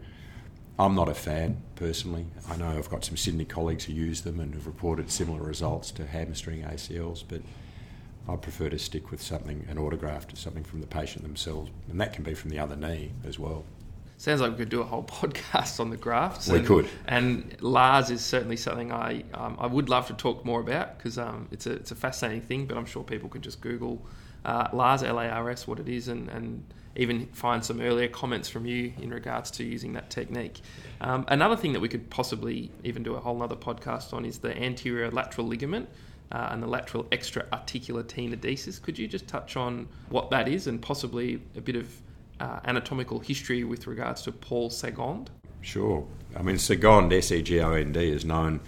I'm 0.79 0.97
not 0.97 1.09
a 1.09 1.15
fan 1.15 1.63
personally. 1.77 2.27
I 2.51 2.57
know 2.57 2.71
I've 2.71 2.91
got 2.91 3.05
some 3.05 3.17
Sydney 3.17 3.45
colleagues 3.45 3.85
who 3.85 3.93
use 3.93 4.23
them 4.23 4.41
and 4.41 4.53
have 4.55 4.67
reported 4.67 5.13
similar 5.13 5.41
results 5.41 5.93
to 5.93 6.07
hamstring 6.07 6.63
ACLs, 6.63 7.23
but 7.27 7.43
I 8.29 8.35
prefer 8.35 8.69
to 8.71 8.79
stick 8.79 9.13
with 9.13 9.23
something, 9.23 9.65
an 9.69 9.77
autograft, 9.77 10.33
or 10.33 10.37
something 10.37 10.65
from 10.65 10.81
the 10.81 10.89
patient 10.89 11.23
themselves, 11.23 11.71
and 11.89 12.01
that 12.01 12.13
can 12.13 12.25
be 12.25 12.35
from 12.35 12.51
the 12.51 12.59
other 12.59 12.75
knee 12.75 13.13
as 13.25 13.39
well. 13.39 13.65
Sounds 14.17 14.41
like 14.41 14.53
we 14.53 14.57
could 14.57 14.71
do 14.71 14.81
a 14.81 14.85
whole 14.85 15.05
podcast 15.05 15.79
on 15.79 15.91
the 15.91 15.97
grafts. 15.97 16.49
We 16.49 16.59
and, 16.59 16.67
could. 16.67 16.89
And 17.07 17.57
LARS 17.61 18.11
is 18.11 18.25
certainly 18.25 18.57
something 18.57 18.91
I 18.91 19.23
um, 19.35 19.57
I 19.61 19.67
would 19.67 19.89
love 19.89 20.09
to 20.09 20.15
talk 20.15 20.45
more 20.45 20.61
about 20.61 20.99
because 20.99 21.17
um, 21.17 21.47
it's 21.53 21.67
a 21.67 21.73
it's 21.73 21.93
a 21.93 21.95
fascinating 21.95 22.43
thing. 22.43 22.67
But 22.67 22.77
I'm 22.77 22.87
sure 22.87 23.05
people 23.05 23.29
can 23.29 23.43
just 23.43 23.61
Google 23.61 24.05
uh, 24.45 24.69
LARS, 24.73 25.03
L-A-R-S, 25.03 25.67
what 25.67 25.79
it 25.79 25.89
is, 25.89 26.09
and, 26.09 26.29
and 26.29 26.65
even 26.97 27.27
find 27.29 27.65
some 27.65 27.81
earlier 27.81 28.09
comments 28.09 28.49
from 28.49 28.67
you 28.67 28.93
in 29.01 29.11
regards 29.11 29.51
to 29.53 29.65
using 29.65 29.93
that 29.95 30.11
technique. 30.11 30.61
Um, 31.01 31.25
another 31.29 31.57
thing 31.57 31.73
that 31.73 31.81
we 31.81 31.89
could 31.89 32.09
possibly 32.11 32.71
even 32.85 33.03
do 33.03 33.15
a 33.15 33.21
whole 33.21 33.43
other 33.43 33.57
podcast 33.57 34.13
on 34.13 34.25
is 34.25 34.39
the 34.39 34.57
anterior 34.57 35.11
lateral 35.11 35.47
ligament. 35.47 35.89
Uh, 36.33 36.49
and 36.51 36.63
the 36.63 36.67
lateral 36.67 37.07
extra 37.13 37.47
articular 37.53 38.03
tenodesis. 38.03 38.81
Could 38.81 38.99
you 38.99 39.07
just 39.07 39.29
touch 39.29 39.57
on 39.57 39.87
what 40.09 40.31
that 40.31 40.49
is 40.49 40.67
and 40.67 40.81
possibly 40.81 41.41
a 41.55 41.61
bit 41.61 41.77
of 41.77 42.01
uh, 42.41 42.61
anatomical 42.65 43.21
history 43.21 43.63
with 43.63 43.87
regards 43.87 44.23
to 44.23 44.33
Paul 44.33 44.71
Segond? 44.71 45.29
Sure. 45.61 46.05
I 46.35 46.43
mean, 46.43 46.57
Segond, 46.57 47.13
S 47.13 47.31
E 47.31 47.43
G 47.43 47.61
O 47.61 47.73
N 47.73 47.93
D, 47.93 48.11
is 48.11 48.25
known 48.25 48.61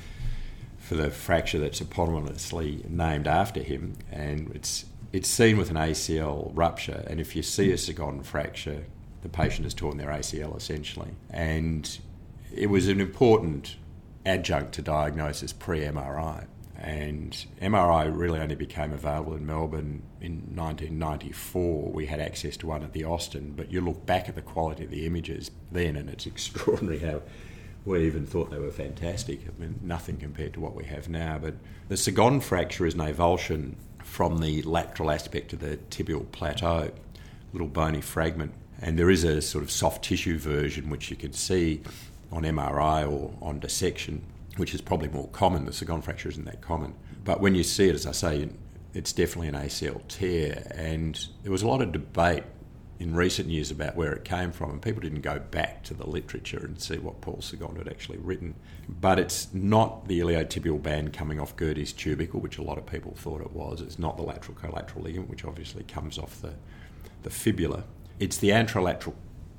for 0.78 0.94
the 0.94 1.10
fracture 1.10 1.58
that's 1.58 1.80
eponymously 1.80 2.88
named 2.88 3.26
after 3.26 3.62
him, 3.62 3.96
and 4.12 4.52
it's 4.54 4.84
it's 5.12 5.28
seen 5.28 5.56
with 5.56 5.70
an 5.70 5.76
ACL 5.76 6.50
rupture, 6.54 7.04
and 7.06 7.20
if 7.20 7.36
you 7.36 7.42
see 7.42 7.70
a 7.70 7.76
Segond 7.76 8.24
fracture, 8.24 8.84
the 9.22 9.28
patient 9.28 9.64
has 9.64 9.74
torn 9.74 9.96
their 9.96 10.08
ACL 10.08 10.56
essentially. 10.56 11.10
And 11.30 11.98
it 12.54 12.68
was 12.68 12.88
an 12.88 13.00
important 13.00 13.76
adjunct 14.24 14.72
to 14.74 14.82
diagnosis 14.82 15.52
pre 15.52 15.80
MRI. 15.80 16.46
And 16.78 17.46
MRI 17.62 18.14
really 18.14 18.38
only 18.38 18.54
became 18.54 18.92
available 18.92 19.34
in 19.34 19.46
Melbourne 19.46 20.02
in 20.20 20.32
1994. 20.54 21.90
We 21.90 22.06
had 22.06 22.20
access 22.20 22.56
to 22.58 22.66
one 22.66 22.82
at 22.82 22.92
the 22.92 23.04
Austin, 23.04 23.54
but 23.56 23.72
you 23.72 23.80
look 23.80 24.04
back 24.04 24.28
at 24.28 24.34
the 24.34 24.42
quality 24.42 24.84
of 24.84 24.90
the 24.90 25.06
images 25.06 25.50
then, 25.72 25.96
and 25.96 26.10
it's 26.10 26.26
extraordinary 26.26 26.98
how 26.98 27.22
we 27.86 28.04
even 28.04 28.26
thought 28.26 28.50
they 28.50 28.58
were 28.58 28.70
fantastic. 28.70 29.40
I 29.48 29.60
mean, 29.60 29.80
nothing 29.82 30.18
compared 30.18 30.52
to 30.54 30.60
what 30.60 30.74
we 30.74 30.84
have 30.84 31.08
now. 31.08 31.38
But 31.38 31.54
the 31.88 31.94
Segond 31.94 32.42
fracture 32.42 32.84
is 32.84 32.94
an 32.94 33.00
avulsion 33.00 33.76
from 34.06 34.38
the 34.38 34.62
lateral 34.62 35.10
aspect 35.10 35.52
of 35.52 35.58
the 35.58 35.76
tibial 35.90 36.30
plateau, 36.32 36.90
little 37.52 37.68
bony 37.68 38.00
fragment. 38.00 38.52
And 38.80 38.98
there 38.98 39.10
is 39.10 39.24
a 39.24 39.42
sort 39.42 39.64
of 39.64 39.70
soft 39.70 40.04
tissue 40.04 40.38
version 40.38 40.88
which 40.88 41.10
you 41.10 41.16
can 41.16 41.32
see 41.32 41.82
on 42.30 42.44
MRI 42.44 43.10
or 43.10 43.34
on 43.42 43.58
dissection, 43.58 44.22
which 44.56 44.74
is 44.74 44.80
probably 44.80 45.08
more 45.08 45.28
common. 45.28 45.66
The 45.66 45.72
Segond 45.72 46.04
fracture 46.04 46.28
isn't 46.28 46.44
that 46.44 46.62
common. 46.62 46.94
But 47.24 47.40
when 47.40 47.54
you 47.54 47.62
see 47.62 47.88
it, 47.88 47.94
as 47.94 48.06
I 48.06 48.12
say, 48.12 48.48
it's 48.94 49.12
definitely 49.12 49.48
an 49.48 49.54
ACL 49.54 50.06
tear. 50.08 50.70
And 50.74 51.26
there 51.42 51.52
was 51.52 51.62
a 51.62 51.68
lot 51.68 51.82
of 51.82 51.92
debate 51.92 52.44
in 52.98 53.14
recent 53.14 53.48
years 53.48 53.70
about 53.70 53.94
where 53.94 54.12
it 54.12 54.24
came 54.24 54.52
from, 54.52 54.70
and 54.70 54.80
people 54.80 55.02
didn't 55.02 55.20
go 55.20 55.38
back 55.38 55.82
to 55.84 55.94
the 55.94 56.08
literature 56.08 56.64
and 56.64 56.80
see 56.80 56.98
what 56.98 57.20
Paul 57.20 57.38
Segond 57.38 57.76
had 57.76 57.88
actually 57.88 58.18
written. 58.18 58.54
But 58.88 59.18
it's 59.18 59.52
not 59.52 60.08
the 60.08 60.20
iliotibial 60.20 60.82
band 60.82 61.12
coming 61.12 61.38
off 61.38 61.56
Gerdy's 61.56 61.92
tubercle, 61.92 62.40
which 62.40 62.58
a 62.58 62.62
lot 62.62 62.78
of 62.78 62.86
people 62.86 63.12
thought 63.14 63.42
it 63.42 63.52
was. 63.52 63.80
It's 63.80 63.98
not 63.98 64.16
the 64.16 64.22
lateral 64.22 64.56
collateral 64.56 65.04
ligament, 65.04 65.28
which 65.28 65.44
obviously 65.44 65.84
comes 65.84 66.18
off 66.18 66.40
the, 66.40 66.54
the 67.22 67.30
fibula. 67.30 67.84
It's 68.18 68.38
the 68.38 68.50
anterolateral 68.50 69.14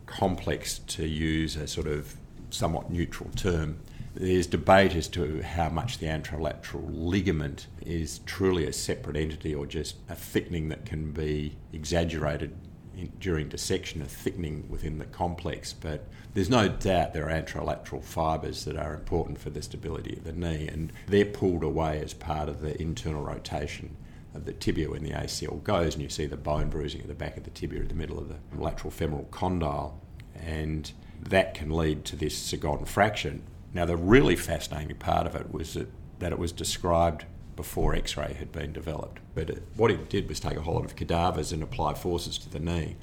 complex, 0.08 0.80
to 0.80 1.06
use 1.06 1.56
a 1.56 1.67
sort 1.67 1.88
of 1.88 2.15
somewhat 2.50 2.89
neutral 2.89 3.30
term. 3.36 3.78
There's 4.15 4.47
debate 4.47 4.95
as 4.95 5.08
to 5.10 5.43
how 5.43 5.69
much 5.69 6.00
the 6.00 6.08
anterolateral 6.08 6.86
ligament 6.89 7.67
is 7.86 8.19
truly 8.26 8.65
a 8.65 8.73
separate 8.73 9.15
entity 9.15 9.54
or 9.54 9.67
just 9.67 9.97
a 10.10 10.15
thickening 10.15 10.69
that 10.69 10.86
can 10.86 11.12
be 11.12 11.56
exaggerated 11.71 12.56
in, 12.98 13.12
during 13.20 13.48
dissection, 13.48 14.02
a 14.02 14.06
thickening 14.06 14.66
within 14.70 14.98
the 14.98 15.06
complex. 15.06 15.74
But 15.74 16.08
there's 16.34 16.50
no 16.50 16.68
doubt 16.68 17.14
there 17.14 17.30
are 17.30 17.42
anterolateral 17.42 18.04
fibres 18.04 18.66
that 18.66 18.76
are 18.76 18.94
important 18.94 19.38
for 19.38 19.50
the 19.50 19.62
stability 19.62 20.18
of 20.18 20.24
the 20.24 20.34
knee, 20.34 20.68
and 20.68 20.92
they're 21.08 21.26
pulled 21.26 21.64
away 21.64 22.02
as 22.02 22.14
part 22.14 22.50
of 22.50 22.62
the 22.62 22.80
internal 22.82 23.24
rotation 23.24 23.96
of 24.34 24.46
the 24.46 24.54
tibia 24.54 24.90
when 24.90 25.04
the 25.04 25.12
ACL 25.12 25.64
goes, 25.64 25.94
and 25.94 26.04
you 26.04 26.10
see 26.10 26.26
the 26.26 26.38
bone 26.38 26.70
bruising 26.70 27.02
at 27.02 27.08
the 27.08 27.14
back 27.14 27.38
of 27.38 27.44
the 27.44 27.50
tibia 27.50 27.82
in 27.82 27.88
the 27.88 27.94
middle 27.94 28.20
of 28.20 28.30
the 28.30 28.38
lateral 28.56 28.92
femoral 28.92 29.28
condyle, 29.32 30.00
and 30.36 30.92
that 31.22 31.54
can 31.54 31.70
lead 31.70 32.06
to 32.06 32.16
this 32.16 32.36
Segond 32.36 32.88
fracture. 32.88 33.40
Now, 33.74 33.86
the 33.86 33.98
really 33.98 34.36
fascinating 34.36 34.96
part 34.98 35.28
of 35.28 35.36
it 35.36 35.52
was 35.52 35.74
that, 35.74 35.90
that 36.20 36.32
it 36.32 36.40
was 36.40 36.52
described 36.52 37.26
before 37.58 37.93
X 37.93 38.15
ray 38.15 38.34
had 38.34 38.54
been 38.54 38.72
developed. 38.72 39.20
But 39.36 39.50
it, 39.50 39.63
what 39.76 39.91
he 39.91 39.98
did 39.98 40.30
was 40.30 40.39
take 40.39 40.56
a 40.56 40.62
whole 40.62 40.76
lot 40.76 40.86
of 40.86 40.96
cadavers 40.96 41.52
and 41.52 41.62
apply 41.62 41.96
forces 41.96 42.38
to 42.38 42.50
the 42.50 42.60
knee. 42.60 42.96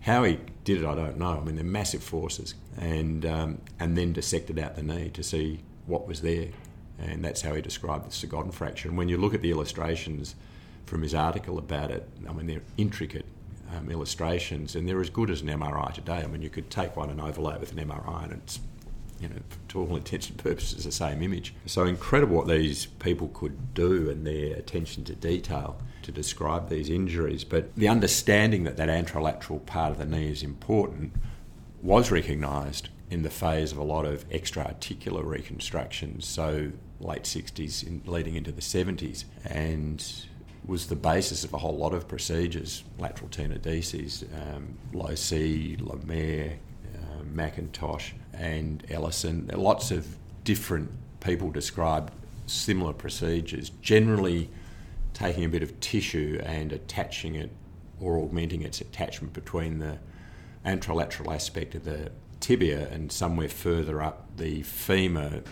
How 0.00 0.24
he 0.24 0.38
did 0.64 0.80
it, 0.82 0.86
I 0.86 0.94
don't 0.94 1.18
know. 1.18 1.38
I 1.38 1.40
mean, 1.40 1.56
they're 1.56 1.64
massive 1.64 2.02
forces, 2.02 2.54
and 2.78 3.26
um, 3.26 3.58
and 3.78 3.98
then 3.98 4.14
dissected 4.14 4.58
out 4.58 4.76
the 4.76 4.82
knee 4.82 5.10
to 5.10 5.22
see 5.22 5.60
what 5.86 6.06
was 6.06 6.22
there, 6.22 6.48
and 6.98 7.22
that's 7.22 7.42
how 7.42 7.54
he 7.54 7.60
described 7.60 8.06
the 8.06 8.10
Segond 8.10 8.54
fracture. 8.54 8.88
And 8.88 8.96
when 8.96 9.08
you 9.08 9.18
look 9.18 9.34
at 9.34 9.42
the 9.42 9.50
illustrations 9.50 10.34
from 10.86 11.02
his 11.02 11.14
article 11.14 11.58
about 11.58 11.90
it, 11.90 12.08
I 12.26 12.32
mean, 12.32 12.46
they're 12.46 12.62
intricate 12.76 13.26
um, 13.74 13.90
illustrations, 13.90 14.76
and 14.76 14.88
they're 14.88 15.00
as 15.00 15.10
good 15.10 15.28
as 15.28 15.42
an 15.42 15.48
MRI 15.48 15.92
today. 15.92 16.22
I 16.22 16.26
mean, 16.26 16.40
you 16.40 16.50
could 16.50 16.70
take 16.70 16.96
one 16.96 17.10
and 17.10 17.20
overlay 17.20 17.54
it 17.54 17.60
with 17.60 17.72
an 17.72 17.88
MRI, 17.88 18.24
and 18.24 18.32
it's 18.34 18.60
you 19.20 19.28
know, 19.28 19.36
to 19.68 19.80
all 19.80 19.96
intents 19.96 20.28
and 20.28 20.38
purposes, 20.38 20.84
the 20.84 20.92
same 20.92 21.22
image. 21.22 21.54
So 21.66 21.84
incredible 21.84 22.36
what 22.36 22.48
these 22.48 22.86
people 22.86 23.28
could 23.28 23.74
do 23.74 24.10
and 24.10 24.26
their 24.26 24.56
attention 24.56 25.04
to 25.04 25.14
detail 25.14 25.78
to 26.02 26.12
describe 26.12 26.68
these 26.68 26.90
injuries. 26.90 27.44
But 27.44 27.74
the 27.76 27.88
understanding 27.88 28.64
that 28.64 28.76
that 28.76 28.88
anterolateral 28.88 29.64
part 29.66 29.92
of 29.92 29.98
the 29.98 30.06
knee 30.06 30.30
is 30.30 30.42
important 30.42 31.12
was 31.82 32.10
recognised 32.10 32.88
in 33.10 33.22
the 33.22 33.30
phase 33.30 33.72
of 33.72 33.78
a 33.78 33.84
lot 33.84 34.04
of 34.04 34.24
extra 34.30 34.64
articular 34.64 35.22
reconstructions. 35.22 36.26
So 36.26 36.72
late 37.00 37.22
60s, 37.22 37.86
in, 37.86 38.02
leading 38.06 38.34
into 38.34 38.52
the 38.52 38.60
70s, 38.60 39.24
and 39.44 40.04
was 40.66 40.88
the 40.88 40.96
basis 40.96 41.44
of 41.44 41.54
a 41.54 41.58
whole 41.58 41.76
lot 41.76 41.94
of 41.94 42.08
procedures, 42.08 42.82
lateral 42.98 43.30
tenodesis, 43.30 44.24
um, 44.34 44.76
Losee, 44.92 45.80
Lemaire, 45.80 46.58
McIntosh, 47.36 48.12
and 48.32 48.84
Ellison. 48.90 49.50
Lots 49.54 49.90
of 49.90 50.06
different 50.44 50.90
people 51.20 51.50
described 51.50 52.12
similar 52.46 52.92
procedures, 52.92 53.70
generally 53.82 54.48
taking 55.12 55.44
a 55.44 55.48
bit 55.48 55.62
of 55.62 55.78
tissue 55.80 56.40
and 56.44 56.72
attaching 56.72 57.34
it 57.34 57.50
or 58.00 58.18
augmenting 58.18 58.62
its 58.62 58.80
attachment 58.80 59.32
between 59.32 59.78
the 59.78 59.98
anterolateral 60.64 61.34
aspect 61.34 61.74
of 61.74 61.84
the 61.84 62.10
tibia 62.40 62.88
and 62.90 63.10
somewhere 63.10 63.48
further 63.48 64.02
up 64.02 64.36
the 64.36 64.62
femur 64.62 65.42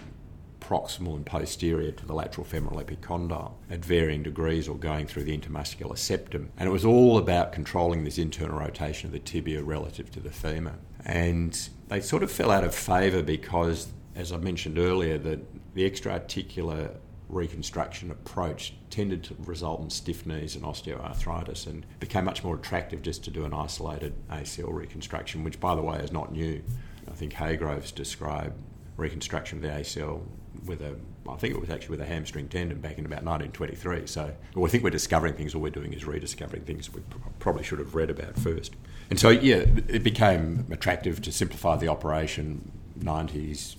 proximal 0.60 1.14
and 1.14 1.26
posterior 1.26 1.92
to 1.92 2.06
the 2.06 2.14
lateral 2.14 2.44
femoral 2.44 2.82
epicondyle 2.82 3.52
at 3.70 3.84
varying 3.84 4.22
degrees 4.22 4.66
or 4.66 4.76
going 4.76 5.06
through 5.06 5.24
the 5.24 5.36
intermuscular 5.36 5.96
septum. 5.96 6.50
And 6.56 6.66
it 6.66 6.72
was 6.72 6.84
all 6.84 7.18
about 7.18 7.52
controlling 7.52 8.04
this 8.04 8.18
internal 8.18 8.58
rotation 8.58 9.08
of 9.08 9.12
the 9.12 9.18
tibia 9.18 9.62
relative 9.62 10.10
to 10.12 10.20
the 10.20 10.30
femur. 10.30 10.74
And 11.04 11.68
they 11.88 12.00
sort 12.00 12.22
of 12.22 12.30
fell 12.30 12.50
out 12.50 12.64
of 12.64 12.74
favour 12.74 13.22
because, 13.22 13.88
as 14.14 14.32
I 14.32 14.36
mentioned 14.36 14.78
earlier, 14.78 15.18
that 15.18 15.40
the 15.74 15.84
extra-articular 15.84 16.90
reconstruction 17.28 18.10
approach 18.10 18.74
tended 18.90 19.24
to 19.24 19.36
result 19.44 19.80
in 19.80 19.90
stiff 19.90 20.24
knees 20.26 20.54
and 20.54 20.64
osteoarthritis 20.64 21.66
and 21.66 21.84
became 21.98 22.24
much 22.24 22.44
more 22.44 22.54
attractive 22.54 23.02
just 23.02 23.24
to 23.24 23.30
do 23.30 23.44
an 23.44 23.52
isolated 23.52 24.14
ACL 24.30 24.72
reconstruction, 24.72 25.42
which, 25.44 25.58
by 25.58 25.74
the 25.74 25.82
way, 25.82 25.98
is 25.98 26.12
not 26.12 26.32
new. 26.32 26.62
I 27.08 27.14
think 27.14 27.32
Hey 27.32 27.56
Groves 27.56 27.92
described 27.92 28.54
reconstruction 28.96 29.58
of 29.58 29.62
the 29.62 29.68
ACL 29.68 30.22
with 30.66 30.80
a, 30.80 30.96
I 31.28 31.34
think 31.36 31.54
it 31.54 31.60
was 31.60 31.70
actually 31.70 31.90
with 31.90 32.00
a 32.00 32.06
hamstring 32.06 32.48
tendon 32.48 32.80
back 32.80 32.98
in 32.98 33.04
about 33.04 33.24
1923. 33.24 34.06
So 34.06 34.32
well, 34.54 34.66
I 34.66 34.68
think 34.68 34.84
we're 34.84 34.90
discovering 34.90 35.34
things, 35.34 35.54
all 35.54 35.60
we're 35.60 35.70
doing 35.70 35.92
is 35.92 36.04
rediscovering 36.04 36.62
things 36.62 36.92
we 36.92 37.02
probably 37.38 37.64
should 37.64 37.80
have 37.80 37.94
read 37.94 38.10
about 38.10 38.36
first. 38.38 38.74
And 39.10 39.20
so, 39.20 39.28
yeah, 39.28 39.64
it 39.88 40.02
became 40.02 40.66
attractive 40.70 41.20
to 41.22 41.32
simplify 41.32 41.76
the 41.76 41.88
operation. 41.88 42.72
90s, 42.98 43.76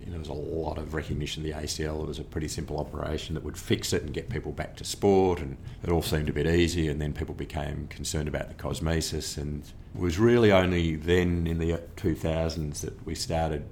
you 0.00 0.06
know, 0.06 0.12
there 0.12 0.18
was 0.18 0.28
a 0.28 0.32
lot 0.32 0.76
of 0.78 0.94
recognition 0.94 1.44
of 1.44 1.48
the 1.48 1.66
ACL. 1.66 2.02
It 2.02 2.08
was 2.08 2.18
a 2.18 2.24
pretty 2.24 2.48
simple 2.48 2.78
operation 2.78 3.34
that 3.34 3.44
would 3.44 3.56
fix 3.56 3.92
it 3.92 4.02
and 4.02 4.12
get 4.12 4.28
people 4.28 4.52
back 4.52 4.76
to 4.76 4.84
sport, 4.84 5.40
and 5.40 5.56
it 5.82 5.90
all 5.90 6.02
seemed 6.02 6.28
a 6.28 6.32
bit 6.32 6.46
easy. 6.46 6.88
And 6.88 7.00
then 7.00 7.12
people 7.12 7.34
became 7.34 7.86
concerned 7.88 8.28
about 8.28 8.48
the 8.48 8.54
cosmesis, 8.54 9.38
and 9.38 9.62
it 9.94 10.00
was 10.00 10.18
really 10.18 10.50
only 10.50 10.96
then 10.96 11.46
in 11.46 11.58
the 11.58 11.80
2000s 11.96 12.80
that 12.80 13.06
we 13.06 13.14
started 13.14 13.64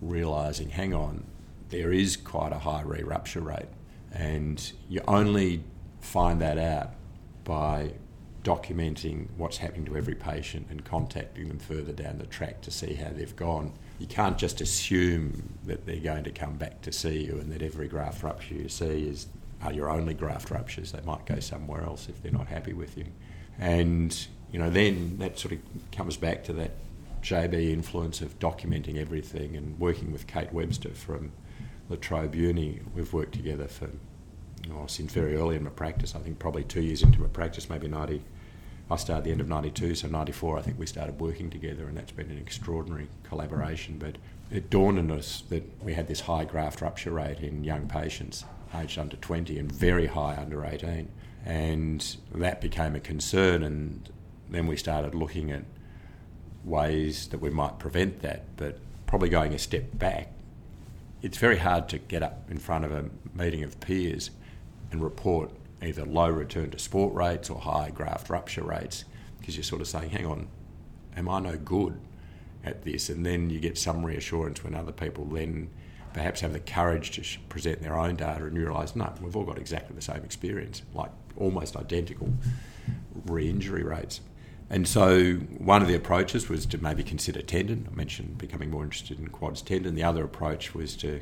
realising, 0.00 0.70
hang 0.70 0.94
on, 0.94 1.24
there 1.68 1.92
is 1.92 2.16
quite 2.16 2.52
a 2.52 2.58
high 2.58 2.82
re-rupture 2.82 3.40
rate, 3.40 3.68
and 4.12 4.72
you 4.88 5.00
only 5.06 5.64
find 6.00 6.40
that 6.40 6.58
out 6.58 6.92
by 7.44 7.92
documenting 8.44 9.26
what's 9.36 9.56
happening 9.56 9.86
to 9.86 9.96
every 9.96 10.14
patient 10.14 10.66
and 10.70 10.84
contacting 10.84 11.48
them 11.48 11.58
further 11.58 11.92
down 11.92 12.18
the 12.18 12.26
track 12.26 12.60
to 12.60 12.70
see 12.70 12.94
how 12.94 13.08
they've 13.08 13.34
gone. 13.34 13.72
You 13.98 14.06
can't 14.06 14.38
just 14.38 14.60
assume 14.60 15.54
that 15.64 15.86
they're 15.86 15.96
going 15.96 16.24
to 16.24 16.30
come 16.30 16.56
back 16.56 16.82
to 16.82 16.92
see 16.92 17.24
you 17.24 17.38
and 17.38 17.50
that 17.50 17.62
every 17.62 17.88
graft 17.88 18.22
rupture 18.22 18.54
you 18.54 18.68
see 18.68 19.08
is 19.08 19.26
are 19.62 19.72
your 19.72 19.88
only 19.88 20.12
graft 20.12 20.50
ruptures. 20.50 20.92
They 20.92 21.00
might 21.00 21.24
go 21.24 21.40
somewhere 21.40 21.82
else 21.82 22.08
if 22.08 22.22
they're 22.22 22.30
not 22.30 22.46
happy 22.46 22.74
with 22.74 22.98
you. 22.98 23.06
And, 23.58 24.14
you 24.52 24.58
know, 24.58 24.68
then 24.68 25.18
that 25.18 25.38
sort 25.38 25.52
of 25.52 25.60
comes 25.90 26.18
back 26.18 26.44
to 26.44 26.52
that 26.54 26.72
JB 27.22 27.70
influence 27.70 28.20
of 28.20 28.38
documenting 28.38 28.98
everything 28.98 29.56
and 29.56 29.78
working 29.80 30.12
with 30.12 30.26
Kate 30.26 30.52
Webster 30.52 30.90
from 30.90 31.32
La 31.88 31.96
Trobe 31.96 32.34
Uni. 32.34 32.80
We've 32.94 33.10
worked 33.10 33.32
together 33.32 33.66
for, 33.68 33.88
oh, 34.70 34.86
since 34.86 35.12
very 35.12 35.34
early 35.34 35.56
in 35.56 35.64
my 35.64 35.70
practice, 35.70 36.14
I 36.14 36.18
think 36.18 36.38
probably 36.38 36.64
two 36.64 36.82
years 36.82 37.02
into 37.02 37.20
my 37.22 37.28
practice, 37.28 37.70
maybe 37.70 37.88
90, 37.88 38.22
I 38.90 38.96
started 38.96 39.20
at 39.20 39.24
the 39.24 39.32
end 39.32 39.40
of 39.40 39.48
92, 39.48 39.94
so 39.94 40.08
94 40.08 40.58
I 40.58 40.62
think 40.62 40.78
we 40.78 40.86
started 40.86 41.18
working 41.18 41.50
together 41.50 41.86
and 41.86 41.96
that's 41.96 42.12
been 42.12 42.30
an 42.30 42.38
extraordinary 42.38 43.08
collaboration. 43.22 43.96
But 43.98 44.16
it 44.50 44.68
dawned 44.68 44.98
on 44.98 45.10
us 45.10 45.42
that 45.48 45.64
we 45.82 45.94
had 45.94 46.06
this 46.06 46.20
high 46.20 46.44
graft 46.44 46.80
rupture 46.80 47.12
rate 47.12 47.40
in 47.40 47.64
young 47.64 47.88
patients 47.88 48.44
aged 48.74 48.98
under 48.98 49.16
20 49.16 49.58
and 49.58 49.72
very 49.72 50.06
high 50.06 50.36
under 50.36 50.64
18. 50.64 51.08
And 51.46 52.16
that 52.34 52.60
became 52.60 52.94
a 52.94 53.00
concern 53.00 53.62
and 53.62 54.08
then 54.50 54.66
we 54.66 54.76
started 54.76 55.14
looking 55.14 55.50
at 55.50 55.64
ways 56.64 57.28
that 57.28 57.38
we 57.38 57.50
might 57.50 57.78
prevent 57.78 58.20
that. 58.20 58.56
But 58.56 58.78
probably 59.06 59.30
going 59.30 59.54
a 59.54 59.58
step 59.58 59.98
back, 59.98 60.30
it's 61.22 61.38
very 61.38 61.58
hard 61.58 61.88
to 61.88 61.98
get 61.98 62.22
up 62.22 62.50
in 62.50 62.58
front 62.58 62.84
of 62.84 62.92
a 62.92 63.06
meeting 63.34 63.62
of 63.62 63.80
peers 63.80 64.30
and 64.90 65.02
report 65.02 65.50
either 65.84 66.04
low 66.04 66.28
return 66.28 66.70
to 66.70 66.78
sport 66.78 67.14
rates 67.14 67.50
or 67.50 67.60
high 67.60 67.90
graft 67.90 68.30
rupture 68.30 68.64
rates 68.64 69.04
because 69.38 69.56
you're 69.56 69.64
sort 69.64 69.80
of 69.80 69.88
saying, 69.88 70.10
hang 70.10 70.26
on, 70.26 70.48
am 71.16 71.28
I 71.28 71.40
no 71.40 71.56
good 71.56 71.98
at 72.64 72.82
this? 72.82 73.08
And 73.08 73.24
then 73.24 73.50
you 73.50 73.60
get 73.60 73.76
some 73.76 74.04
reassurance 74.04 74.64
when 74.64 74.74
other 74.74 74.92
people 74.92 75.24
then 75.26 75.70
perhaps 76.12 76.40
have 76.40 76.52
the 76.52 76.60
courage 76.60 77.10
to 77.12 77.38
present 77.48 77.82
their 77.82 77.98
own 77.98 78.16
data 78.16 78.44
and 78.44 78.56
you 78.56 78.64
realise, 78.64 78.96
no, 78.96 79.12
we've 79.20 79.36
all 79.36 79.44
got 79.44 79.58
exactly 79.58 79.94
the 79.94 80.02
same 80.02 80.22
experience, 80.24 80.82
like 80.94 81.10
almost 81.36 81.76
identical 81.76 82.32
re 83.26 83.48
injury 83.48 83.82
rates. 83.82 84.20
And 84.70 84.88
so 84.88 85.34
one 85.58 85.82
of 85.82 85.88
the 85.88 85.94
approaches 85.94 86.48
was 86.48 86.64
to 86.66 86.78
maybe 86.78 87.02
consider 87.02 87.42
tendon. 87.42 87.88
I 87.90 87.94
mentioned 87.94 88.38
becoming 88.38 88.70
more 88.70 88.82
interested 88.82 89.18
in 89.18 89.28
quads 89.28 89.60
tendon. 89.60 89.94
The 89.94 90.04
other 90.04 90.24
approach 90.24 90.74
was 90.74 90.96
to 90.96 91.20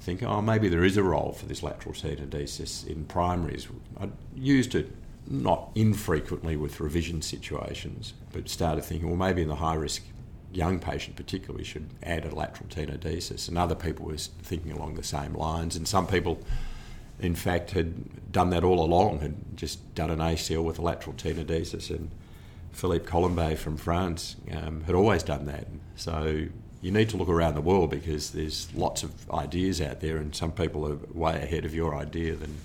think, 0.00 0.22
oh, 0.22 0.40
maybe 0.40 0.68
there 0.68 0.84
is 0.84 0.96
a 0.96 1.02
role 1.02 1.32
for 1.32 1.46
this 1.46 1.62
lateral 1.62 1.94
tenodesis 1.94 2.86
in 2.86 3.04
primaries. 3.04 3.68
I 4.00 4.08
used 4.34 4.74
it 4.74 4.90
not 5.26 5.70
infrequently 5.74 6.56
with 6.56 6.80
revision 6.80 7.20
situations, 7.22 8.14
but 8.32 8.48
started 8.48 8.84
thinking, 8.84 9.08
well, 9.08 9.16
maybe 9.16 9.42
in 9.42 9.48
the 9.48 9.56
high 9.56 9.74
risk 9.74 10.04
young 10.52 10.78
patient 10.78 11.16
particularly 11.16 11.64
should 11.64 11.90
add 12.02 12.24
a 12.24 12.34
lateral 12.34 12.68
tenodesis. 12.70 13.48
And 13.48 13.58
other 13.58 13.74
people 13.74 14.06
were 14.06 14.16
thinking 14.16 14.72
along 14.72 14.94
the 14.94 15.02
same 15.02 15.34
lines. 15.34 15.76
And 15.76 15.86
some 15.86 16.06
people, 16.06 16.40
in 17.20 17.34
fact, 17.34 17.72
had 17.72 18.32
done 18.32 18.50
that 18.50 18.64
all 18.64 18.82
along, 18.82 19.20
had 19.20 19.34
just 19.56 19.94
done 19.94 20.10
an 20.10 20.20
ACL 20.20 20.64
with 20.64 20.78
a 20.78 20.82
lateral 20.82 21.14
tenodesis. 21.14 21.90
And 21.90 22.10
Philippe 22.72 23.06
Colombet 23.06 23.58
from 23.58 23.76
France 23.76 24.36
um, 24.52 24.84
had 24.84 24.94
always 24.94 25.22
done 25.22 25.46
that. 25.46 25.66
So 25.96 26.46
you 26.80 26.92
need 26.92 27.08
to 27.08 27.16
look 27.16 27.28
around 27.28 27.54
the 27.54 27.60
world 27.60 27.90
because 27.90 28.30
there's 28.30 28.72
lots 28.74 29.02
of 29.02 29.30
ideas 29.30 29.80
out 29.80 30.00
there, 30.00 30.16
and 30.16 30.34
some 30.34 30.52
people 30.52 30.86
are 30.86 30.96
way 31.12 31.42
ahead 31.42 31.64
of 31.64 31.74
your 31.74 31.94
idea 31.94 32.34
than 32.36 32.56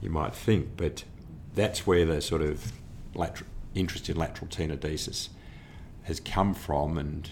you 0.00 0.10
might 0.10 0.34
think. 0.34 0.76
But 0.76 1.04
that's 1.54 1.86
where 1.86 2.04
the 2.04 2.20
sort 2.20 2.42
of 2.42 2.72
interest 3.74 4.08
in 4.08 4.16
lateral 4.16 4.48
tenodesis 4.48 5.28
has 6.04 6.20
come 6.20 6.54
from, 6.54 6.98
and 6.98 7.30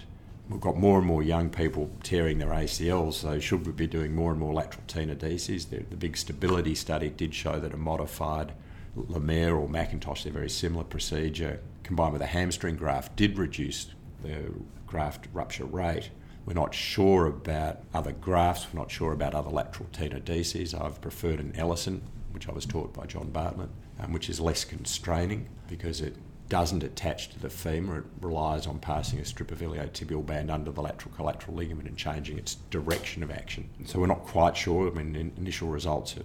we've 0.48 0.60
got 0.60 0.76
more 0.76 0.98
and 0.98 1.06
more 1.06 1.22
young 1.22 1.50
people 1.50 1.90
tearing 2.02 2.38
their 2.38 2.48
ACLs. 2.48 3.14
So 3.14 3.38
should 3.40 3.66
we 3.66 3.72
be 3.72 3.86
doing 3.86 4.14
more 4.14 4.30
and 4.30 4.40
more 4.40 4.52
lateral 4.52 4.84
tenodesis? 4.86 5.68
The, 5.68 5.78
the 5.78 5.96
big 5.96 6.16
stability 6.16 6.74
study 6.74 7.10
did 7.10 7.34
show 7.34 7.58
that 7.58 7.74
a 7.74 7.76
modified 7.76 8.52
Lemaire 8.96 9.56
or 9.56 9.68
McIntosh, 9.68 10.22
they're 10.22 10.32
very 10.32 10.50
similar 10.50 10.84
procedure, 10.84 11.60
combined 11.82 12.12
with 12.12 12.22
a 12.22 12.26
hamstring 12.26 12.76
graft, 12.76 13.16
did 13.16 13.38
reduce 13.38 13.88
the 14.24 14.52
graft 14.86 15.28
rupture 15.32 15.64
rate. 15.64 16.10
We're 16.46 16.54
not 16.54 16.74
sure 16.74 17.26
about 17.26 17.80
other 17.94 18.12
grafts, 18.12 18.66
we're 18.72 18.80
not 18.80 18.90
sure 18.90 19.12
about 19.12 19.34
other 19.34 19.50
lateral 19.50 19.88
tenodeses. 19.92 20.78
I've 20.78 21.00
preferred 21.00 21.40
an 21.40 21.54
Ellison, 21.56 22.02
which 22.32 22.48
I 22.48 22.52
was 22.52 22.66
taught 22.66 22.92
by 22.92 23.06
John 23.06 23.30
Bartlett, 23.30 23.70
um, 24.00 24.12
which 24.12 24.28
is 24.28 24.40
less 24.40 24.64
constraining 24.64 25.48
because 25.68 26.00
it 26.00 26.16
doesn't 26.48 26.82
attach 26.82 27.30
to 27.30 27.40
the 27.40 27.48
femur. 27.48 27.98
It 27.98 28.04
relies 28.20 28.66
on 28.66 28.78
passing 28.78 29.18
a 29.18 29.24
strip 29.24 29.50
of 29.50 29.60
iliotibial 29.60 30.26
band 30.26 30.50
under 30.50 30.70
the 30.70 30.82
lateral 30.82 31.14
collateral 31.14 31.56
ligament 31.56 31.88
and 31.88 31.96
changing 31.96 32.36
its 32.36 32.56
direction 32.70 33.22
of 33.22 33.30
action. 33.30 33.70
So 33.86 33.98
we're 33.98 34.06
not 34.06 34.24
quite 34.26 34.56
sure. 34.56 34.88
I 34.88 35.02
mean, 35.02 35.32
initial 35.38 35.68
results 35.68 36.16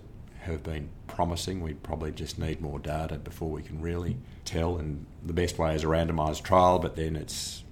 have 0.42 0.64
been 0.64 0.90
promising. 1.08 1.62
We 1.62 1.74
probably 1.74 2.12
just 2.12 2.38
need 2.38 2.60
more 2.60 2.80
data 2.80 3.18
before 3.18 3.50
we 3.50 3.62
can 3.62 3.82
really 3.82 4.18
tell. 4.44 4.78
And 4.78 5.06
the 5.26 5.34
best 5.34 5.58
way 5.58 5.76
is 5.76 5.84
a 5.84 5.88
randomised 5.88 6.44
trial, 6.44 6.80
but 6.80 6.96
then 6.96 7.16
it's 7.16 7.64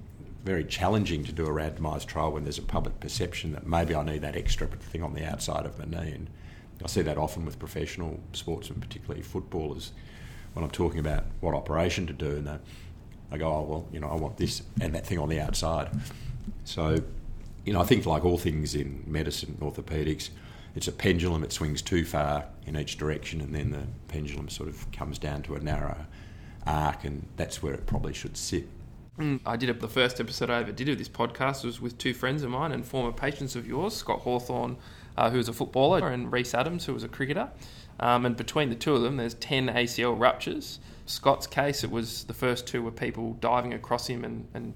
very 0.47 0.63
challenging 0.63 1.25
to 1.25 1.33
do 1.33 1.45
a 1.45 1.49
randomised 1.49 2.05
trial 2.05 2.31
when 2.31 2.43
there's 2.43 2.57
a 2.57 2.61
public 2.61 2.97
perception 3.01 3.51
that 3.51 3.67
maybe 3.67 3.93
I 3.93 4.01
need 4.01 4.21
that 4.21 4.37
extra 4.37 4.65
thing 4.67 5.03
on 5.03 5.13
the 5.13 5.25
outside 5.25 5.65
of 5.65 5.77
my 5.77 5.83
knee. 5.85 6.11
And 6.11 6.29
I 6.81 6.87
see 6.87 7.01
that 7.01 7.17
often 7.17 7.45
with 7.45 7.59
professional 7.59 8.21
sportsmen, 8.31 8.79
particularly 8.79 9.21
footballers, 9.21 9.91
when 10.53 10.63
I'm 10.63 10.71
talking 10.71 10.99
about 10.99 11.25
what 11.41 11.53
operation 11.53 12.07
to 12.07 12.13
do, 12.13 12.37
and 12.37 12.47
they, 12.47 12.57
I 13.29 13.37
go, 13.37 13.53
oh, 13.53 13.61
well, 13.63 13.87
you 13.91 13.99
know, 13.99 14.07
I 14.07 14.15
want 14.15 14.37
this 14.37 14.63
and 14.79 14.95
that 14.95 15.05
thing 15.05 15.19
on 15.19 15.27
the 15.27 15.41
outside. 15.41 15.89
So, 16.63 17.03
you 17.65 17.73
know, 17.73 17.81
I 17.81 17.83
think 17.83 18.05
like 18.05 18.23
all 18.23 18.37
things 18.37 18.73
in 18.73 19.03
medicine, 19.05 19.57
and 19.59 19.69
orthopaedics, 19.69 20.29
it's 20.77 20.87
a 20.87 20.93
pendulum. 20.93 21.43
It 21.43 21.51
swings 21.51 21.81
too 21.81 22.05
far 22.05 22.45
in 22.65 22.77
each 22.77 22.97
direction, 22.97 23.41
and 23.41 23.53
then 23.53 23.71
the 23.71 23.83
pendulum 24.07 24.47
sort 24.47 24.69
of 24.69 24.89
comes 24.93 25.19
down 25.19 25.41
to 25.43 25.55
a 25.55 25.59
narrow 25.59 26.05
arc, 26.65 27.03
and 27.03 27.27
that's 27.35 27.61
where 27.61 27.73
it 27.73 27.85
probably 27.85 28.13
should 28.13 28.37
sit. 28.37 28.69
Mm, 29.19 29.41
I 29.45 29.55
did 29.55 29.69
it, 29.69 29.79
the 29.79 29.87
first 29.87 30.19
episode 30.19 30.49
I 30.49 30.59
ever 30.59 30.71
did 30.71 30.89
of 30.89 30.97
this 30.97 31.09
podcast 31.09 31.63
was 31.63 31.81
with 31.81 31.97
two 31.97 32.13
friends 32.13 32.43
of 32.43 32.51
mine 32.51 32.71
and 32.71 32.85
former 32.85 33.11
patients 33.11 33.55
of 33.55 33.67
yours, 33.67 33.95
Scott 33.95 34.19
Hawthorne 34.19 34.77
uh, 35.17 35.31
who 35.31 35.37
was 35.37 35.49
a 35.49 35.53
footballer, 35.53 36.07
and 36.09 36.31
Reese 36.31 36.53
Adams, 36.53 36.85
who 36.85 36.93
was 36.93 37.03
a 37.03 37.07
cricketer. 37.07 37.49
Um, 37.99 38.25
and 38.25 38.37
between 38.37 38.69
the 38.69 38.75
two 38.75 38.93
of 38.93 39.01
them, 39.01 39.17
there's 39.17 39.33
10 39.33 39.67
ACL 39.67 40.17
ruptures. 40.17 40.79
Scott's 41.07 41.47
case, 41.47 41.83
it 41.83 41.89
was 41.89 42.25
the 42.25 42.33
first 42.33 42.67
two 42.67 42.83
were 42.83 42.91
people 42.91 43.33
diving 43.33 43.73
across 43.73 44.07
him 44.07 44.23
and, 44.23 44.47
and 44.53 44.75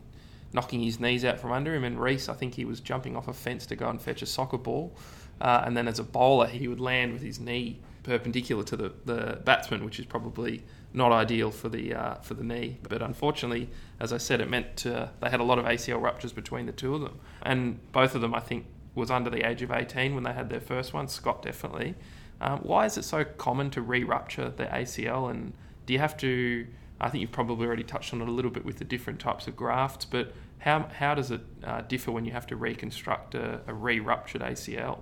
knocking 0.54 0.82
his 0.82 1.00
knees 1.00 1.24
out 1.24 1.40
from 1.40 1.52
under 1.52 1.76
him. 1.76 1.84
And 1.84 2.02
Reese, 2.02 2.28
I 2.28 2.34
think 2.34 2.56
he 2.56 2.66
was 2.66 2.80
jumping 2.80 3.16
off 3.16 3.28
a 3.28 3.34
fence 3.34 3.68
to 3.68 3.76
go 3.76 3.88
and 3.88 4.02
fetch 4.02 4.24
a 4.24 4.26
soccer 4.26 4.58
ball. 4.58 4.96
Uh, 5.40 5.62
and 5.66 5.78
then 5.78 5.88
as 5.88 6.00
a 6.00 6.04
bowler, 6.04 6.48
he 6.48 6.68
would 6.68 6.80
land 6.80 7.14
with 7.14 7.22
his 7.22 7.40
knee 7.40 7.80
perpendicular 8.02 8.64
to 8.64 8.76
the, 8.76 8.94
the 9.06 9.40
batsman, 9.44 9.86
which 9.86 10.00
is 10.00 10.06
probably 10.08 10.64
not 10.94 11.12
ideal 11.12 11.52
for 11.52 11.70
the 11.70 11.94
uh, 11.94 12.16
for 12.16 12.34
the 12.34 12.44
knee. 12.44 12.78
But 12.88 13.02
unfortunately, 13.02 13.70
as 14.00 14.12
I 14.12 14.18
said, 14.18 14.42
it 14.42 14.50
meant 14.50 14.86
uh, 14.86 15.08
they 15.22 15.30
had 15.30 15.40
a 15.40 15.44
lot 15.44 15.60
of 15.60 15.66
ACL 15.66 16.02
ruptures 16.02 16.34
between 16.34 16.66
the 16.66 16.72
two 16.72 16.96
of 16.96 17.02
them, 17.02 17.20
and 17.42 17.80
both 17.92 18.16
of 18.16 18.22
them, 18.22 18.34
I 18.34 18.40
think, 18.40 18.66
was 18.96 19.10
under 19.10 19.30
the 19.30 19.48
age 19.48 19.62
of 19.62 19.72
18 19.72 20.16
when 20.16 20.24
they 20.24 20.34
had 20.34 20.50
their 20.50 20.60
first 20.60 20.94
one. 20.94 21.08
Scott 21.08 21.42
definitely. 21.42 21.96
Um, 22.42 22.60
why 22.60 22.86
is 22.86 22.98
it 22.98 23.04
so 23.04 23.24
common 23.24 23.70
to 23.72 23.82
re-rupture 23.82 24.50
the 24.50 24.66
ACL, 24.66 25.30
and 25.30 25.54
do 25.86 25.94
you 25.94 26.00
have 26.00 26.18
to? 26.18 26.68
I 27.00 27.10
think 27.10 27.22
you've 27.22 27.32
probably 27.32 27.66
already 27.66 27.84
touched 27.84 28.14
on 28.14 28.22
it 28.22 28.28
a 28.28 28.32
little 28.32 28.52
bit 28.52 28.64
with 28.64 28.78
the 28.78 28.86
different 28.86 29.20
types 29.20 29.48
of 29.48 29.56
grafts, 29.56 30.06
but 30.06 30.34
how 30.60 30.90
how 30.94 31.16
does 31.16 31.32
it 31.32 31.42
uh, 31.64 31.82
differ 31.82 32.12
when 32.12 32.26
you 32.26 32.32
have 32.32 32.48
to 32.48 32.56
reconstruct 32.56 33.36
a, 33.36 33.62
a 33.68 33.74
re-ruptured 33.74 34.42
ACL? 34.42 35.00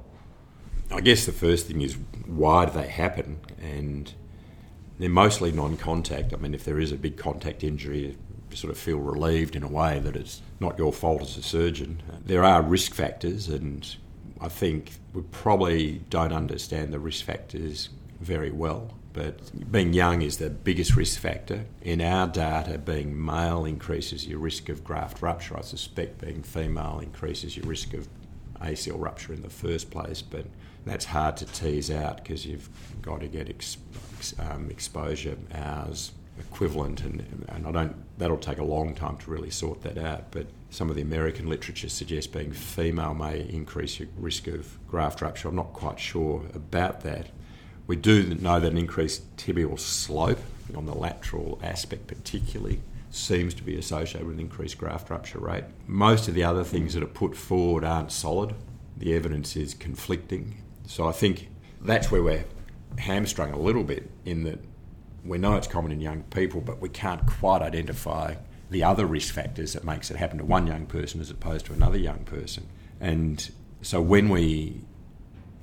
I 0.91 1.01
guess 1.01 1.25
the 1.25 1.31
first 1.31 1.67
thing 1.67 1.81
is 1.81 1.97
why 2.25 2.65
do 2.65 2.71
they 2.71 2.87
happen, 2.87 3.39
and 3.61 4.13
they're 4.99 5.09
mostly 5.09 5.51
non-contact. 5.51 6.33
I 6.33 6.37
mean, 6.37 6.53
if 6.53 6.65
there 6.65 6.79
is 6.79 6.91
a 6.91 6.97
big 6.97 7.17
contact 7.17 7.63
injury, 7.63 8.17
you 8.49 8.55
sort 8.55 8.71
of 8.71 8.77
feel 8.77 8.97
relieved 8.97 9.55
in 9.55 9.63
a 9.63 9.67
way 9.67 9.99
that 9.99 10.15
it's 10.15 10.41
not 10.59 10.77
your 10.77 10.93
fault 10.93 11.21
as 11.21 11.37
a 11.37 11.41
surgeon. 11.41 12.03
There 12.25 12.43
are 12.43 12.61
risk 12.61 12.93
factors, 12.93 13.47
and 13.47 13.95
I 14.41 14.49
think 14.49 14.91
we 15.13 15.21
probably 15.21 16.01
don't 16.09 16.33
understand 16.33 16.93
the 16.93 16.99
risk 16.99 17.25
factors 17.25 17.89
very 18.19 18.51
well. 18.51 18.93
But 19.13 19.71
being 19.71 19.93
young 19.93 20.21
is 20.21 20.37
the 20.37 20.49
biggest 20.49 20.95
risk 20.95 21.19
factor. 21.19 21.65
In 21.81 21.99
our 22.01 22.27
data, 22.27 22.77
being 22.77 23.23
male 23.25 23.65
increases 23.65 24.27
your 24.27 24.39
risk 24.39 24.69
of 24.69 24.83
graft 24.83 25.21
rupture. 25.21 25.57
I 25.57 25.61
suspect 25.61 26.21
being 26.21 26.43
female 26.43 26.99
increases 27.01 27.57
your 27.57 27.65
risk 27.65 27.93
of 27.93 28.07
ACL 28.61 29.01
rupture 29.01 29.33
in 29.33 29.41
the 29.41 29.49
first 29.49 29.89
place, 29.89 30.21
but 30.21 30.45
that's 30.89 31.05
hard 31.05 31.37
to 31.37 31.45
tease 31.45 31.91
out 31.91 32.17
because 32.17 32.45
you've 32.45 32.69
got 33.01 33.21
to 33.21 33.27
get 33.27 33.49
ex- 33.49 33.77
um, 34.39 34.69
exposure 34.69 35.37
hours 35.53 36.11
equivalent, 36.39 37.01
and, 37.01 37.45
and 37.49 37.67
I 37.67 37.71
don't. 37.71 37.95
That'll 38.17 38.37
take 38.37 38.57
a 38.57 38.63
long 38.63 38.95
time 38.95 39.17
to 39.17 39.31
really 39.31 39.49
sort 39.49 39.81
that 39.83 39.97
out. 39.97 40.31
But 40.31 40.47
some 40.69 40.89
of 40.89 40.95
the 40.95 41.01
American 41.01 41.47
literature 41.47 41.89
suggests 41.89 42.27
being 42.31 42.51
female 42.51 43.13
may 43.13 43.47
increase 43.49 43.99
your 43.99 44.09
risk 44.17 44.47
of 44.47 44.77
graft 44.87 45.21
rupture. 45.21 45.49
I'm 45.49 45.55
not 45.55 45.73
quite 45.73 45.99
sure 45.99 46.45
about 46.53 47.01
that. 47.01 47.27
We 47.87 47.95
do 47.95 48.35
know 48.35 48.59
that 48.59 48.71
an 48.71 48.77
increased 48.77 49.35
tibial 49.35 49.79
slope 49.79 50.39
on 50.75 50.85
the 50.85 50.93
lateral 50.93 51.59
aspect, 51.63 52.07
particularly, 52.07 52.81
seems 53.09 53.53
to 53.55 53.63
be 53.63 53.77
associated 53.77 54.27
with 54.27 54.35
an 54.35 54.41
increased 54.41 54.77
graft 54.77 55.09
rupture 55.09 55.39
rate. 55.39 55.63
Most 55.87 56.27
of 56.27 56.35
the 56.35 56.43
other 56.43 56.63
things 56.63 56.93
that 56.93 57.01
are 57.01 57.07
put 57.07 57.35
forward 57.35 57.83
aren't 57.83 58.11
solid. 58.11 58.53
The 58.97 59.15
evidence 59.15 59.55
is 59.55 59.73
conflicting. 59.73 60.61
So 60.89 61.07
I 61.07 61.11
think 61.11 61.49
that's 61.79 62.09
where 62.09 62.23
we're 62.23 62.45
hamstrung 62.97 63.51
a 63.51 63.59
little 63.59 63.83
bit 63.83 64.09
in 64.25 64.43
that 64.45 64.59
we 65.23 65.37
know 65.37 65.55
it's 65.55 65.67
common 65.67 65.91
in 65.91 66.01
young 66.01 66.23
people, 66.23 66.61
but 66.61 66.81
we 66.81 66.89
can't 66.89 67.23
quite 67.27 67.61
identify 67.61 68.33
the 68.71 68.83
other 68.83 69.05
risk 69.05 69.35
factors 69.35 69.73
that 69.73 69.83
makes 69.83 70.09
it 70.09 70.17
happen 70.17 70.39
to 70.39 70.45
one 70.45 70.65
young 70.65 70.87
person 70.87 71.21
as 71.21 71.29
opposed 71.29 71.67
to 71.67 71.73
another 71.73 71.97
young 71.97 72.23
person. 72.23 72.67
And 72.99 73.51
so 73.83 74.01
when 74.01 74.29
we 74.29 74.81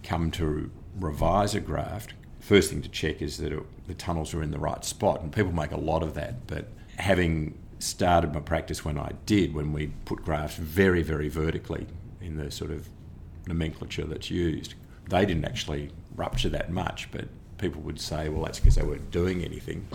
come 0.05 0.31
to 0.31 0.71
revise 1.01 1.57
a 1.57 1.61
graft, 1.61 2.15
first 2.39 2.71
thing 2.71 2.81
to 2.83 2.89
check 2.89 3.21
is 3.21 3.39
that 3.39 3.53
it, 3.53 3.89
the 3.89 3.95
tunnels 3.95 4.33
are 4.33 4.45
in 4.45 4.53
the 4.53 4.61
right 4.61 4.85
spot, 4.85 5.23
and 5.23 5.33
people 5.33 5.51
make 5.51 5.73
a 5.73 5.77
lot 5.77 6.05
of 6.05 6.15
that. 6.15 6.47
But 6.47 6.69
having 6.99 7.59
started 7.81 8.33
my 8.33 8.41
practice 8.41 8.85
when 8.85 8.97
I 8.97 9.11
did, 9.27 9.55
when 9.55 9.73
we 9.73 9.89
put 10.05 10.25
grafts 10.25 10.55
very, 10.55 11.03
very 11.03 11.29
vertically 11.29 11.89
in 12.21 12.37
the 12.37 12.53
sort 12.53 12.71
of 12.71 12.89
nomenclature 13.49 14.05
that's 14.05 14.31
used, 14.31 14.75
they 15.09 15.25
didn't 15.25 15.45
actually 15.45 15.91
rupture 16.15 16.49
that 16.51 16.71
much, 16.71 17.11
but 17.11 17.29
people 17.59 17.81
would 17.83 18.01
say, 18.01 18.29
well, 18.29 18.45
that's 18.45 18.59
because 18.59 18.75
they 18.75 18.83
weren't 18.83 19.11
doing 19.11 19.45
anything. 19.45 19.87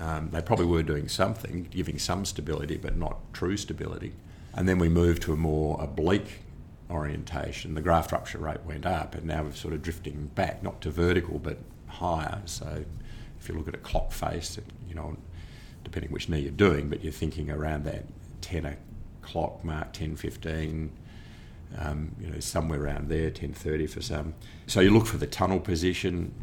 Um, 0.00 0.30
they 0.30 0.40
probably 0.40 0.66
were 0.66 0.82
doing 0.82 1.08
something, 1.08 1.64
giving 1.70 1.98
some 1.98 2.24
stability, 2.24 2.76
but 2.76 2.96
not 2.96 3.18
true 3.32 3.56
stability. 3.56 4.12
And 4.54 4.68
then 4.68 4.78
we 4.78 4.88
moved 4.88 5.22
to 5.22 5.32
a 5.32 5.36
more 5.36 5.80
oblique 5.80 6.42
orientation. 6.90 7.74
The 7.74 7.82
graft 7.82 8.12
rupture 8.12 8.38
rate 8.38 8.64
went 8.64 8.86
up, 8.86 9.14
and 9.14 9.24
now 9.24 9.42
we're 9.44 9.52
sort 9.52 9.74
of 9.74 9.82
drifting 9.82 10.30
back, 10.34 10.62
not 10.62 10.80
to 10.82 10.90
vertical, 10.90 11.38
but 11.38 11.58
higher. 11.86 12.42
So 12.46 12.84
if 13.40 13.48
you 13.48 13.54
look 13.54 13.68
at 13.68 13.74
a 13.74 13.78
clock 13.78 14.12
face, 14.12 14.58
you 14.88 14.94
know, 14.94 15.16
depending 15.84 16.10
which 16.12 16.28
knee 16.28 16.40
you're 16.40 16.50
doing, 16.52 16.88
but 16.88 17.02
you're 17.02 17.12
thinking 17.12 17.50
around 17.50 17.84
that 17.84 18.04
10 18.40 18.76
o'clock 19.22 19.64
mark, 19.64 19.92
10, 19.92 20.16
15, 20.16 20.90
um, 21.76 22.14
you 22.20 22.28
know, 22.28 22.40
somewhere 22.40 22.82
around 22.82 23.08
there, 23.08 23.30
10.30 23.30 23.90
for 23.90 24.00
some. 24.00 24.34
So 24.66 24.80
you 24.80 24.90
look 24.90 25.06
for 25.06 25.18
the 25.18 25.26
tunnel 25.26 25.60
position. 25.60 26.34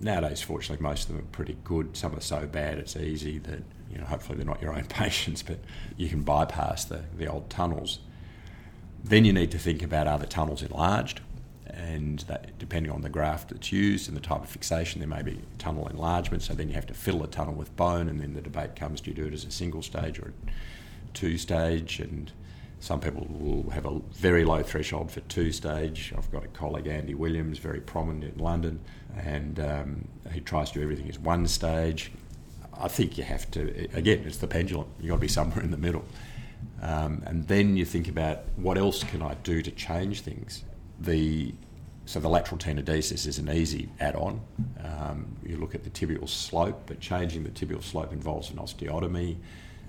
Nowadays, 0.00 0.40
fortunately, 0.40 0.82
most 0.82 1.08
of 1.08 1.16
them 1.16 1.24
are 1.24 1.28
pretty 1.30 1.56
good. 1.64 1.96
Some 1.96 2.14
are 2.14 2.20
so 2.20 2.46
bad 2.46 2.78
it's 2.78 2.96
easy 2.96 3.38
that, 3.38 3.62
you 3.90 3.98
know, 3.98 4.04
hopefully 4.04 4.36
they're 4.36 4.46
not 4.46 4.62
your 4.62 4.74
own 4.74 4.84
patients, 4.88 5.42
but 5.42 5.58
you 5.96 6.08
can 6.08 6.22
bypass 6.22 6.84
the, 6.84 7.04
the 7.16 7.26
old 7.26 7.50
tunnels. 7.50 8.00
Then 9.02 9.24
you 9.24 9.32
need 9.32 9.50
to 9.52 9.58
think 9.58 9.82
about 9.82 10.06
are 10.06 10.18
the 10.18 10.26
tunnels 10.26 10.62
enlarged? 10.62 11.20
And 11.66 12.20
that, 12.20 12.58
depending 12.58 12.90
on 12.90 13.02
the 13.02 13.08
graft 13.08 13.50
that's 13.50 13.70
used 13.70 14.08
and 14.08 14.16
the 14.16 14.20
type 14.20 14.42
of 14.42 14.48
fixation, 14.48 14.98
there 15.00 15.08
may 15.08 15.22
be 15.22 15.40
tunnel 15.58 15.86
enlargement. 15.86 16.42
So 16.42 16.54
then 16.54 16.68
you 16.68 16.74
have 16.74 16.86
to 16.86 16.94
fill 16.94 17.18
the 17.18 17.28
tunnel 17.28 17.54
with 17.54 17.74
bone, 17.76 18.08
and 18.08 18.20
then 18.20 18.34
the 18.34 18.40
debate 18.40 18.74
comes: 18.74 19.00
do 19.00 19.10
you 19.10 19.16
do 19.16 19.26
it 19.26 19.32
as 19.32 19.44
a 19.44 19.50
single 19.50 19.82
stage 19.82 20.18
or 20.18 20.32
a 20.32 20.50
two 21.14 21.38
stage? 21.38 22.00
And 22.00 22.32
some 22.80 23.00
people 23.00 23.26
will 23.28 23.70
have 23.70 23.86
a 23.86 24.00
very 24.12 24.44
low 24.44 24.62
threshold 24.62 25.10
for 25.10 25.20
two 25.20 25.50
stage. 25.52 26.12
I've 26.16 26.30
got 26.30 26.44
a 26.44 26.48
colleague, 26.48 26.86
Andy 26.86 27.14
Williams, 27.14 27.58
very 27.58 27.80
prominent 27.80 28.34
in 28.34 28.42
London, 28.42 28.80
and 29.16 29.58
um, 29.60 30.08
he 30.32 30.40
tries 30.40 30.70
to 30.70 30.78
do 30.78 30.82
everything 30.82 31.08
as 31.08 31.18
one 31.18 31.46
stage. 31.48 32.12
I 32.80 32.88
think 32.88 33.18
you 33.18 33.24
have 33.24 33.50
to, 33.52 33.88
again, 33.92 34.22
it's 34.24 34.36
the 34.38 34.46
pendulum. 34.46 34.86
You've 35.00 35.08
got 35.08 35.16
to 35.16 35.20
be 35.20 35.28
somewhere 35.28 35.64
in 35.64 35.72
the 35.72 35.76
middle. 35.76 36.04
Um, 36.80 37.22
and 37.26 37.46
then 37.48 37.76
you 37.76 37.84
think 37.84 38.08
about 38.08 38.42
what 38.56 38.78
else 38.78 39.02
can 39.02 39.22
I 39.22 39.34
do 39.34 39.62
to 39.62 39.70
change 39.72 40.20
things. 40.20 40.64
The 41.00 41.54
so 42.04 42.20
the 42.20 42.28
lateral 42.28 42.56
tenodesis 42.56 43.26
is 43.26 43.38
an 43.38 43.50
easy 43.50 43.90
add-on. 44.00 44.40
Um, 44.82 45.36
you 45.44 45.58
look 45.58 45.74
at 45.74 45.84
the 45.84 45.90
tibial 45.90 46.26
slope, 46.26 46.84
but 46.86 47.00
changing 47.00 47.44
the 47.44 47.50
tibial 47.50 47.82
slope 47.82 48.14
involves 48.14 48.48
an 48.50 48.56
osteotomy 48.56 49.36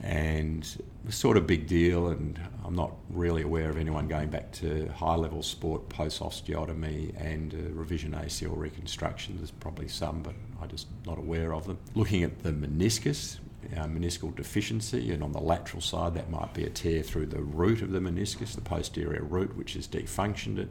and 0.01 0.77
sort 1.09 1.37
of 1.37 1.47
big 1.47 1.67
deal. 1.67 2.09
And 2.09 2.39
I'm 2.63 2.75
not 2.75 2.93
really 3.09 3.41
aware 3.41 3.69
of 3.69 3.77
anyone 3.77 4.07
going 4.07 4.29
back 4.29 4.51
to 4.53 4.87
high 4.89 5.15
level 5.15 5.43
sport 5.43 5.89
post 5.89 6.21
osteotomy 6.21 7.13
and 7.19 7.53
uh, 7.53 7.73
revision 7.73 8.13
ACL 8.13 8.55
reconstruction. 8.55 9.37
There's 9.37 9.51
probably 9.51 9.87
some, 9.87 10.21
but 10.21 10.33
I'm 10.61 10.69
just 10.69 10.87
not 11.05 11.17
aware 11.17 11.53
of 11.53 11.65
them. 11.67 11.77
Looking 11.95 12.23
at 12.23 12.43
the 12.43 12.51
meniscus, 12.51 13.39
uh, 13.75 13.85
meniscal 13.85 14.35
deficiency, 14.35 15.11
and 15.11 15.23
on 15.23 15.31
the 15.31 15.41
lateral 15.41 15.81
side, 15.81 16.13
that 16.13 16.29
might 16.29 16.53
be 16.53 16.63
a 16.63 16.69
tear 16.69 17.03
through 17.03 17.27
the 17.27 17.41
root 17.41 17.81
of 17.81 17.91
the 17.91 17.99
meniscus, 17.99 18.55
the 18.55 18.61
posterior 18.61 19.23
root, 19.23 19.55
which 19.55 19.73
has 19.73 19.87
defunctioned 19.87 20.57
it. 20.57 20.69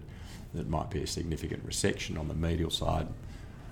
That 0.55 0.69
might 0.69 0.89
be 0.89 1.03
a 1.03 1.07
significant 1.07 1.67
resection 1.67 2.19
on 2.19 2.29
the 2.29 2.35
medial 2.35 2.71
side, 2.71 3.07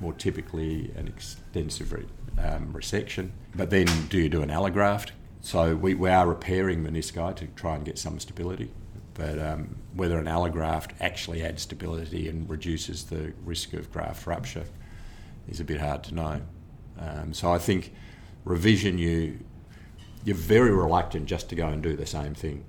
more 0.00 0.12
typically 0.12 0.90
an 0.94 1.08
extensive 1.08 1.90
um, 2.38 2.72
resection. 2.74 3.30
But 3.54 3.70
then, 3.70 3.86
do 4.08 4.18
you 4.18 4.28
do 4.28 4.42
an 4.42 4.50
allograft? 4.50 5.12
So 5.46 5.76
we, 5.76 5.94
we 5.94 6.10
are 6.10 6.26
repairing 6.26 6.82
menisci 6.82 7.36
to 7.36 7.46
try 7.54 7.76
and 7.76 7.84
get 7.84 7.98
some 7.98 8.18
stability. 8.18 8.68
But 9.14 9.38
um, 9.38 9.76
whether 9.94 10.18
an 10.18 10.26
allograft 10.26 10.90
actually 11.00 11.44
adds 11.44 11.62
stability 11.62 12.28
and 12.28 12.50
reduces 12.50 13.04
the 13.04 13.32
risk 13.44 13.72
of 13.72 13.92
graft 13.92 14.26
rupture 14.26 14.64
is 15.48 15.60
a 15.60 15.64
bit 15.64 15.80
hard 15.80 16.02
to 16.02 16.14
know. 16.16 16.40
Um, 16.98 17.32
so 17.32 17.52
I 17.52 17.58
think 17.58 17.92
revision, 18.44 18.98
you 18.98 19.38
you're 20.24 20.34
very 20.34 20.72
reluctant 20.72 21.26
just 21.26 21.48
to 21.50 21.54
go 21.54 21.68
and 21.68 21.80
do 21.80 21.94
the 21.94 22.06
same 22.06 22.34
thing. 22.34 22.64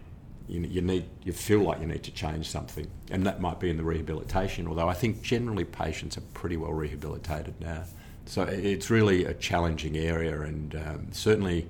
You, 0.48 0.62
you 0.62 0.82
need 0.84 1.06
you 1.24 1.32
feel 1.32 1.62
like 1.62 1.80
you 1.80 1.88
need 1.88 2.04
to 2.04 2.12
change 2.12 2.48
something, 2.48 2.86
and 3.10 3.26
that 3.26 3.42
might 3.42 3.60
be 3.60 3.72
in 3.72 3.78
the 3.78 3.84
rehabilitation. 3.84 4.68
Although 4.68 4.88
I 4.88 4.94
think 4.94 5.24
generally 5.24 5.66
patients 5.66 6.16
are 6.16 6.28
pretty 6.36 6.58
well 6.58 6.74
rehabilitated 6.74 7.60
now. 7.60 7.86
So 8.28 8.44
it's 8.44 8.92
really 8.92 9.26
a 9.26 9.34
challenging 9.34 9.98
area, 9.98 10.42
and 10.42 10.76
um, 10.76 11.08
certainly 11.12 11.68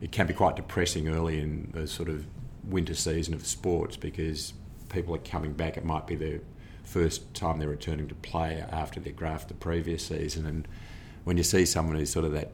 it 0.00 0.12
can 0.12 0.26
be 0.26 0.34
quite 0.34 0.56
depressing 0.56 1.08
early 1.08 1.40
in 1.40 1.70
the 1.72 1.86
sort 1.86 2.08
of 2.08 2.26
winter 2.64 2.94
season 2.94 3.34
of 3.34 3.46
sports 3.46 3.96
because 3.96 4.52
people 4.88 5.14
are 5.14 5.18
coming 5.18 5.52
back. 5.52 5.76
It 5.76 5.84
might 5.84 6.06
be 6.06 6.14
their 6.14 6.40
first 6.84 7.34
time 7.34 7.58
they're 7.58 7.68
returning 7.68 8.08
to 8.08 8.14
play 8.14 8.64
after 8.70 9.00
their 9.00 9.12
graft 9.12 9.48
the 9.48 9.54
previous 9.54 10.06
season, 10.06 10.46
and 10.46 10.68
when 11.24 11.36
you 11.36 11.42
see 11.42 11.64
someone 11.64 11.96
who's 11.96 12.10
sort 12.10 12.24
of 12.24 12.32
that 12.32 12.52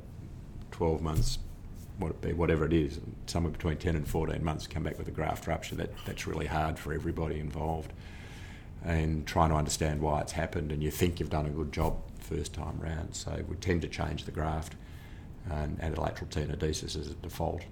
12 0.70 1.02
months, 1.02 1.38
whatever 1.98 2.64
it 2.64 2.72
is, 2.72 2.98
somewhere 3.26 3.52
between 3.52 3.76
10 3.76 3.94
and 3.94 4.08
14 4.08 4.42
months, 4.42 4.66
come 4.66 4.82
back 4.82 4.96
with 4.96 5.08
a 5.08 5.10
graft 5.12 5.46
rupture, 5.46 5.74
that, 5.74 5.90
that's 6.06 6.26
really 6.26 6.46
hard 6.46 6.78
for 6.78 6.92
everybody 6.94 7.38
involved. 7.38 7.92
and 8.84 9.26
trying 9.26 9.50
to 9.50 9.54
understand 9.54 10.00
why 10.00 10.20
it's 10.20 10.32
happened, 10.32 10.72
and 10.72 10.82
you 10.82 10.90
think 10.90 11.20
you've 11.20 11.30
done 11.30 11.46
a 11.46 11.50
good 11.50 11.72
job 11.72 11.96
first 12.18 12.52
time 12.52 12.78
round. 12.80 13.14
So 13.14 13.44
we 13.48 13.56
tend 13.56 13.82
to 13.82 13.88
change 13.88 14.24
the 14.24 14.32
graft 14.32 14.74
and 15.50 15.78
add 15.82 15.98
lateral 15.98 16.30
tenodesis 16.30 16.98
as 16.98 17.08
a 17.08 17.14
default. 17.14 17.62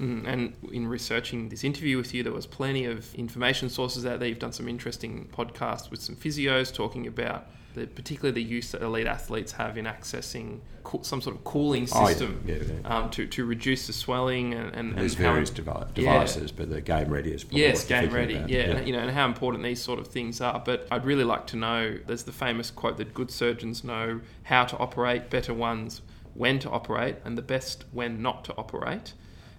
Mm, 0.00 0.26
and 0.26 0.56
in 0.72 0.88
researching 0.88 1.48
this 1.48 1.64
interview 1.64 1.96
with 1.96 2.12
you, 2.14 2.22
there 2.22 2.32
was 2.32 2.46
plenty 2.46 2.84
of 2.86 3.14
information 3.14 3.68
sources 3.68 4.06
out 4.06 4.18
there. 4.18 4.28
You've 4.28 4.38
done 4.38 4.52
some 4.52 4.68
interesting 4.68 5.28
podcasts 5.32 5.90
with 5.90 6.00
some 6.00 6.16
physios 6.16 6.74
talking 6.74 7.06
about 7.06 7.46
the, 7.74 7.86
particularly 7.86 8.32
the 8.32 8.48
use 8.48 8.72
that 8.72 8.82
elite 8.82 9.06
athletes 9.06 9.52
have 9.52 9.78
in 9.78 9.86
accessing 9.86 10.60
co- 10.82 11.02
some 11.02 11.20
sort 11.20 11.36
of 11.36 11.44
cooling 11.44 11.86
system 11.86 12.42
oh, 12.44 12.48
yeah. 12.48 12.56
Yeah, 12.56 12.62
yeah. 12.82 12.96
Um, 12.96 13.10
to, 13.10 13.26
to 13.26 13.44
reduce 13.44 13.86
the 13.86 13.92
swelling 13.92 14.54
and, 14.54 14.74
and 14.74 14.94
there's 14.96 15.14
and 15.14 15.22
various 15.22 15.50
devi- 15.50 15.86
devices, 15.94 16.52
but 16.52 16.70
the 16.70 16.80
game 16.80 17.08
ready 17.08 17.32
is 17.32 17.46
yes, 17.50 17.84
game 17.84 18.10
ready, 18.10 18.42
yeah, 18.46 18.76
and, 18.76 18.86
you 18.86 18.92
know, 18.92 19.00
and 19.00 19.10
how 19.10 19.26
important 19.26 19.64
these 19.64 19.80
sort 19.80 19.98
of 19.98 20.08
things 20.08 20.40
are. 20.40 20.60
But 20.64 20.86
I'd 20.90 21.04
really 21.04 21.24
like 21.24 21.46
to 21.48 21.56
know. 21.56 21.98
There's 22.06 22.24
the 22.24 22.32
famous 22.32 22.70
quote 22.70 22.96
that 22.98 23.14
good 23.14 23.30
surgeons 23.30 23.84
know 23.84 24.20
how 24.44 24.64
to 24.64 24.76
operate, 24.78 25.30
better 25.30 25.54
ones 25.54 26.02
when 26.34 26.58
to 26.60 26.70
operate, 26.70 27.16
and 27.24 27.36
the 27.36 27.42
best 27.42 27.84
when 27.92 28.22
not 28.22 28.44
to 28.44 28.56
operate. 28.56 29.14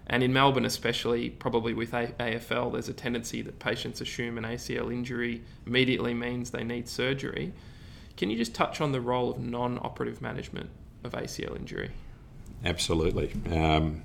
And 0.08 0.22
in 0.22 0.34
Melbourne, 0.34 0.66
especially, 0.66 1.30
probably 1.30 1.74
with 1.74 1.92
AFL, 1.92 2.74
there's 2.74 2.90
a 2.90 2.94
tendency 2.94 3.42
that 3.42 3.60
patients 3.60 4.02
assume 4.02 4.38
an 4.38 4.44
ACL 4.44 4.92
injury 4.92 5.44
immediately 5.66 6.14
means 6.14 6.52
they 6.52 6.64
need 6.64 6.90
surgery. 6.90 7.54
Can 8.18 8.30
you 8.30 8.38
just 8.38 8.54
touch 8.54 8.82
on 8.82 8.92
the 8.92 9.00
role 9.00 9.32
of 9.32 9.40
non 9.40 9.80
operative 9.80 10.22
management 10.22 10.70
of 11.04 11.14
ACL 11.14 11.56
injury? 11.56 11.92
Absolutely. 12.66 13.32
Um, 13.52 14.04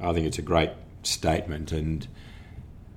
I 0.00 0.12
think 0.12 0.26
it's 0.26 0.38
a 0.38 0.42
great 0.42 0.70
statement, 1.04 1.70
and 1.70 2.06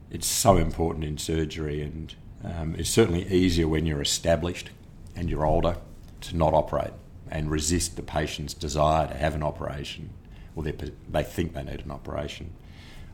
it's 0.10 0.28
so 0.28 0.58
important 0.58 1.06
in 1.06 1.18
surgery. 1.18 1.82
And 1.82 2.16
um, 2.44 2.76
it's 2.78 2.90
certainly 2.90 3.28
easier 3.28 3.68
when 3.68 3.86
you're 3.86 4.02
established 4.02 4.72
and 5.16 5.30
you're 5.30 5.46
older 5.46 5.78
to 6.22 6.36
not 6.36 6.54
operate 6.54 6.94
and 7.32 7.52
resist 7.52 7.96
the 7.96 8.04
patient's 8.04 8.54
desire 8.54 9.08
to 9.08 9.14
have 9.16 9.36
an 9.36 9.44
operation 9.44 10.10
or 10.56 10.64
they 10.64 11.24
think 11.24 11.54
they 11.54 11.64
need 11.64 11.82
an 11.82 11.92
operation. 11.92 12.52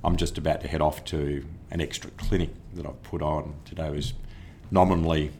I'm 0.03 0.15
just 0.17 0.37
about 0.37 0.61
to 0.61 0.67
head 0.67 0.81
off 0.81 1.03
to 1.05 1.45
an 1.71 1.81
extra 1.81 2.09
clinic 2.11 2.51
that 2.73 2.85
I've 2.85 3.01
put 3.03 3.21
on. 3.21 3.55
Today 3.65 3.89
was 3.89 4.13
nominally 4.71 5.31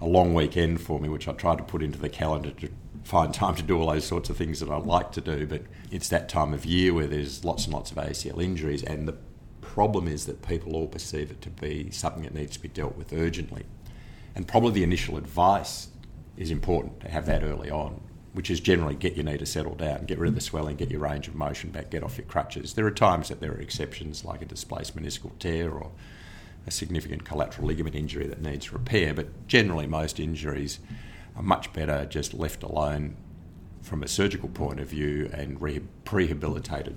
a 0.00 0.06
long 0.06 0.34
weekend 0.34 0.80
for 0.80 0.98
me, 0.98 1.08
which 1.08 1.28
I 1.28 1.32
tried 1.32 1.58
to 1.58 1.64
put 1.64 1.82
into 1.82 1.98
the 1.98 2.08
calendar 2.08 2.50
to 2.50 2.68
find 3.02 3.34
time 3.34 3.54
to 3.56 3.62
do 3.62 3.78
all 3.78 3.90
those 3.90 4.06
sorts 4.06 4.30
of 4.30 4.36
things 4.36 4.60
that 4.60 4.70
I 4.70 4.76
like 4.76 5.12
to 5.12 5.20
do. 5.20 5.46
But 5.46 5.62
it's 5.90 6.08
that 6.08 6.28
time 6.28 6.54
of 6.54 6.64
year 6.64 6.94
where 6.94 7.06
there's 7.06 7.44
lots 7.44 7.64
and 7.64 7.74
lots 7.74 7.90
of 7.90 7.98
ACL 7.98 8.42
injuries, 8.42 8.82
and 8.82 9.06
the 9.06 9.16
problem 9.60 10.08
is 10.08 10.26
that 10.26 10.46
people 10.46 10.76
all 10.76 10.86
perceive 10.86 11.30
it 11.30 11.42
to 11.42 11.50
be 11.50 11.90
something 11.90 12.22
that 12.22 12.34
needs 12.34 12.56
to 12.56 12.62
be 12.62 12.68
dealt 12.68 12.96
with 12.96 13.12
urgently. 13.12 13.64
And 14.34 14.48
probably 14.48 14.72
the 14.72 14.82
initial 14.82 15.16
advice 15.16 15.88
is 16.36 16.50
important 16.50 17.00
to 17.00 17.08
have 17.08 17.26
that 17.26 17.42
early 17.42 17.70
on, 17.70 18.00
which 18.32 18.50
is 18.50 18.60
generally 18.60 18.94
get 18.94 19.14
your 19.14 19.24
knee 19.24 19.38
to 19.38 19.46
settle 19.46 19.74
down, 19.74 20.04
get 20.06 20.18
rid 20.18 20.28
of 20.28 20.34
the 20.34 20.40
swelling, 20.40 20.76
get 20.76 20.90
your 20.90 21.00
range 21.00 21.28
of 21.28 21.34
motion 21.34 21.70
back, 21.70 21.90
get 21.90 22.02
off 22.02 22.18
your 22.18 22.26
crutches. 22.26 22.74
There 22.74 22.86
are 22.86 22.90
times 22.90 23.28
that 23.28 23.40
there 23.40 23.52
are 23.52 23.60
exceptions, 23.60 24.24
like 24.24 24.42
a 24.42 24.46
displaced 24.46 24.96
meniscal 24.96 25.38
tear 25.38 25.70
or 25.70 25.92
a 26.66 26.70
significant 26.70 27.24
collateral 27.24 27.68
ligament 27.68 27.94
injury 27.94 28.26
that 28.26 28.42
needs 28.42 28.72
repair, 28.72 29.14
but 29.14 29.46
generally 29.46 29.86
most 29.86 30.18
injuries 30.18 30.80
are 31.36 31.42
much 31.42 31.72
better 31.72 32.06
just 32.06 32.34
left 32.34 32.62
alone 32.62 33.16
from 33.82 34.02
a 34.02 34.08
surgical 34.08 34.48
point 34.48 34.80
of 34.80 34.88
view 34.88 35.30
and 35.32 35.60
re- 35.60 35.82
prehabilitated. 36.04 36.94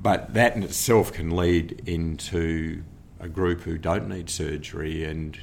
But 0.00 0.34
that 0.34 0.54
in 0.54 0.62
itself 0.62 1.12
can 1.12 1.34
lead 1.34 1.82
into 1.86 2.84
a 3.18 3.28
group 3.28 3.62
who 3.62 3.78
don't 3.78 4.08
need 4.08 4.30
surgery 4.30 5.04
and 5.04 5.38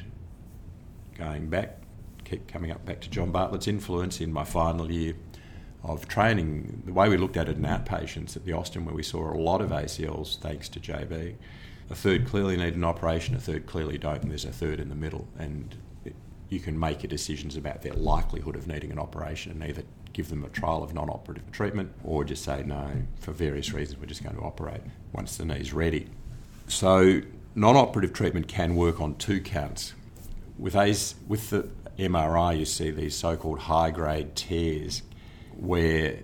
going 1.18 1.50
back, 1.50 1.82
keep 2.26 2.47
coming 2.47 2.71
up 2.71 2.86
back 2.86 2.99
to 3.01 3.09
John 3.09 3.32
Bartlett's 3.32 3.67
influence 3.67 4.19
in 4.19 4.34
my 4.34 4.43
final 4.43 4.91
year 4.91 5.13
of 5.84 6.07
training, 6.07 6.82
the 6.86 6.93
way 6.93 7.07
we 7.07 7.17
looked 7.17 7.38
at 7.38 7.47
it 7.47 7.57
in 7.57 7.63
outpatients 7.63 8.36
at 8.36 8.43
the 8.43 8.53
Austin, 8.53 8.86
where 8.86 8.95
we 8.95 9.03
saw 9.03 9.32
a 9.32 9.38
lot 9.38 9.61
of 9.61 9.69
ACLs 9.69 10.39
thanks 10.39 10.67
to 10.69 10.80
JB, 10.80 11.36
a 11.89 11.95
third 11.95 12.28
clearly 12.28 12.57
need 12.57 12.76
an 12.76 12.84
operation, 12.84 13.36
a 13.36 13.39
third 13.39 13.67
clearly 13.67 13.97
don't, 13.97 14.23
and 14.23 14.32
there's 14.32 14.45
a 14.45 14.51
third 14.51 14.80
in 14.80 14.89
the 14.89 14.95
middle. 14.95 15.28
And 15.38 15.76
it, 16.03 16.15
you 16.49 16.59
can 16.59 16.80
make 16.80 17.03
your 17.03 17.09
decisions 17.09 17.55
about 17.55 17.84
their 17.84 17.93
likelihood 17.93 18.55
of 18.55 18.67
needing 18.67 18.91
an 18.91 18.97
operation 18.97 19.51
and 19.51 19.63
either 19.63 19.84
give 20.11 20.30
them 20.30 20.43
a 20.43 20.49
trial 20.49 20.82
of 20.82 20.93
non 20.95 21.09
operative 21.09 21.51
treatment 21.51 21.91
or 22.03 22.23
just 22.23 22.43
say, 22.43 22.63
no, 22.63 22.89
for 23.19 23.32
various 23.32 23.71
reasons, 23.71 23.99
we're 23.99 24.07
just 24.07 24.23
going 24.23 24.36
to 24.36 24.41
operate 24.41 24.82
once 25.13 25.38
the 25.38 25.45
knee's 25.45 25.71
ready. 25.71 26.07
So, 26.67 27.21
non 27.53 27.76
operative 27.76 28.13
treatment 28.13 28.47
can 28.47 28.76
work 28.76 28.99
on 28.99 29.15
two 29.17 29.39
counts. 29.39 29.93
With, 30.57 30.76
ACE, 30.76 31.15
with 31.28 31.49
the 31.51 31.69
MRI, 31.98 32.58
you 32.60 32.66
see 32.66 32.91
these 32.91 33.16
so 33.16 33.38
called 33.38 33.60
high 33.60 33.91
grade 33.91 34.36
tears 34.36 35.04
where 35.56 36.20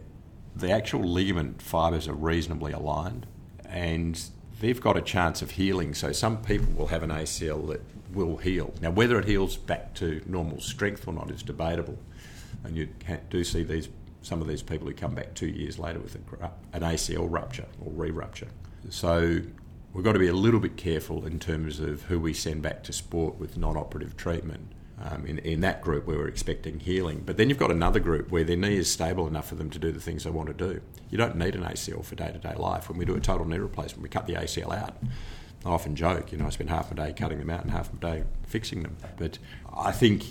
the 0.56 0.72
actual 0.72 1.04
ligament 1.04 1.62
fibres 1.62 2.08
are 2.08 2.14
reasonably 2.14 2.74
aligned 2.74 3.26
and 3.66 4.22
they've 4.60 4.82
got 4.82 4.98
a 4.98 5.02
chance 5.02 5.42
of 5.42 5.52
healing. 5.52 5.94
So 5.94 6.12
some 6.12 6.42
people 6.42 6.74
will 6.74 6.88
have 6.88 7.04
an 7.04 7.10
ACL 7.10 7.68
that 7.70 7.82
will 8.14 8.38
heal. 8.38 8.74
Now, 8.82 8.92
whether 8.92 9.18
it 9.18 9.26
heals 9.26 9.56
back 9.58 9.94
to 9.96 10.22
normal 10.26 10.60
strength 10.60 11.08
or 11.08 11.14
not 11.14 11.32
is 11.32 11.42
debatable. 11.42 11.98
And 12.64 12.76
you 12.76 12.90
do 13.30 13.44
see 13.44 13.64
these 13.64 13.90
some 14.24 14.40
of 14.40 14.48
these 14.48 14.62
people 14.62 14.88
who 14.88 14.94
come 14.94 15.16
back 15.16 15.34
two 15.34 15.48
years 15.48 15.80
later 15.80 16.00
with 16.00 16.16
an 16.16 16.82
ACL 16.82 17.26
rupture 17.28 17.66
or 17.84 17.92
re-rupture. 17.92 18.50
So 18.90 19.42
we've 19.94 20.04
got 20.04 20.14
to 20.14 20.20
be 20.20 20.28
a 20.28 20.34
little 20.34 20.60
bit 20.60 20.78
careful 20.78 21.26
in 21.26 21.40
terms 21.40 21.80
of 21.80 22.04
who 22.04 22.20
we 22.20 22.34
send 22.34 22.62
back 22.62 22.84
to 22.84 22.94
sport 22.94 23.40
with 23.40 23.58
non-operative 23.58 24.16
treatment 24.16 24.72
um, 25.04 25.26
in, 25.26 25.40
in 25.40 25.62
that 25.62 25.82
group 25.82 26.06
we 26.06 26.16
were 26.16 26.28
expecting 26.28 26.80
healing. 26.80 27.24
But 27.26 27.38
then 27.38 27.50
you've 27.50 27.58
got 27.58 27.72
another 27.72 28.00
group 28.00 28.32
where 28.32 28.44
their 28.44 28.58
knee 28.58 28.78
is 28.78 28.92
stable 28.92 29.28
enough 29.28 29.48
for 29.48 29.56
them 29.56 29.70
to 29.72 29.80
do 29.80 29.92
the 29.92 30.00
things 30.00 30.24
they 30.24 30.30
want 30.30 30.48
to 30.48 30.54
do. 30.54 30.82
You 31.10 31.18
don't 31.18 31.36
need 31.36 31.56
an 31.56 31.64
ACL 31.64 32.04
for 32.04 32.16
day 32.16 32.32
to 32.32 32.38
day 32.38 32.56
life. 32.56 32.90
When 32.90 32.98
we 32.98 33.06
do 33.06 33.16
a 33.16 33.20
total 33.20 33.48
knee 33.48 33.58
replacement, 33.58 34.04
we 34.04 34.10
cut 34.10 34.28
the 34.28 34.34
ACL 34.34 34.76
out. 34.76 34.96
I 35.66 35.70
often 35.70 35.96
joke, 35.96 36.32
you 36.32 36.38
know, 36.38 36.48
I 36.48 36.50
spend 36.50 36.70
half 36.70 36.92
a 36.92 36.96
day 36.96 37.14
cutting 37.14 37.40
them 37.40 37.50
out 37.50 37.62
and 37.62 37.72
half 37.72 37.94
a 37.94 37.98
day 37.98 38.24
fixing 38.48 38.84
them. 38.84 38.98
But 39.18 39.38
I 39.76 39.92
think 39.92 40.26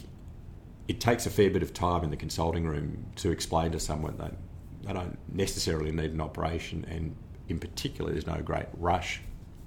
it 0.88 1.00
takes 1.00 1.24
a 1.26 1.30
fair 1.30 1.50
bit 1.50 1.62
of 1.62 1.72
time 1.72 2.02
in 2.02 2.10
the 2.10 2.16
consulting 2.16 2.66
room 2.66 3.06
to 3.16 3.30
explain 3.30 3.70
to 3.72 3.80
someone 3.80 4.16
that 4.16 4.34
they 4.82 4.92
don't 4.92 5.18
necessarily 5.32 5.92
need 5.92 6.12
an 6.12 6.20
operation, 6.20 6.84
and 6.88 7.14
in 7.48 7.58
particular, 7.58 8.12
there's 8.12 8.26
no 8.26 8.40
great 8.42 8.66
rush 8.76 9.20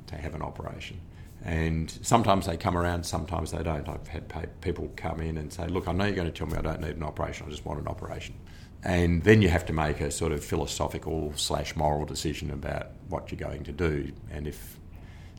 to 0.07 0.15
have 0.15 0.35
an 0.35 0.41
operation. 0.41 0.99
And 1.45 1.91
sometimes 2.01 2.45
they 2.45 2.55
come 2.55 2.77
around, 2.77 3.05
sometimes 3.05 3.51
they 3.51 3.63
don't. 3.63 3.87
I've 3.89 4.07
had 4.07 4.61
people 4.61 4.91
come 4.95 5.19
in 5.19 5.37
and 5.37 5.51
say, 5.51 5.67
Look, 5.67 5.87
I 5.87 5.91
know 5.91 6.05
you're 6.05 6.15
going 6.15 6.31
to 6.31 6.33
tell 6.33 6.47
me 6.47 6.57
I 6.57 6.61
don't 6.61 6.79
need 6.79 6.95
an 6.95 7.03
operation, 7.03 7.45
I 7.47 7.49
just 7.49 7.65
want 7.65 7.81
an 7.81 7.87
operation. 7.87 8.35
And 8.85 9.23
then 9.23 9.41
you 9.41 9.49
have 9.49 9.65
to 9.67 9.73
make 9.73 10.01
a 10.01 10.11
sort 10.11 10.31
of 10.31 10.43
philosophical 10.43 11.33
slash 11.35 11.75
moral 11.75 12.05
decision 12.05 12.51
about 12.51 12.87
what 13.07 13.31
you're 13.31 13.39
going 13.39 13.63
to 13.63 13.71
do. 13.71 14.11
And 14.29 14.47
if 14.47 14.77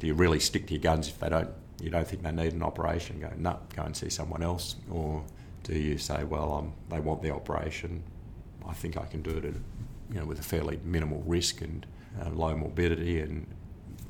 do 0.01 0.07
you 0.07 0.15
really 0.15 0.41
stick 0.41 0.67
to 0.67 0.75
your 0.75 0.83
guns 0.83 1.09
if 1.09 1.19
they 1.19 1.29
don't, 1.29 1.51
you 1.81 1.91
don't 1.91 2.07
think 2.07 2.23
they 2.23 2.33
need 2.33 2.53
an 2.53 2.63
operation? 2.63 3.21
Go, 3.21 3.31
no, 3.37 3.59
go 3.75 3.83
and 3.83 3.97
see 3.97 4.11
someone 4.11 4.43
else. 4.43 4.77
Or 4.91 5.25
do 5.63 5.75
you 5.75 5.99
say, 5.99 6.25
well, 6.25 6.53
um, 6.53 6.73
they 6.91 7.01
want 7.01 7.23
the 7.23 7.31
operation, 7.31 8.03
I 8.67 8.73
think 8.73 8.97
I 8.97 9.07
can 9.07 9.23
do 9.23 9.31
it 9.31 9.45
at, 9.45 9.55
you 10.11 10.21
know, 10.21 10.27
with 10.27 10.41
a 10.41 10.43
fairly 10.43 10.79
minimal 10.85 11.23
risk 11.27 11.61
and 11.61 11.87
uh, 12.21 12.31
low 12.31 12.57
morbidity 12.57 13.21
and 13.21 13.47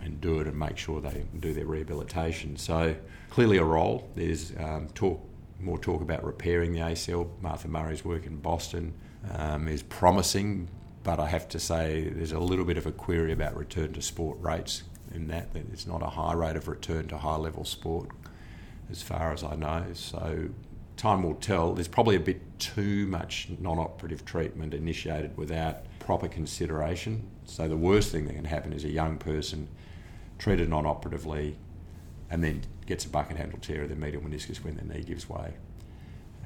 and 0.05 0.21
do 0.21 0.41
it 0.41 0.47
and 0.47 0.59
make 0.59 0.77
sure 0.77 1.01
they 1.01 1.25
do 1.41 1.53
their 1.53 1.67
rehabilitation. 1.67 2.57
So 2.57 2.95
clearly 3.31 3.57
a 3.57 3.65
role. 3.65 4.09
There's 4.15 4.53
um, 4.59 4.89
talk 4.95 5.21
more 5.61 5.79
talk 5.79 6.03
about 6.03 6.25
repairing 6.25 6.73
the 6.73 6.81
ACL. 6.81 7.29
Martha 7.41 7.69
Murray's 7.69 8.05
work 8.05 8.27
in 8.27 8.37
Boston 8.37 8.93
um, 9.33 9.69
is 9.69 9.83
promising, 9.83 10.69
but 11.03 11.19
I 11.19 11.27
have 11.29 11.49
to 11.51 11.59
say 11.59 12.11
there's 12.11 12.33
a 12.33 12.39
little 12.39 12.65
bit 12.65 12.77
of 12.77 12.87
a 12.87 12.93
query 12.93 13.33
about 13.33 13.57
return 13.57 13.93
to 13.95 14.03
sport 14.03 14.39
rates 14.41 14.83
in 15.15 15.29
that, 15.29 15.53
that 15.55 15.65
it's 15.73 15.87
not 15.87 16.03
a 16.03 16.09
high 16.09 16.35
rate 16.35 16.57
of 16.57 16.69
return 16.69 17.09
to 17.09 17.19
high 17.19 17.37
level 17.37 17.65
sport 17.65 18.11
as 18.91 19.01
far 19.01 19.33
as 19.33 19.43
I 19.43 19.55
know. 19.55 19.85
So 19.95 20.49
time 20.97 21.23
will 21.23 21.35
tell. 21.35 21.73
There's 21.73 21.89
probably 21.89 22.17
a 22.17 22.21
bit 22.21 22.41
too 22.59 23.07
much 23.07 23.49
non 23.59 23.79
operative 23.79 24.25
treatment 24.25 24.75
initiated 24.75 25.37
without 25.37 25.85
proper 25.99 26.29
consideration. 26.29 27.27
So 27.45 27.69
the 27.69 27.77
worst 27.77 28.13
thing 28.13 28.27
that 28.27 28.35
can 28.35 28.45
happen 28.45 28.73
is 28.73 28.85
a 28.85 28.91
young 28.91 29.19
person 29.19 29.69
treated 30.39 30.69
non-operatively, 30.69 31.57
and 32.31 32.43
then 32.43 32.63
gets 32.87 33.05
a 33.05 33.09
bucket 33.09 33.37
handle 33.37 33.59
tear 33.61 33.83
of 33.83 33.89
the 33.89 33.97
medial 33.97 34.23
meniscus 34.23 34.63
when 34.65 34.77
their 34.77 34.85
knee 34.85 35.05
gives 35.05 35.29
way. 35.29 35.55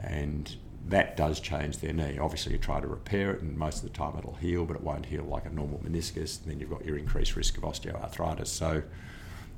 And 0.02 0.54
that 0.88 1.16
does 1.16 1.40
change 1.40 1.78
their 1.78 1.92
knee. 1.92 2.18
Obviously, 2.18 2.52
you 2.52 2.58
try 2.58 2.80
to 2.80 2.86
repair 2.86 3.32
it, 3.32 3.42
and 3.42 3.56
most 3.56 3.82
of 3.82 3.90
the 3.90 3.96
time 3.96 4.16
it'll 4.18 4.34
heal, 4.34 4.64
but 4.64 4.76
it 4.76 4.82
won't 4.82 5.06
heal 5.06 5.24
like 5.24 5.44
a 5.46 5.50
normal 5.50 5.78
meniscus. 5.78 6.40
And 6.42 6.50
then 6.50 6.60
you've 6.60 6.70
got 6.70 6.84
your 6.84 6.96
increased 6.96 7.36
risk 7.36 7.56
of 7.56 7.64
osteoarthritis. 7.64 8.46
So 8.46 8.82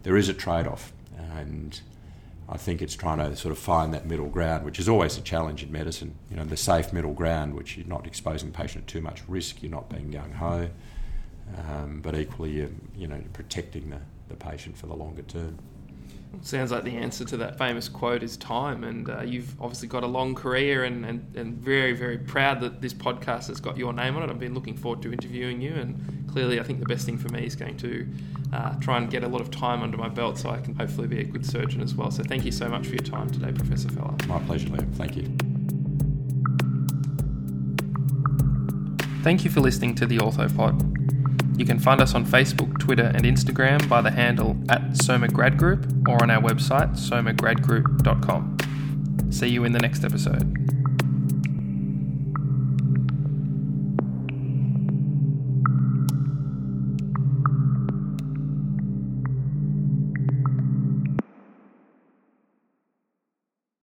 there 0.03 0.17
is 0.17 0.29
a 0.29 0.35
trade 0.35 0.67
off. 0.67 0.93
And 1.17 1.81
I 2.49 2.57
think 2.57 2.83
it's 2.83 2.97
trying 2.97 3.19
to 3.19 3.37
sort 3.37 3.53
of 3.53 3.59
find 3.59 3.95
that 3.95 4.07
middle 4.07 4.29
ground, 4.29 4.65
which 4.65 4.79
is 4.81 4.89
always 4.89 5.17
a 5.19 5.21
challenge 5.21 5.63
in 5.63 5.71
medicine. 5.71 6.15
You 6.31 6.37
know, 6.37 6.45
the 6.45 6.57
safe 6.57 6.93
middle 6.93 7.13
ground, 7.13 7.55
which 7.55 7.77
you're 7.77 7.87
not 7.87 8.07
exposing 8.07 8.51
the 8.51 8.57
patient 8.57 8.89
to 8.89 8.95
too 8.95 9.01
much 9.01 9.23
risk, 9.29 9.63
you're 9.63 9.71
not 9.71 9.89
being 9.89 10.11
gung 10.11 10.35
ho, 10.35 10.69
um, 11.69 12.01
but 12.03 12.17
equally, 12.17 12.53
you're, 12.53 12.71
you 12.97 13.07
know, 13.07 13.23
protecting 13.33 13.91
the, 13.91 14.01
the 14.31 14.37
patient 14.37 14.79
for 14.79 14.87
the 14.87 14.95
longer 14.95 15.23
term. 15.23 15.59
Sounds 16.43 16.71
like 16.71 16.85
the 16.85 16.97
answer 16.97 17.25
to 17.25 17.37
that 17.39 17.59
famous 17.59 17.89
quote 17.89 18.23
is 18.23 18.37
time, 18.37 18.85
and 18.85 19.11
uh, 19.11 19.21
you've 19.23 19.61
obviously 19.61 19.89
got 19.89 20.05
a 20.05 20.07
long 20.07 20.35
career, 20.35 20.85
and, 20.85 21.05
and, 21.05 21.37
and 21.37 21.59
very, 21.59 21.93
very 21.93 22.17
proud 22.17 22.61
that 22.61 22.81
this 22.81 22.95
podcast 22.95 23.49
has 23.49 23.61
got 23.61 23.77
your 23.77 23.93
name 23.93 24.17
on 24.17 24.23
it. 24.23 24.31
I've 24.31 24.39
been 24.39 24.55
looking 24.55 24.77
forward 24.77 25.03
to 25.03 25.13
interviewing 25.13 25.61
you, 25.61 25.75
and 25.75 26.29
clearly, 26.31 26.61
I 26.61 26.63
think 26.63 26.79
the 26.79 26.87
best 26.87 27.05
thing 27.05 27.19
for 27.19 27.29
me 27.31 27.45
is 27.45 27.57
going 27.57 27.77
to 27.79 28.09
uh, 28.53 28.75
try 28.77 28.97
and 28.99 29.11
get 29.11 29.25
a 29.25 29.29
lot 29.29 29.41
of 29.41 29.51
time 29.51 29.83
under 29.83 29.97
my 29.97 30.09
belt 30.09 30.39
so 30.39 30.51
I 30.51 30.61
can 30.61 30.75
hopefully 30.77 31.09
be 31.09 31.21
a 31.21 31.25
good 31.25 31.45
surgeon 31.45 31.83
as 31.83 31.95
well. 31.95 32.13
So, 32.13 32.23
thank 32.23 32.45
you 32.45 32.53
so 32.53 32.69
much 32.69 32.87
for 32.87 32.95
your 32.95 33.05
time 33.05 33.29
today, 33.29 33.53
Professor 33.53 33.89
Feller. 33.91 34.15
My 34.29 34.39
pleasure, 34.41 34.69
Liam. 34.69 34.95
Thank 34.95 35.17
you. 35.17 35.25
Thank 39.23 39.45
you 39.45 39.51
for 39.51 39.61
listening 39.61 39.97
to 39.97 40.07
the 40.07 40.19
OrthoPod. 40.19 40.90
You 41.61 41.67
can 41.67 41.79
find 41.79 42.01
us 42.01 42.15
on 42.15 42.25
Facebook, 42.25 42.79
Twitter, 42.79 43.13
and 43.15 43.25
Instagram 43.25 43.87
by 43.87 44.01
the 44.01 44.11
handle 44.11 44.57
at 44.71 44.97
Soma 44.97 45.29
Grad 45.29 45.59
Group 45.59 45.87
or 46.09 46.23
on 46.23 46.31
our 46.31 46.41
website, 46.41 46.93
somagradgroup.com. 46.93 48.57
See 49.31 49.49
you 49.49 49.65
in 49.65 49.73
the 49.73 49.79
next 49.79 50.03
episode. 50.03 50.80